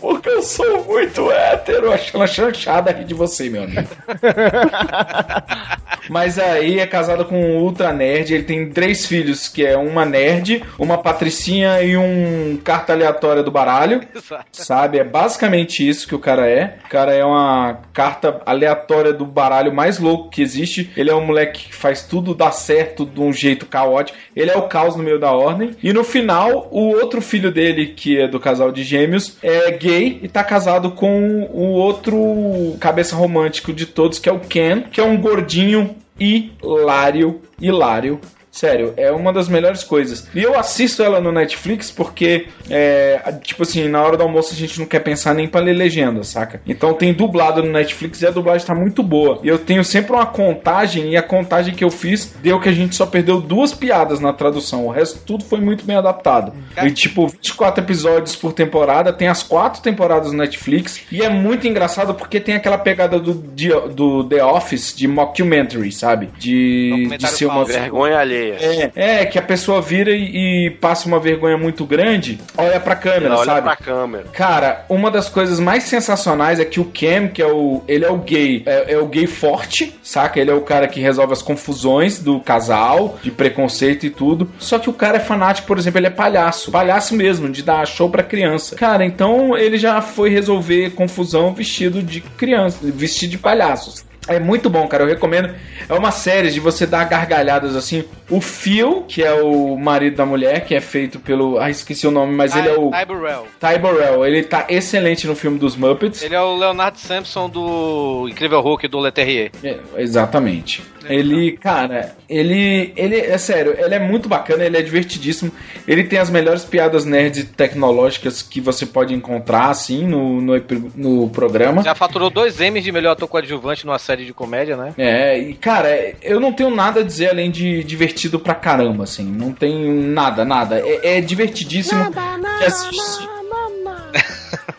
[0.00, 1.92] Porque eu sou muito hétero.
[1.92, 3.88] Acho ela chanchada aqui de você, meu amigo.
[6.08, 8.34] Mas aí é casado com um ultra nerd.
[8.34, 13.50] Ele tem três filhos, que é uma nerd, uma patricinha e um carta aleatória do
[13.50, 14.00] baralho.
[14.50, 14.98] Sabe?
[14.98, 16.78] É basicamente isso que o cara é.
[16.84, 20.90] O cara é uma carta aleatória do baralho mais louco que existe.
[20.96, 24.18] Ele é um moleque que faz tudo dar certo de um jeito caótico.
[24.34, 25.70] Ele é o caos no meio da ordem.
[25.82, 30.18] E no final, o outro filho dele, que é do casal de gêmeos, é gay
[30.22, 35.00] e tá casado com o outro cabeça romântico de todos, que é o Ken, que
[35.00, 38.20] é um gordinho hilário, hilário.
[38.52, 40.28] Sério, é uma das melhores coisas.
[40.34, 44.56] E eu assisto ela no Netflix porque, é, tipo assim, na hora do almoço a
[44.56, 46.60] gente não quer pensar nem pra ler legenda, saca?
[46.68, 49.40] Então tem dublado no Netflix e a dublagem tá muito boa.
[49.42, 52.72] E eu tenho sempre uma contagem e a contagem que eu fiz deu que a
[52.72, 54.86] gente só perdeu duas piadas na tradução.
[54.86, 56.52] O resto tudo foi muito bem adaptado.
[56.86, 61.00] E tipo, 24 episódios por temporada, tem as quatro temporadas no Netflix.
[61.10, 65.90] E é muito engraçado porque tem aquela pegada do, de- do The Office de mockumentary,
[65.90, 66.28] sabe?
[66.38, 68.41] De, de ser uma Vergonha alheia.
[68.50, 72.94] É, é, que a pessoa vira e, e passa uma vergonha muito grande, olha pra
[72.94, 73.62] câmera, olha sabe?
[73.62, 74.24] pra câmera.
[74.32, 77.82] Cara, uma das coisas mais sensacionais é que o Cam, que é o.
[77.86, 78.62] Ele é o gay.
[78.66, 80.40] É, é o gay forte, saca?
[80.40, 84.50] Ele é o cara que resolve as confusões do casal, de preconceito e tudo.
[84.58, 86.70] Só que o cara é fanático, por exemplo, ele é palhaço.
[86.70, 88.76] Palhaço mesmo, de dar show pra criança.
[88.76, 94.04] Cara, então ele já foi resolver confusão vestido de criança, vestido de palhaços.
[94.28, 95.02] É muito bom, cara.
[95.02, 95.52] Eu recomendo.
[95.88, 98.04] É uma série de você dar gargalhadas assim.
[98.30, 101.58] O Phil, que é o marido da mulher, que é feito pelo.
[101.58, 102.90] Ah, esqueci o nome, mas ele é o.
[102.90, 103.46] Ty Burrell.
[103.58, 104.24] Ty Burrell.
[104.24, 106.22] Ele tá excelente no filme dos Muppets.
[106.22, 109.50] Ele é o Leonard Sampson do Incrível Hulk do Leterrier.
[109.62, 110.82] É, exatamente.
[111.08, 115.52] Ele, cara, ele, ele é sério, ele é muito bacana, ele é divertidíssimo.
[115.86, 120.54] Ele tem as melhores piadas nerds tecnológicas que você pode encontrar assim no, no,
[120.94, 121.82] no programa.
[121.82, 124.94] Já faturou dois M's de melhor ator coadjuvante numa série de comédia, né?
[124.96, 129.24] É, e cara, eu não tenho nada a dizer além de divertido pra caramba, assim.
[129.24, 130.80] Não tem nada, nada.
[130.80, 133.32] É, é divertidíssimo de assistir.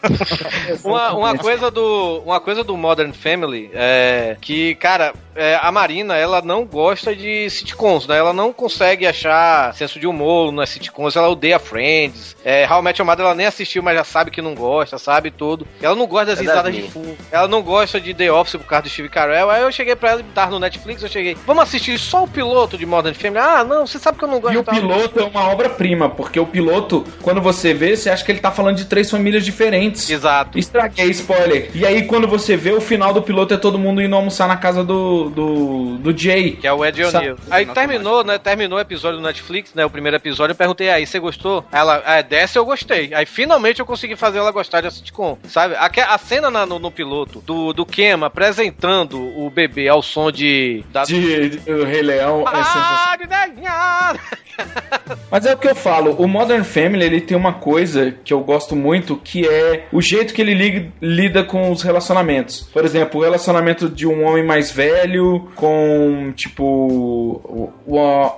[0.83, 6.15] Uma, uma coisa do uma coisa do Modern Family é que, cara, é, a Marina,
[6.15, 8.17] ela não gosta de sitcoms, né?
[8.17, 12.35] Ela não consegue achar senso de humor nas sitcoms, ela odeia Friends.
[12.43, 14.97] É, How I Met Your Mother, ela nem assistiu, mas já sabe que não gosta,
[14.97, 15.67] sabe tudo.
[15.81, 17.17] Ela não gosta das É risadas das de fundo.
[17.31, 19.49] Ela não gosta de The Office por causa do Steve Carell.
[19.49, 22.77] Aí eu cheguei pra ela, tava no Netflix, eu cheguei, vamos assistir só o piloto
[22.77, 23.39] de Modern Family?
[23.43, 26.39] Ah, não, você sabe que eu não gosto E o piloto é uma obra-prima, porque
[26.39, 30.09] o piloto, quando você vê, você acha que ele tá falando de três famílias diferentes.
[30.09, 30.57] Exato.
[30.57, 31.71] Estraguei, spoiler.
[31.73, 34.57] E aí, quando você vê, o final do piloto é todo mundo indo almoçar na
[34.57, 36.51] casa do, do, do Jay.
[36.51, 37.03] Que é o Ed?
[37.03, 37.37] O'Neill.
[37.49, 38.37] Aí terminou, né?
[38.37, 39.85] Terminou o episódio do Netflix, né?
[39.85, 40.51] O primeiro episódio.
[40.53, 41.65] Eu perguntei, aí, você gostou?
[41.71, 43.13] Ela, é, dessa eu gostei.
[43.13, 45.75] Aí finalmente eu consegui fazer ela gostar de sitcom, sabe?
[45.75, 50.31] A, a cena na- no, no piloto do, do Kem apresentando o bebê ao som
[50.31, 50.83] de.
[50.91, 51.03] Da...
[51.03, 54.15] De, de- o Rei Leão é sensacional.
[55.29, 58.39] Mas é o que eu falo, o Modern Family ele tem uma coisa que eu
[58.41, 62.61] gosto muito, que é o jeito que ele li- lida com os relacionamentos.
[62.71, 67.71] Por exemplo, o relacionamento de um homem mais velho com, tipo,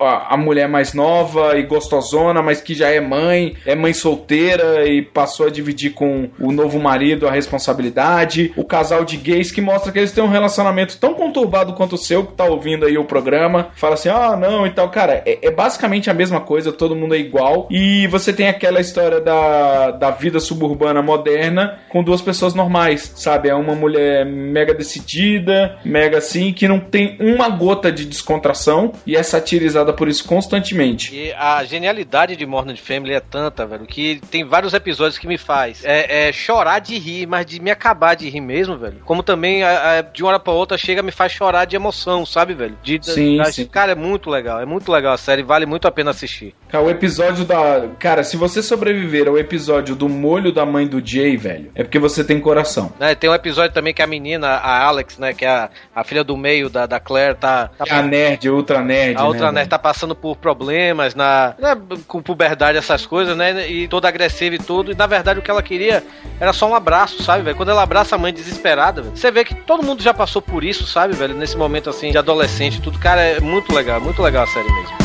[0.01, 4.87] a, a mulher mais nova e gostosona, mas que já é mãe, é mãe solteira
[4.87, 8.53] e passou a dividir com o novo marido a responsabilidade.
[8.55, 11.97] O casal de gays que mostra que eles têm um relacionamento tão conturbado quanto o
[11.97, 14.89] seu, que tá ouvindo aí o programa, fala assim, ah, não, e tal.
[14.89, 17.67] Cara, é, é basicamente a mesma coisa, todo mundo é igual.
[17.71, 23.49] E você tem aquela história da, da vida suburbana moderna com duas pessoas normais, sabe?
[23.49, 29.15] É uma mulher mega decidida, mega assim, que não tem uma gota de descontração e
[29.15, 31.15] é satirizada por isso constantemente.
[31.15, 35.37] E a genialidade de Modern Family é tanta, velho, que tem vários episódios que me
[35.37, 38.97] faz é, é chorar de rir, mas de me acabar de rir mesmo, velho.
[39.05, 42.25] Como também a- a- de uma hora pra outra chega me faz chorar de emoção,
[42.25, 42.77] sabe, velho?
[42.83, 43.65] De, Sim, da- sim.
[43.65, 46.13] Cara, é muito legal, é muito legal a série, vale muito a pena
[46.45, 46.55] assistir.
[46.67, 47.87] Cara, o episódio da.
[47.99, 51.99] Cara, se você sobreviver ao episódio do molho da mãe do Jay, velho, é porque
[51.99, 52.91] você tem coração.
[52.99, 56.03] Né, tem um episódio também que a menina, a Alex, né, que é a, a
[56.03, 57.69] filha do meio da, da Claire, tá.
[57.69, 59.17] tá É a nerd, a ultra nerd.
[59.17, 61.77] a outra né, nerd tá passando por problemas na, né,
[62.07, 63.69] com puberdade, essas coisas, né?
[63.69, 64.91] E toda agressiva e tudo.
[64.91, 66.03] E na verdade o que ela queria
[66.39, 67.55] era só um abraço, sabe, velho?
[67.55, 70.63] Quando ela abraça a mãe desesperada, velho, você vê que todo mundo já passou por
[70.63, 71.35] isso, sabe, velho?
[71.35, 72.99] Nesse momento assim de adolescente e tudo.
[72.99, 75.04] Cara, é muito legal, muito legal a série mesmo.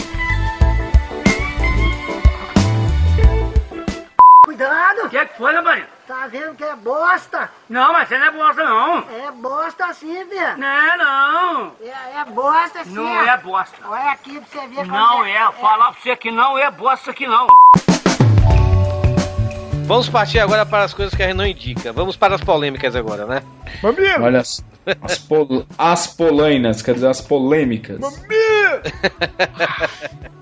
[4.60, 5.06] Cuidado!
[5.06, 5.86] O que, que foi, Lambarina?
[6.06, 7.50] Tá vendo que é bosta?
[7.66, 8.98] Não, mas você não é bosta, não.
[8.98, 10.58] É bosta sim, velho.
[10.58, 11.72] Não é, não.
[11.80, 12.90] É, é bosta sim.
[12.90, 13.78] Não é bosta.
[13.88, 17.14] Olha aqui pra você ver como Não é, falar pra você que não é bosta
[17.14, 17.46] que não.
[19.86, 21.90] Vamos partir agora para as coisas que a gente não indica.
[21.90, 23.42] Vamos para as polêmicas agora, né?
[24.20, 24.64] Olha as,
[25.00, 27.98] as, pol, as polainas, quer dizer, as polêmicas.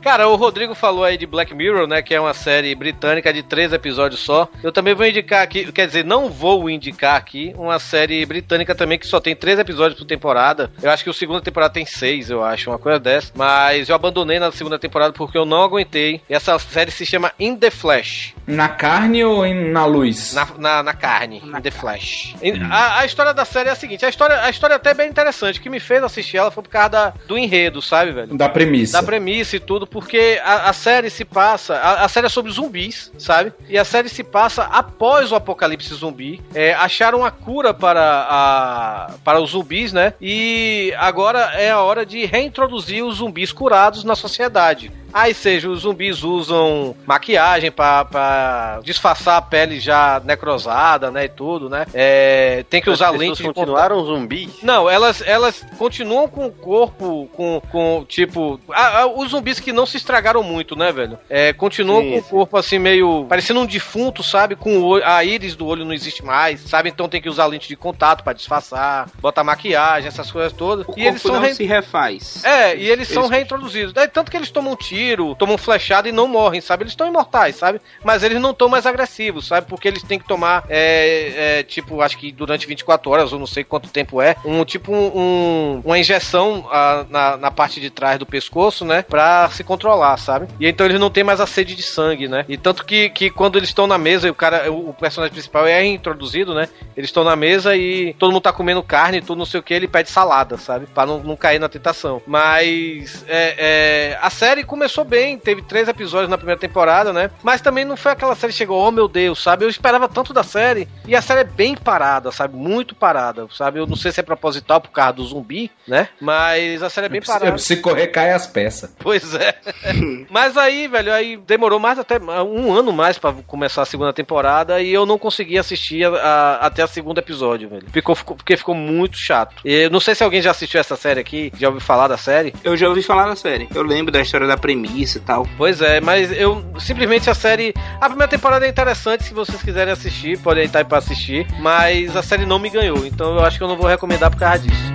[0.02, 2.00] Cara, o Rodrigo falou aí de Black Mirror, né?
[2.00, 4.48] Que é uma série britânica de três episódios só.
[4.62, 8.98] Eu também vou indicar aqui, quer dizer, não vou indicar aqui uma série britânica também
[8.98, 10.70] que só tem três episódios por temporada.
[10.82, 13.32] Eu acho que o segunda temporada tem seis, eu acho, uma coisa dessa.
[13.34, 16.22] Mas eu abandonei na segunda temporada porque eu não aguentei.
[16.28, 18.34] E essa série se chama In the Flash.
[18.46, 20.32] Na carne ou na luz?
[20.32, 22.34] Na, na, na carne, In the Flash.
[22.40, 24.94] E A, a história da série é a seguinte: a história, a história até é
[24.94, 25.58] bem interessante.
[25.58, 28.36] O que me fez assistir ela foi por causa da- do enredo, sabe, velho?
[28.36, 28.92] Da premissa.
[29.00, 31.74] Da premissa e tudo, porque a, a série se passa.
[31.76, 33.52] A, a série é sobre zumbis, sabe?
[33.68, 36.40] E a série se passa após o apocalipse zumbi.
[36.54, 40.14] É, acharam a cura para, a, para os zumbis, né?
[40.20, 44.92] E agora é a hora de reintroduzir os zumbis curados na sociedade.
[45.18, 51.24] Aí seja, os zumbis usam maquiagem pra- pra disfarçar a pele já necrosada, né?
[51.24, 51.86] E tudo, né?
[51.92, 54.62] É, tem que As usar pessoas lente de continuaram zumbis?
[54.62, 58.60] não, elas, elas continuam com o corpo, com, com tipo.
[58.70, 61.18] a- a- os zumbis que não se estragaram muito, né, velho?
[61.28, 63.26] É, continuam Sim, com o corpo assim, meio.
[63.28, 64.54] parecendo um defunto, sabe?
[64.54, 66.88] Com olho, a íris do olho não existe mais, sabe?
[66.90, 70.86] Então tem que usar lente de contato pra disfarçar, botar maquiagem, essas coisas todas.
[70.86, 72.44] O e eles corpo são não rein- se refaz.
[72.44, 73.94] é, e eles são Eles- reintroduzidos.
[73.96, 75.07] É, tanto que eles tomam tiro,
[75.38, 76.82] tomam flechada e não morrem, sabe?
[76.82, 77.80] Eles estão imortais, sabe?
[78.04, 79.66] Mas eles não estão mais agressivos, sabe?
[79.66, 83.46] Porque eles têm que tomar, é, é, tipo, acho que durante 24 horas, ou não
[83.46, 88.18] sei quanto tempo é, um tipo um, uma injeção ah, na, na parte de trás
[88.18, 89.02] do pescoço, né?
[89.02, 90.48] Pra se controlar, sabe?
[90.60, 92.44] E então eles não têm mais a sede de sangue, né?
[92.48, 95.84] E tanto que, que quando eles estão na mesa o cara, o, personagem principal é
[95.84, 96.68] introduzido, né?
[96.96, 99.74] Eles estão na mesa e todo mundo tá comendo carne tudo, não sei o que,
[99.74, 100.86] ele pede salada, sabe?
[100.86, 102.20] Pra não, não cair na tentação.
[102.26, 107.30] Mas é, é, a série começou bem, teve três episódios na primeira temporada, né?
[107.42, 109.64] Mas também não foi aquela série que chegou, oh meu Deus, sabe?
[109.64, 110.88] Eu esperava tanto da série.
[111.06, 112.56] E a série é bem parada, sabe?
[112.56, 113.78] Muito parada, sabe?
[113.78, 116.08] Eu não sei se é proposital por causa do zumbi, né?
[116.20, 117.58] Mas a série é bem parada.
[117.58, 118.94] Se correr, cai as peças.
[118.98, 119.54] Pois é.
[120.30, 124.80] Mas aí, velho, aí demorou mais até um ano mais pra começar a segunda temporada
[124.80, 127.86] e eu não consegui assistir a- a- até o segundo episódio, velho.
[127.92, 129.56] Ficou, ficou- porque ficou muito chato.
[129.64, 132.16] E eu não sei se alguém já assistiu essa série aqui, já ouviu falar da
[132.16, 132.52] série.
[132.64, 133.68] Eu já ouvi falar da série.
[133.74, 135.46] Eu lembro da história da premissa e tal.
[135.56, 137.74] Pois é, mas eu simplesmente a série.
[138.00, 141.46] A primeira temporada é interessante, se vocês quiserem assistir, podem estar aí pra assistir.
[141.60, 144.38] Mas a série não me ganhou, então eu acho que eu não vou recomendar por
[144.38, 144.88] causa disso.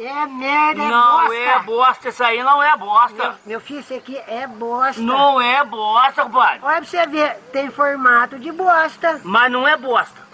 [0.00, 1.34] É merda, é Não bosta.
[1.34, 3.22] é bosta, isso aí não é bosta.
[3.22, 5.00] Meu, meu filho, isso aqui é bosta.
[5.02, 6.60] Não é bosta, compadre.
[6.62, 9.20] Olha pra você ver, tem formato de bosta.
[9.24, 10.27] Mas não é bosta.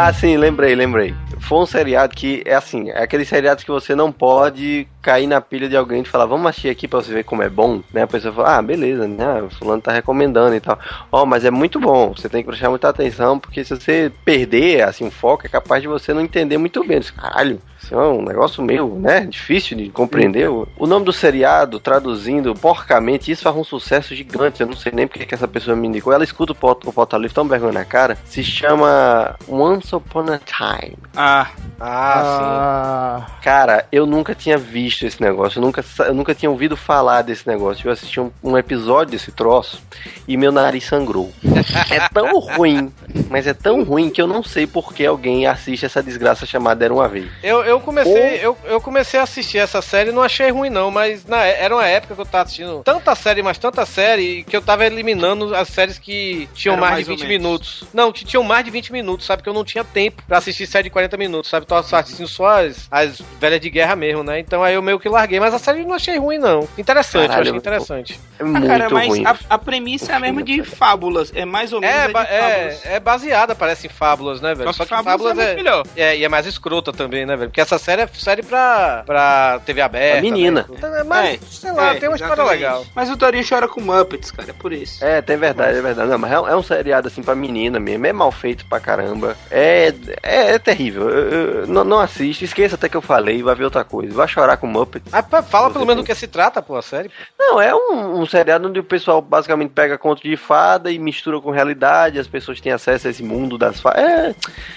[0.00, 1.12] Ah, sim, lembrei, lembrei.
[1.40, 5.40] Foi um seriado que é assim, é aquele seriado que você não pode cair na
[5.40, 8.02] pilha de alguém de falar, vamos assistir aqui pra você ver como é bom, né?
[8.02, 9.40] A pessoa fala, ah, beleza, né?
[9.40, 10.78] O fulano tá recomendando e tal.
[11.10, 14.82] Ó, mas é muito bom, você tem que prestar muita atenção, porque se você perder,
[14.82, 17.00] assim, o foco, é capaz de você não entender muito bem.
[17.00, 19.24] Diz, Caralho, isso é um negócio meio, né?
[19.24, 20.48] Difícil de compreender.
[20.50, 24.60] O nome do seriado, traduzindo porcamente, isso faz um sucesso gigante.
[24.60, 26.12] Eu não sei nem porque que essa pessoa me indicou.
[26.12, 28.18] Ela escuta o Pot- o Pauta Livre tão vergonha na cara.
[28.26, 30.96] Se chama Once Upon a Time.
[31.16, 31.46] Ah.
[31.80, 33.34] Ah, sim.
[33.42, 35.58] Cara, eu nunca tinha visto esse negócio.
[35.58, 37.86] Eu nunca, eu nunca tinha ouvido falar desse negócio.
[37.86, 39.82] Eu assisti um, um episódio desse troço
[40.26, 41.32] e meu nariz sangrou.
[41.90, 42.92] é tão ruim,
[43.28, 46.84] mas é tão ruim que eu não sei por que alguém assiste essa desgraça chamada
[46.84, 47.28] Era Uma Vez.
[47.42, 50.90] Eu, eu comecei, eu, eu comecei a assistir essa série e não achei ruim, não,
[50.90, 54.56] mas na, era uma época que eu tava assistindo tanta série, mas tanta série, que
[54.56, 57.42] eu tava eliminando as séries que tinham mais, mais de ou 20 menos.
[57.42, 57.84] minutos.
[57.92, 59.42] Não, que tinham mais de 20 minutos, sabe?
[59.42, 61.66] Que eu não tinha tempo pra assistir série de 40 minutos, sabe?
[61.66, 64.38] Tava assistindo só as, as velhas de guerra mesmo, né?
[64.38, 66.66] Então aí eu meio que larguei, mas a série eu não achei ruim, não.
[66.78, 68.20] Interessante, eu Caralho, achei interessante.
[68.38, 71.32] É Ah, cara, mas a, a premissa é a mesma de fábulas.
[71.34, 72.86] É mais ou menos É, fábulas.
[72.86, 74.72] é, é baseada, parece em fábulas, né, velho?
[74.72, 75.84] Só que Fábulas é muito melhor.
[75.96, 77.50] É, e é mais escrota também, né, velho?
[77.50, 80.18] Porque essa série é série pra, pra TV aberta.
[80.18, 80.66] A menina.
[80.68, 81.02] Né?
[81.04, 82.84] Mas, sei lá, tem uma história É, legal.
[82.94, 85.04] Mas o Torinho chora com Muppets, cara, é por isso.
[85.04, 86.08] É, tem verdade, é verdade.
[86.10, 88.06] Não, mas é um, é um seriado assim pra menina mesmo.
[88.06, 89.36] É mal feito pra caramba.
[89.50, 89.92] É,
[90.22, 91.08] é, é terrível.
[91.08, 94.12] Eu- eu- não, não assiste, esqueça até que eu falei, vai ver outra coisa.
[94.14, 95.02] Vai chorar com Muppet.
[95.12, 97.10] Ah, pá, fala pelo menos do que se trata, pô, a série.
[97.38, 101.40] Não, é um, um seriado onde o pessoal basicamente pega conto de fada e mistura
[101.40, 104.02] com realidade, as pessoas têm acesso a esse mundo das fadas.
[104.02, 104.34] É.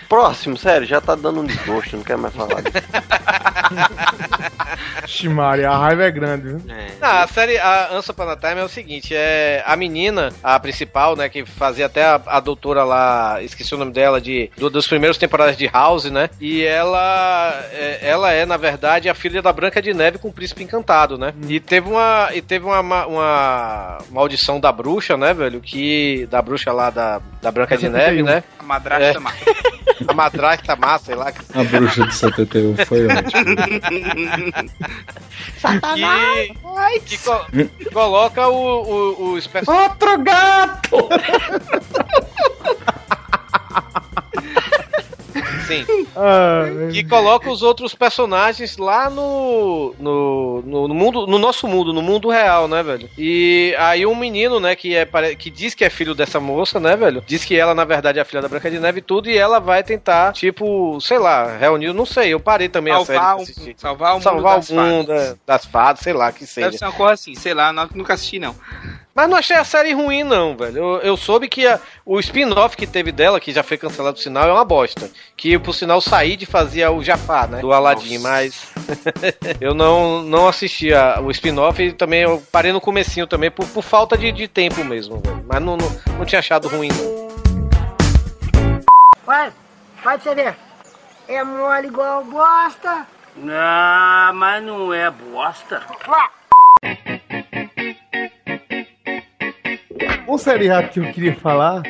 [0.08, 2.78] Próximo, sério, já tá dando um desgosto, não quero mais falar disso.
[5.08, 6.62] Ximari, a raiva é grande, viu?
[7.00, 10.60] Não, a série, a Ansa Upon a Time é o seguinte, é a menina, a
[10.60, 14.70] principal, né, que fazia até a, a doutora lá, esqueci o nome dela, de do,
[14.70, 19.42] dos primeiros temporadas de House, né, e ela é, ela é, na verdade, a filha
[19.42, 22.82] da Branca de Neve com o Príncipe Encantado, né, e teve uma, e teve uma,
[22.84, 27.90] ma- uma maldição da bruxa, né, velho, que, da bruxa lá da, da Branca de
[27.90, 29.20] Neve, né, A madrasta É.
[29.20, 29.38] mata.
[30.08, 33.56] a madrasta má, sei lá, A bruxa de 71 foi ótimo.
[37.04, 37.46] Que, que, co-
[37.78, 39.70] que coloca o, o, o espécie...
[39.70, 41.10] Outro gato!
[45.78, 46.08] Sim.
[46.14, 51.94] Ah, que coloca os outros personagens lá no, no, no, no mundo, no nosso mundo,
[51.94, 53.10] no mundo real, né, velho?
[53.18, 55.06] E aí um menino, né, que é
[55.38, 57.24] que diz que é filho dessa moça, né, velho?
[57.26, 59.38] Diz que ela na verdade é a filha da Branca de Neve e tudo e
[59.38, 63.36] ela vai tentar, tipo, sei lá, reunir, não sei, eu parei também a série Salvar,
[63.36, 63.76] pra o, assistir.
[63.78, 65.30] salvar o mundo Salvar das o mundo fadas.
[65.32, 66.68] é, das fadas, sei lá, que seja.
[66.68, 68.54] Deve ser uma coisa assim, sei lá, não- nunca assisti não.
[69.14, 70.78] Mas não achei a série ruim, não, velho.
[70.78, 74.22] Eu, eu soube que a- o spin-off que teve dela, que já foi cancelado por
[74.22, 75.10] sinal, é uma bosta.
[75.36, 77.60] Que, por sinal, Said fazia o Jafar, né?
[77.60, 78.72] Do Aladdin, mas
[79.60, 83.68] eu não, não assisti a- o spin-off e também eu parei no comecinho também por,
[83.68, 85.44] por falta de, de tempo mesmo, velho.
[85.46, 87.22] Mas não, não, não tinha achado ruim, não.
[89.26, 89.52] Vai,
[90.04, 90.56] vai pra você ver.
[91.28, 93.06] É mole igual bosta.
[93.36, 95.82] Não, mas não é bosta.
[100.34, 101.84] Um seriado que eu queria falar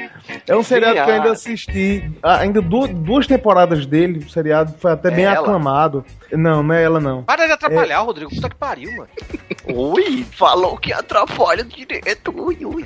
[0.48, 4.74] é um seriado que eu ainda assisti, ah, ainda du- duas temporadas dele, o seriado
[4.80, 5.40] foi até bem É ela?
[5.42, 6.04] aclamado.
[6.32, 7.22] Não, não é ela não.
[7.24, 8.32] Para de atrapalhar, Rodrigo.
[8.34, 9.10] Puta que pariu, mano.
[9.72, 12.34] Ui, falou que atrapalha direto.
[12.36, 12.86] Ui, ui.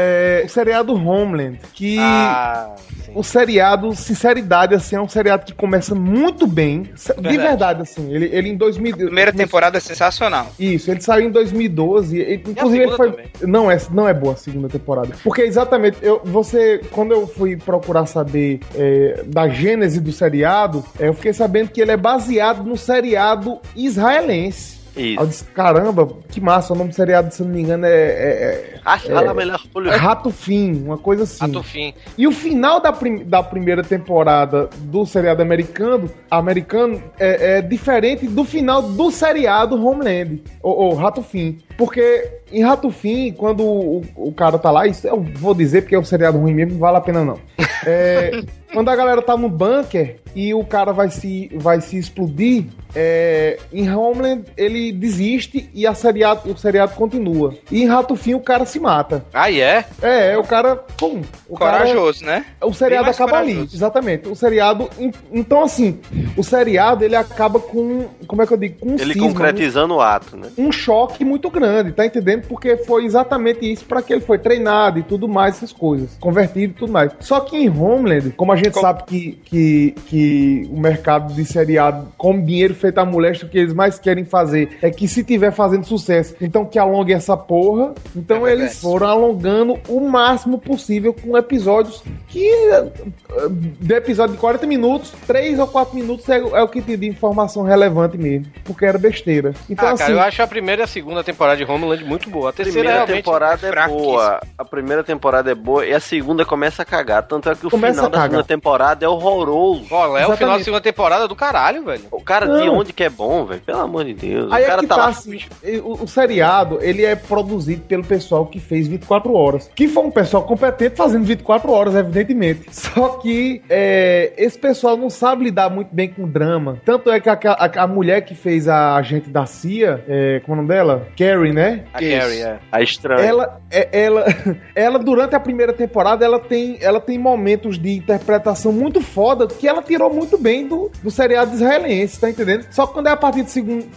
[0.00, 2.74] É, o seriado Homeland, que Ah,
[3.14, 7.38] o seriado, sinceridade, assim, é um seriado que começa muito bem, de Verdade.
[7.38, 8.96] verdade, assim, ele, ele em 2000...
[8.96, 10.46] Primeira temporada é sensacional.
[10.58, 12.16] Isso, ele saiu em 2012.
[12.18, 13.24] e- Inclusive, ele foi.
[13.42, 15.14] Não é, não é boa a segunda temporada.
[15.24, 16.80] Porque exatamente, eu, você.
[16.92, 21.80] Quando eu fui procurar saber é, da gênese do seriado, é, eu fiquei sabendo que
[21.80, 24.78] ele é baseado no seriado israelense.
[24.96, 25.20] Isso.
[25.20, 27.90] Eu disse, caramba, que massa, o nome do seriado, se não me engano, é.
[27.90, 29.60] é, é Acho ela melhor.
[29.98, 31.40] Rato Fim, uma coisa assim.
[31.40, 31.92] Rato Fim.
[32.16, 38.26] E o final da, prim- da primeira temporada do seriado americano, americano é, é diferente
[38.26, 41.58] do final do seriado Homeland, ou, ou Rato Fim.
[41.76, 45.94] Porque em Rato Fim, quando o, o cara tá lá, isso eu vou dizer porque
[45.94, 47.38] é um seriado ruim mesmo, não vale a pena não.
[47.86, 48.42] É,
[48.72, 52.64] quando a galera tá no bunker e o cara vai se, vai se explodir,
[52.94, 57.54] é, em Homeland ele desiste e a seriado, o seriado continua.
[57.70, 59.24] E em Rato Fim o cara se mata.
[59.32, 59.84] Ah, é?
[60.02, 60.76] É, o cara.
[60.76, 62.44] Pum, o cara- Corajoso, né?
[62.62, 63.76] o seriado acaba ali, corajoso.
[63.76, 64.28] exatamente.
[64.28, 64.88] O seriado.
[64.98, 65.98] en- Então, assim,
[66.36, 68.06] o seriado ele acaba com.
[68.26, 68.78] Como é que eu digo?
[68.80, 70.48] Com um Ele cisma, concretizando o ato, né?
[70.56, 72.46] um, um choque muito grande, tá entendendo?
[72.46, 76.16] Porque foi exatamente isso para que ele foi treinado e tudo mais, essas coisas.
[76.20, 77.12] Convertido e tudo mais.
[77.20, 82.08] Só que em Homeland, como a gente sabe que, que, que o mercado de seriado,
[82.16, 85.52] com dinheiro feito a moléstia, o que eles mais querem fazer é que se tiver
[85.52, 87.94] fazendo sucesso, então que alongue essa porra.
[88.14, 94.40] Então É eles foram alongando o máximo possível com episódios que eh, de episódio de
[94.40, 98.46] 40 minutos, 3 ou 4 minutos é, é o que te dá informação relevante mesmo,
[98.64, 99.54] porque era besteira.
[99.68, 102.28] Então ah, assim, cara, eu acho a primeira e a segunda temporada de Homeland muito
[102.30, 102.50] boa.
[102.50, 104.40] A terceira temporada é boa.
[104.56, 107.22] A primeira temporada é boa e a segunda começa a cagar.
[107.22, 109.84] Tanto é que o Começa final da segunda temporada é horroroso.
[109.90, 112.02] Ó, é o final da segunda temporada do caralho, velho.
[112.10, 112.78] O cara de Não.
[112.78, 113.60] onde que é bom, velho?
[113.60, 114.50] Pelo amor de Deus.
[114.52, 115.08] Aí o cara é que tá, tá, lá.
[115.08, 115.38] assim,
[115.84, 119.70] o, o seriado, ele é produzido pelo pessoal que fez 24 horas.
[119.74, 122.66] Que foi um pessoal competente fazendo 24 horas, evidentemente.
[122.74, 126.78] Só que é, esse pessoal não sabe lidar muito bem com drama.
[126.84, 130.54] Tanto é que a, a- a mulher que fez a agente da CIA, é, como
[130.54, 131.06] é o nome dela?
[131.16, 131.84] Carrie, né?
[131.92, 132.58] A Carrie, é.
[132.72, 133.20] A estranha.
[133.20, 134.24] Ela, é- ela,
[134.74, 138.37] ela, durante a primeira temporada, ela tem, ela tem momentos de interpretação
[138.72, 142.66] muito foda que ela tirou muito bem do, do seriado israelense, tá entendendo?
[142.70, 143.44] Só que quando é a partir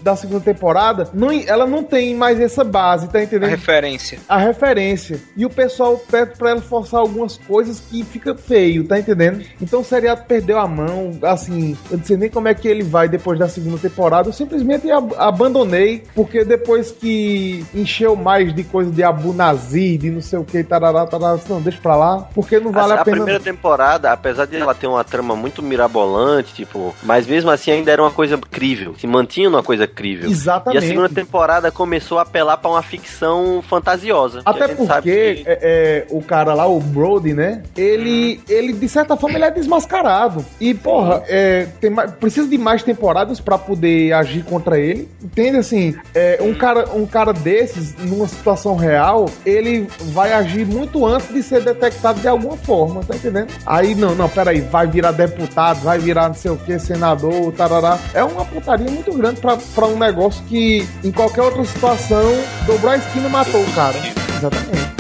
[0.02, 3.50] da segunda temporada, não, ela não tem mais essa base, tá A entendendo?
[3.50, 4.20] referência.
[4.28, 5.20] a referência.
[5.36, 9.44] E o pessoal pede pra ela forçar algumas coisas que fica feio, tá entendendo?
[9.62, 12.84] Então o seriado perdeu a mão, assim, eu não sei nem como é que ele
[12.84, 18.64] vai depois da segunda temporada, eu simplesmente ab- abandonei, porque depois que encheu mais de
[18.64, 22.30] coisa de Abu Nazir, de não sei o que, tarará, tarará, não, deixa pra lá,
[22.34, 23.18] porque não vale a, a pena.
[23.18, 27.92] primeira temporada, apesar de ela ter uma trama muito mirabolante, tipo, mas mesmo assim ainda
[27.92, 28.96] era uma coisa crível.
[28.98, 30.30] Se mantinha numa coisa crível.
[30.30, 30.82] Exatamente.
[30.82, 34.42] E a segunda temporada começou a apelar pra uma ficção fantasiosa.
[34.46, 37.64] Até porque que- é, é, o cara lá, o Brody, né?
[37.76, 40.46] Ele, ele, de certa forma, ele é desmascarado.
[40.60, 45.10] E, porra, é, tem precisa de mais temporadas pra poder agir contra ele.
[45.24, 45.96] Entende assim?
[46.14, 51.42] É, um, cara, um cara desses, numa situação real, ele vai agir muito antes de
[51.44, 53.48] ser detectado de alguma forma, tá entendendo?
[53.66, 57.98] Aí, não, não, peraí, vai virar deputado, vai virar não sei o que, senador, tarará.
[58.14, 62.24] É uma putaria muito grande pra, pra um negócio que, em qualquer outra situação,
[62.68, 63.98] dobrou a esquina e matou o cara.
[63.98, 64.92] Exatamente.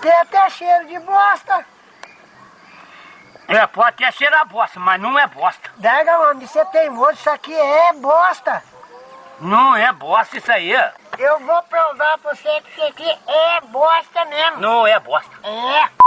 [0.00, 1.66] Tem até cheiro de bosta.
[3.48, 5.70] É, pode até a bosta, mas não é bosta.
[5.76, 8.62] Dega, homem, você é teimoso, isso aqui é bosta.
[9.40, 10.72] Não é bosta isso aí.
[10.72, 14.60] Eu vou provar pra você que isso aqui é bosta mesmo.
[14.60, 15.30] Não é bosta.
[15.44, 16.06] É.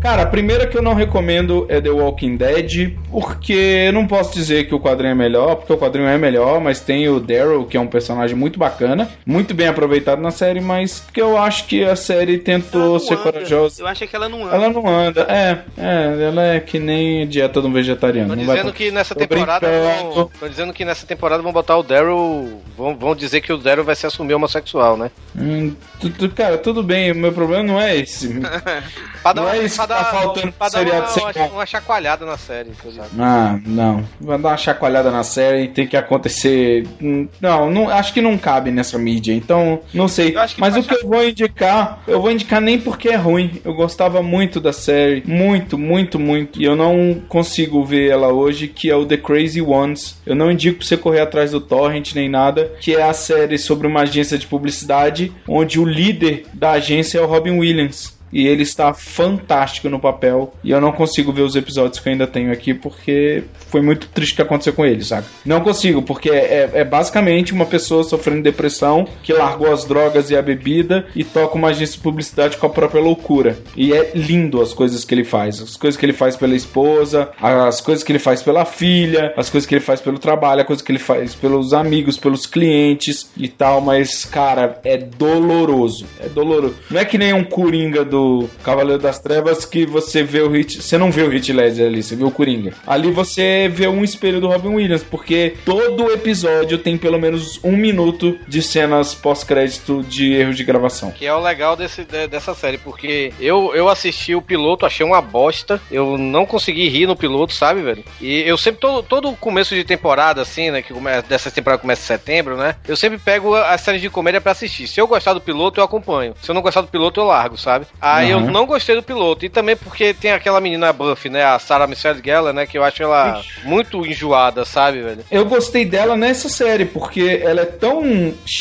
[0.00, 3.52] Cara, a primeira que eu não recomendo é The Walking Dead, porque
[3.86, 6.80] eu não posso dizer que o quadrinho é melhor, porque o quadrinho é melhor, mas
[6.80, 11.02] tem o Daryl, que é um personagem muito bacana, muito bem aproveitado na série, mas
[11.12, 13.82] que eu acho que a série tentou ser corajosa.
[13.82, 14.56] Eu acho que ela não anda.
[14.56, 18.34] Ela não anda, é, é, ela é que nem dieta de um vegetariano.
[18.44, 22.60] Vai dizendo que nessa temporada vão, tô dizendo que nessa temporada vão botar o Daryl,
[22.76, 25.10] vão, vão dizer que o Daryl vai se assumir homossexual, né?
[25.38, 28.28] Hum, tu- tu- cara, tudo bem, o meu problema não é esse.
[29.22, 32.70] Pra dar não uma, é isso pra tá faltando pra dar uma, chacoalhada na série,
[33.18, 34.04] Ah, não.
[34.20, 36.86] Vai dar uma chacoalhada na série, tem que acontecer.
[37.00, 40.34] Hum, Não, não acho que não cabe nessa mídia, então não sei.
[40.58, 43.60] Mas o que eu vou indicar, eu vou indicar nem porque é ruim.
[43.64, 46.60] Eu gostava muito da série, muito, muito, muito.
[46.60, 50.20] E eu não consigo ver ela hoje, que é o The Crazy Ones.
[50.26, 53.58] Eu não indico pra você correr atrás do Torrent nem nada, que é a série
[53.58, 58.15] sobre uma agência de publicidade, onde o líder da agência é o Robin Williams.
[58.32, 60.52] E ele está fantástico no papel.
[60.62, 64.08] E eu não consigo ver os episódios que eu ainda tenho aqui porque foi muito
[64.08, 65.26] triste o que aconteceu com ele, sabe?
[65.44, 70.36] Não consigo, porque é, é basicamente uma pessoa sofrendo depressão que largou as drogas e
[70.36, 73.58] a bebida e toca uma agência de publicidade com a própria loucura.
[73.76, 75.60] E é lindo as coisas que ele faz.
[75.60, 79.50] As coisas que ele faz pela esposa, as coisas que ele faz pela filha, as
[79.50, 83.30] coisas que ele faz pelo trabalho, as coisas que ele faz pelos amigos, pelos clientes
[83.36, 83.80] e tal.
[83.80, 86.06] Mas, cara, é doloroso.
[86.20, 86.76] É doloroso.
[86.90, 88.25] Não é que nem um coringa do
[88.62, 90.82] Cavaleiro das Trevas que você vê o Hit.
[90.82, 92.72] Você não vê o Hit Ledger ali, você vê o Coringa.
[92.86, 97.76] Ali você vê um espelho do Robin Williams, porque todo episódio tem pelo menos um
[97.76, 101.10] minuto de cenas pós-crédito de erros de gravação.
[101.10, 105.04] Que é o legal desse, de- dessa série, porque eu, eu assisti o piloto, achei
[105.04, 105.80] uma bosta.
[105.90, 108.04] Eu não consegui rir no piloto, sabe, velho?
[108.20, 110.82] E eu sempre, todo, todo começo de temporada, assim, né?
[110.82, 112.76] Que come, dessa temporada começa em setembro, né?
[112.86, 114.86] Eu sempre pego as séries de comédia pra assistir.
[114.88, 116.34] Se eu gostar do piloto, eu acompanho.
[116.42, 117.86] Se eu não gostar do piloto, eu largo, sabe?
[118.14, 118.50] Aí eu Uhum.
[118.50, 119.44] não gostei do piloto.
[119.44, 121.44] E também porque tem aquela menina Buffy, né?
[121.44, 122.66] A Sarah Michelle Gellar, né?
[122.66, 125.24] Que eu acho ela muito enjoada, sabe, velho?
[125.30, 128.02] Eu gostei dela nessa série, porque ela é tão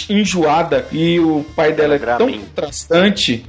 [0.09, 3.45] enjoada e o pai dela é tão contrastante,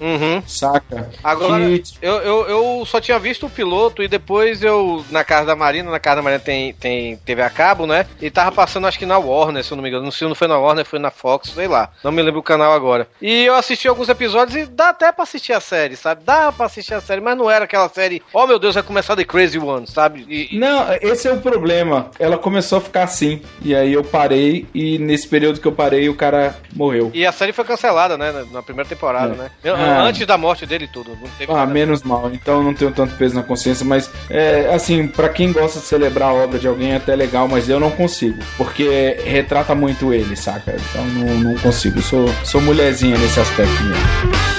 [0.46, 1.08] saca?
[1.22, 5.46] Agora, que eu, eu, eu só tinha visto o piloto e depois eu, na casa
[5.46, 8.06] da Marina, na casa da Marina tem, tem TV a cabo, né?
[8.20, 10.04] E tava passando, acho que na Warner, se eu não me engano.
[10.04, 11.90] Não sei se não foi na Warner, foi na Fox, sei lá.
[12.02, 13.08] Não me lembro o canal agora.
[13.20, 16.22] E eu assisti alguns episódios e dá até pra assistir a série, sabe?
[16.24, 19.14] Dá pra assistir a série, mas não era aquela série, oh meu Deus, vai começar
[19.14, 20.26] The Crazy One, sabe?
[20.28, 22.10] E, Não, esse é o problema.
[22.18, 23.40] Ela começou a ficar assim.
[23.62, 27.10] E aí eu parei, e nesse período que eu parei, o cara morreu.
[27.14, 28.32] e a série foi cancelada, né?
[28.50, 29.36] na- primeira temporada, É.
[29.36, 29.50] né?
[29.72, 30.02] Ah.
[30.02, 31.16] Antes da morte dele tudo.
[31.48, 32.30] Ah, menos mal.
[32.32, 36.30] Então não tenho tanto peso na consciência, mas é assim, pra quem gosta de celebrar
[36.30, 40.34] a obra de alguém é até legal, mas eu não consigo, porque retrata muito ele,
[40.36, 40.74] saca?
[40.90, 42.00] Então não, não consigo.
[42.00, 44.55] Sou, sou mulherzinha nesse aspecto mesmo.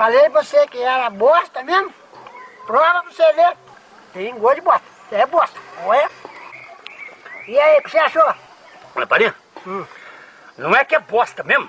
[0.00, 1.92] Falei pra você que era bosta mesmo?
[2.66, 3.54] Prova pra você ver.
[4.14, 4.86] Tem gosto de bosta.
[5.12, 5.60] É bosta.
[5.84, 6.10] Olha.
[7.46, 8.34] E aí, o que você achou?
[8.96, 9.34] Olha, Parinha,
[10.56, 11.68] não é que é bosta mesmo?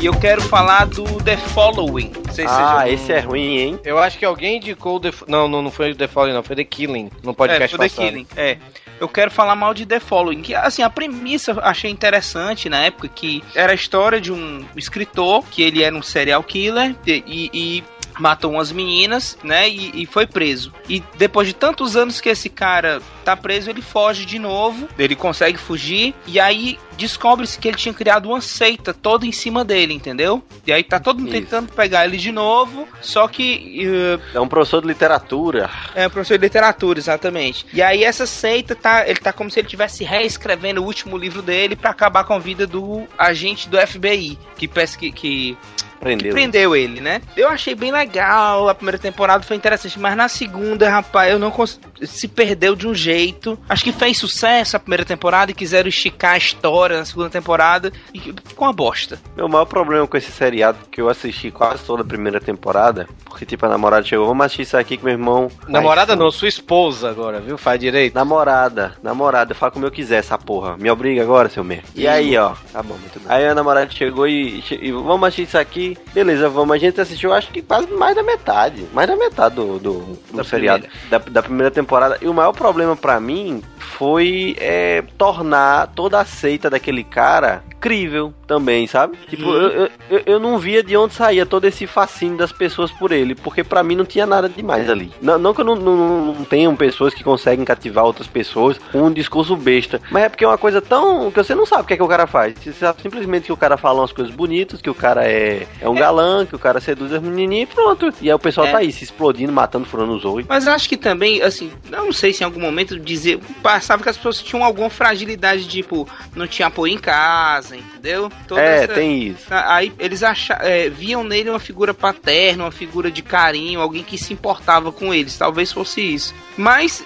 [0.00, 2.12] E eu quero falar do The Following.
[2.24, 3.80] Não sei se Ah, esse é ruim, hein?
[3.84, 5.10] Eu acho que alguém indicou o The...
[5.26, 6.42] Não, não, não foi o The Fallen, não.
[6.42, 7.10] Foi The Killing.
[7.24, 8.08] No podcast é, foi The passado.
[8.12, 8.26] Killing.
[8.36, 8.58] É.
[9.00, 10.42] Eu quero falar mal de The Following.
[10.42, 14.64] Que, assim, a premissa eu achei interessante na época que era a história de um
[14.76, 17.84] escritor que ele era um serial killer e, e
[18.18, 19.68] matou umas meninas, né?
[19.68, 20.72] E, e foi preso.
[20.88, 24.88] E depois de tantos anos que esse cara tá preso, ele foge de novo.
[24.98, 26.14] Ele consegue fugir.
[26.26, 30.42] E aí descobre-se que ele tinha criado uma seita toda em cima dele, entendeu?
[30.66, 31.42] E aí tá todo mundo Isso.
[31.42, 32.88] tentando pegar ele de novo.
[33.00, 33.86] Só que.
[33.86, 35.70] eh, É um professor de literatura.
[35.94, 37.66] é, professor de literatura, exatamente.
[37.72, 41.40] E aí essa seita tá, ele tá como se ele estivesse reescrevendo o último livro
[41.42, 45.56] dele pra acabar com a vida do agente do FBI, que pesqui, que
[46.00, 46.32] Prendeu.
[46.32, 47.20] prendeu ele, né?
[47.36, 51.50] Eu achei bem legal, a primeira temporada foi interessante, mas na segunda, rapaz, eu não
[51.50, 51.80] cons...
[52.02, 53.58] se perdeu de um jeito.
[53.68, 57.92] Acho que fez sucesso a primeira temporada e quiseram esticar a história na segunda temporada
[58.14, 59.18] e ficou uma bosta.
[59.36, 63.44] Meu maior problema com esse seriado que eu assisti quase toda a primeira temporada, porque
[63.44, 65.50] tipo a namorada chegou, vamos assistir isso aqui que meu irmão.
[65.66, 67.58] Namorada Ai, não, sua esposa agora, viu?
[67.58, 68.14] Faz direito.
[68.14, 70.76] Namorada, namorada, fala como eu quiser essa porra.
[70.76, 71.88] Me obriga agora, seu merda.
[71.94, 73.26] E aí, ó, tá bom, muito bem.
[73.28, 75.87] Aí a namorada chegou e, e vamos assistir isso aqui.
[76.12, 76.74] Beleza, vamos.
[76.74, 78.86] A gente assistiu, acho que quase mais da metade.
[78.92, 79.92] Mais da metade do, do,
[80.30, 80.86] do Da seriado.
[81.08, 82.18] Da, da primeira temporada.
[82.20, 88.32] E o maior problema pra mim foi é, tornar toda a seita daquele cara crível
[88.46, 89.16] também, sabe?
[89.28, 89.52] Tipo, Uhum.
[89.54, 93.34] eu, eu, eu- não via de onde saía todo esse fascínio das pessoas por ele,
[93.34, 95.12] porque pra mim não tinha nada demais ali.
[95.20, 99.02] Não, não que eu não, não, não tenham pessoas que conseguem cativar outras pessoas com
[99.02, 101.30] um discurso besta, mas é porque é uma coisa tão.
[101.30, 102.54] que você não sabe o que é que o cara faz.
[102.58, 105.88] Você sabe simplesmente que o cara fala umas coisas bonitas, que o cara é, é
[105.88, 108.12] um galã, que o cara seduz as menininhas e pronto.
[108.20, 108.72] E aí o pessoal É.
[108.72, 110.46] tá aí se explodindo, matando, furando os olhos.
[110.48, 113.38] Mas eu acho que também, assim, não sei se em algum momento dizer.
[113.62, 118.30] Passava que as pessoas tinham alguma fragilidade, tipo, não tinha apoio em casa, entendeu?
[118.46, 119.46] Toda É, essa- tem isso.
[119.50, 124.16] Aí eles acha, é, viam nele uma figura paterna, uma figura de carinho, alguém que
[124.18, 125.36] se importava com eles.
[125.38, 126.34] Talvez fosse isso.
[126.56, 127.04] Mas,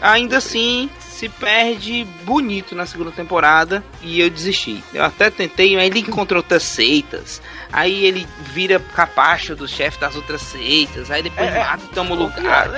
[0.00, 4.82] ainda assim, se perde bonito na segunda temporada e eu desisti.
[4.94, 7.42] Eu até tentei, mas ele encontrou outras seitas.
[7.72, 11.10] Aí ele vira capacho do chefe das outras seitas.
[11.10, 12.70] Aí depois mata e toma o lugar.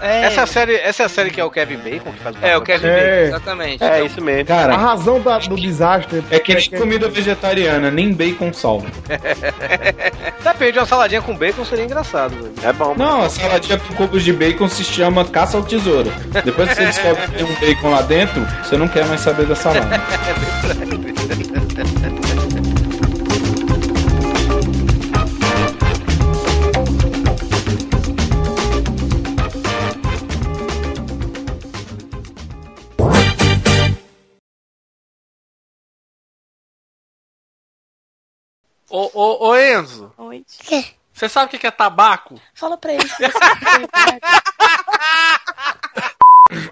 [0.00, 2.36] É, Essa, é série, essa é a série que é o Kevin Bacon que faz
[2.40, 3.00] É, o Kevin É.
[3.00, 3.82] Bacon, exatamente.
[3.82, 4.44] É Então, isso mesmo.
[4.46, 8.86] Cara, A razão da- do desastre é que nem comida vegetariana, nem bacon salva.
[10.42, 12.52] Depende, uma saladinha com bacon seria engraçado, velho.
[12.62, 12.94] É bom.
[12.96, 16.12] Não, a saladinha com cubos de bacon se chama caça ao tesouro.
[16.44, 19.46] Depois que você descobre que tem um bacon lá dentro, você não quer mais saber
[19.46, 19.88] da salada.
[38.90, 40.44] Ô, ô, ô Enzo, Oi.
[41.12, 42.40] você sabe o que que é tabaco?
[42.54, 43.04] Fala pra ele.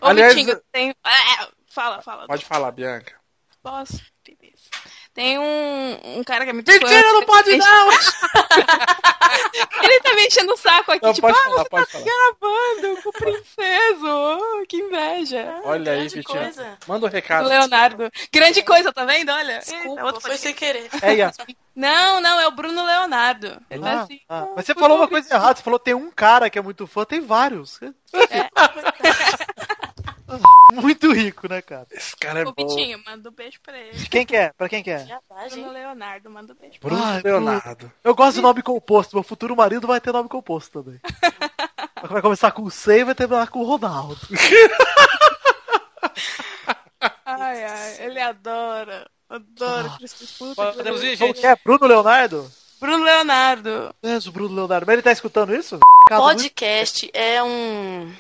[0.07, 0.91] Ô, Aliás, Vitinho, tem...
[0.91, 2.27] É, fala, fala.
[2.27, 3.15] Pode falar, Bianca.
[3.63, 4.01] Posso?
[4.25, 4.57] Beleza.
[5.13, 7.89] Tem um, um cara que é muito Mentira, fã- não pode não!
[9.83, 11.93] Ele tá me enchendo o saco aqui, Não, tipo, pode ah, falar, você pode tá
[11.93, 12.05] falar.
[12.05, 14.07] gravando com o princeso.
[14.07, 15.61] Oh, que inveja.
[15.65, 16.53] Olha aí, Vitinho.
[16.87, 17.49] Manda um recado.
[17.49, 18.13] Leonardo.
[18.31, 19.33] Grande coisa, tá vendo?
[19.33, 19.59] Olha.
[19.59, 20.89] Desculpa, Eita, outro foi sem querer.
[21.03, 21.33] É.
[21.75, 23.59] Não, não, é o Bruno Leonardo.
[23.71, 25.57] Ele tá Ah, assim, ah, mas você falou uma coisa errada.
[25.57, 27.81] Você falou tem um cara que é muito fã, tem vários.
[30.73, 31.87] Muito rico, né, cara?
[31.91, 32.67] Esse cara é Ô, bom.
[32.67, 34.07] Vitinho, manda um beijo pra ele.
[34.09, 34.53] Quem que é?
[34.53, 35.07] Pra quem que é?
[35.07, 36.79] Já tá, Bruno Leonardo, manda um beijo.
[36.81, 37.93] Bruno Ai, Leonardo.
[38.03, 39.15] Eu gosto de nome composto.
[39.17, 41.01] Meu futuro marido vai ter nome composto também.
[42.09, 44.21] Vai começar com o C e vai terminar com o Ronaldo.
[47.25, 49.11] Ai, ai, ele adora.
[49.29, 50.71] Adora Cristo puta.
[50.71, 51.45] que Podemos ir, gente?
[51.45, 51.57] é?
[51.57, 52.51] Bruno Leonardo?
[52.81, 53.95] Bruno Leonardo.
[54.03, 54.87] É, o Bruno Leonardo.
[54.87, 55.79] Mas ele tá escutando isso?
[56.09, 58.15] Podcast é um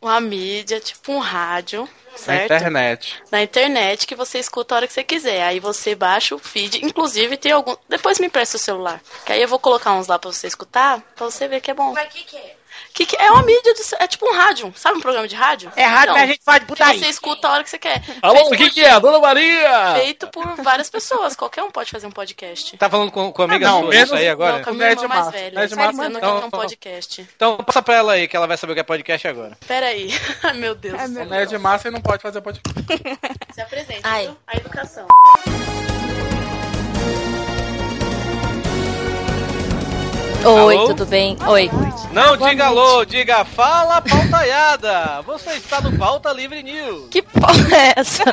[0.00, 2.52] uma mídia, tipo um rádio, Na certo?
[2.54, 3.22] internet.
[3.30, 5.42] Na internet que você escuta a hora que você quiser.
[5.42, 7.74] Aí você baixa o feed, inclusive tem algum.
[7.88, 9.00] Depois me empresta o celular.
[9.24, 11.74] Que aí eu vou colocar uns lá pra você escutar, pra você ver que é
[11.74, 11.92] bom.
[11.92, 12.57] Mas o que, que é?
[12.98, 15.70] Que que é uma mídia do, é tipo um rádio, sabe um programa de rádio?
[15.76, 16.98] É rádio, mas a gente faz que putaria.
[16.98, 18.02] você escuta a hora que você quer.
[18.20, 18.98] Alô, o que que é?
[18.98, 19.94] Dona Maria!
[20.00, 22.76] Feito por várias pessoas, qualquer um pode fazer um podcast.
[22.76, 24.56] Tá falando com, com a amiga Não, sua menos- isso aí agora?
[24.56, 25.38] Não, com a minha Nerd irmã mais Massa.
[25.38, 25.60] velha.
[25.60, 26.50] Nerd Tá Massa, dizendo que então, é um então.
[26.50, 27.28] podcast.
[27.36, 29.56] Então passa pra ela aí que ela vai saber o que é podcast agora.
[29.68, 30.10] Pera aí.
[30.56, 30.98] Meu Deus.
[31.00, 31.24] do O céu.
[31.26, 32.84] Nerd Massa não pode fazer podcast.
[33.54, 34.00] Se apresente.
[34.02, 34.28] Ai.
[34.44, 35.06] A educação.
[40.48, 40.86] Oi, Alô?
[40.86, 41.36] tudo bem?
[41.46, 41.70] Oi.
[42.10, 45.20] Não diga alô, diga fala pautaiada.
[45.26, 47.08] Você está no Pauta Livre News.
[47.10, 48.24] Que porra é essa?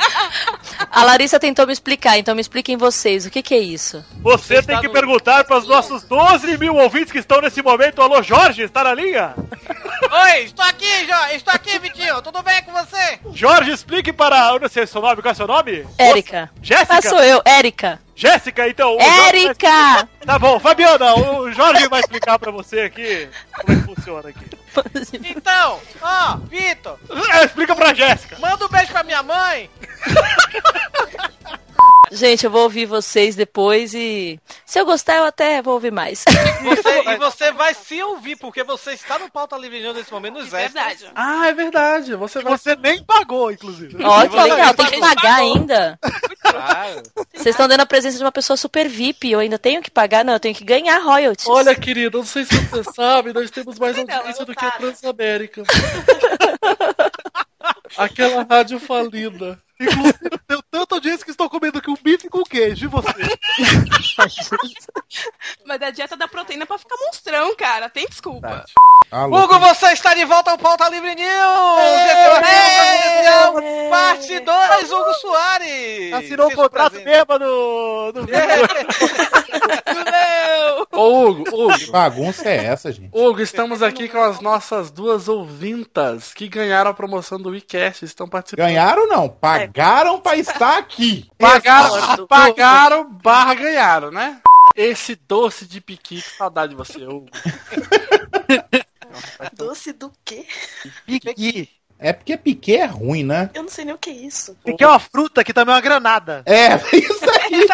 [0.90, 3.26] A Larissa tentou me explicar, então me expliquem vocês.
[3.26, 4.02] O que, que é isso?
[4.22, 8.00] Você tem que perguntar para os nossos 12 mil ouvintes que estão nesse momento.
[8.00, 9.34] Alô, Jorge, está na linha?
[10.10, 11.36] Oi, estou aqui, Jorge.
[11.36, 12.22] Estou aqui, Vitinho.
[12.22, 13.18] Tudo bem com você?
[13.32, 14.50] Jorge, explique para.
[14.50, 15.86] Eu não sei seu nome, qual é seu nome?
[15.98, 16.50] Érica.
[16.62, 16.98] Jéssica?
[16.98, 18.00] Ah, sou eu, Érica.
[18.14, 18.96] Jéssica, então.
[18.98, 20.08] Érica!
[20.24, 23.28] Tá bom, Fabiana, o Jorge vai explicar pra você aqui
[23.60, 24.46] como é que funciona aqui.
[25.24, 26.98] Então, ó, Vitor.
[27.32, 28.38] É, explica pra Jéssica.
[28.38, 29.70] Manda um beijo pra minha mãe.
[32.12, 36.24] Gente, eu vou ouvir vocês depois e se eu gostar, eu até vou ouvir mais.
[36.62, 40.34] Você- e você vai se ouvir, porque você está no pauta livre News nesse momento
[40.34, 40.72] nos extras.
[40.72, 41.06] Verdade.
[41.14, 42.14] Ah, é verdade.
[42.16, 42.56] Você vai.
[42.56, 43.96] Você nem pagou, inclusive.
[44.04, 45.98] Ó, que legal, tem que pagar ainda.
[46.40, 47.02] Claro.
[47.32, 50.24] Vocês estão dando a presença de uma pessoa super VIP, eu ainda tenho que pagar?
[50.24, 51.46] Não, eu tenho que ganhar royalties.
[51.46, 54.70] Olha, querido, eu não sei se você sabe, nós temos mais audiência do que a
[54.72, 55.62] Transamérica.
[57.96, 59.58] Aquela rádio falida.
[59.78, 62.86] Inclusive, tenho tanta audiência que estou comendo aqui um bife com queijo.
[62.86, 63.08] E você?
[65.66, 67.90] Mas a dieta da proteína é pra ficar monstrão, cara.
[67.90, 68.64] Tem desculpa.
[69.12, 71.28] Hugo, você está de volta ao Pauta Livre News!
[71.28, 76.12] Esse é o News, Parte 2, Hugo Soares!
[76.12, 78.12] Assinou o Seja contrato bêbado no.
[78.12, 78.26] no...
[80.92, 81.78] Ô, Hugo, Hugo.
[81.78, 83.10] Que bagunça é essa, gente?
[83.12, 88.28] Hugo, estamos aqui com as nossas duas ouvintas que ganharam a promoção do WeCast, estão
[88.28, 88.66] participando.
[88.66, 89.65] Ganharam não, pagaram
[90.20, 91.28] pra estar aqui.
[91.38, 94.40] Pagaram, pagaram barra ganharam, né?
[94.74, 97.28] Esse doce de piqui, que saudade de você, Hugo.
[99.54, 100.46] Doce do quê?
[101.06, 101.70] Piqui.
[101.98, 103.50] É porque piquê é ruim, né?
[103.54, 104.56] Eu não sei nem o que é isso.
[104.64, 106.42] Piqui é uma fruta que também é uma granada.
[106.44, 107.66] É, isso aí.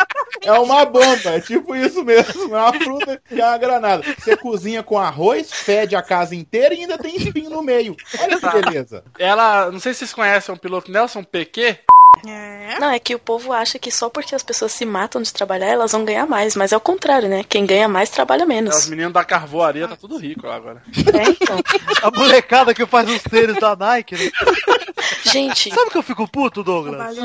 [0.43, 2.55] É uma bomba, é tipo isso mesmo.
[2.55, 4.03] É uma fruta que é uma granada.
[4.19, 7.97] Você cozinha com arroz, fede a casa inteira e ainda tem espinho no meio.
[8.21, 9.05] Olha que beleza.
[9.19, 11.25] Ela, não sei se vocês conhecem o piloto Nelson
[12.23, 12.79] PQ.
[12.81, 15.67] Não, é que o povo acha que só porque as pessoas se matam de trabalhar,
[15.67, 16.55] elas vão ganhar mais.
[16.57, 17.45] Mas é o contrário, né?
[17.49, 18.87] Quem ganha mais trabalha É, os menos.
[18.89, 20.83] meninos da carvoaria tá tudo rico lá agora.
[20.97, 21.59] É, então.
[22.03, 24.15] A molecada que faz os tênis da Nike.
[24.17, 24.31] Né?
[25.25, 25.71] Gente.
[25.75, 27.17] Sabe que eu fico puto, Douglas?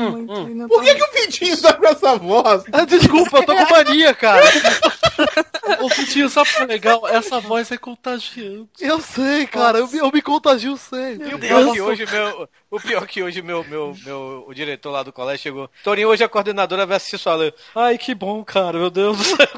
[0.68, 2.64] Por que, que o Vitinho tá com essa voz?
[2.72, 4.42] Ah, desculpa, eu tô com mania, cara.
[5.80, 7.08] Ô, Vitinho, sabe o que é legal?
[7.08, 8.68] Essa voz é contagiante.
[8.80, 9.78] Eu sei, cara.
[9.78, 11.30] Eu, me- eu me contagio sempre.
[11.30, 14.90] E o pior que hoje, meu, o pior que hoje, meu, meu, meu, o diretor
[14.90, 15.70] lá do colégio chegou.
[15.82, 17.52] Torinho, hoje a coordenadora vai assistir sua aula.
[17.74, 19.36] Ai, que bom, cara, meu Deus do céu.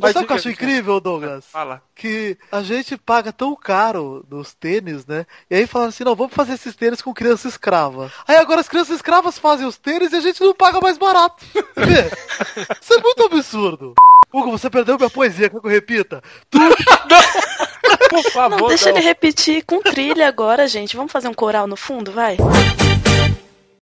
[0.00, 1.46] Mas sabe o que eu acho incrível, Douglas?
[1.46, 1.82] Fala.
[1.94, 5.26] Que a gente paga tão caro nos tênis, né?
[5.50, 8.12] E aí fala assim, não, vamos fazer esses tênis com criança escrava.
[8.26, 11.44] Aí agora as crianças escravas fazem os tênis e a gente não paga mais barato.
[11.76, 12.10] Vê?
[12.80, 13.94] Isso é muito absurdo.
[14.32, 16.22] Hugo, você perdeu minha poesia, quer que eu repita?
[18.10, 18.96] Por favor, Não, deixa não.
[18.98, 20.96] ele repetir com trilha agora, gente.
[20.96, 22.36] Vamos fazer um coral no fundo, vai?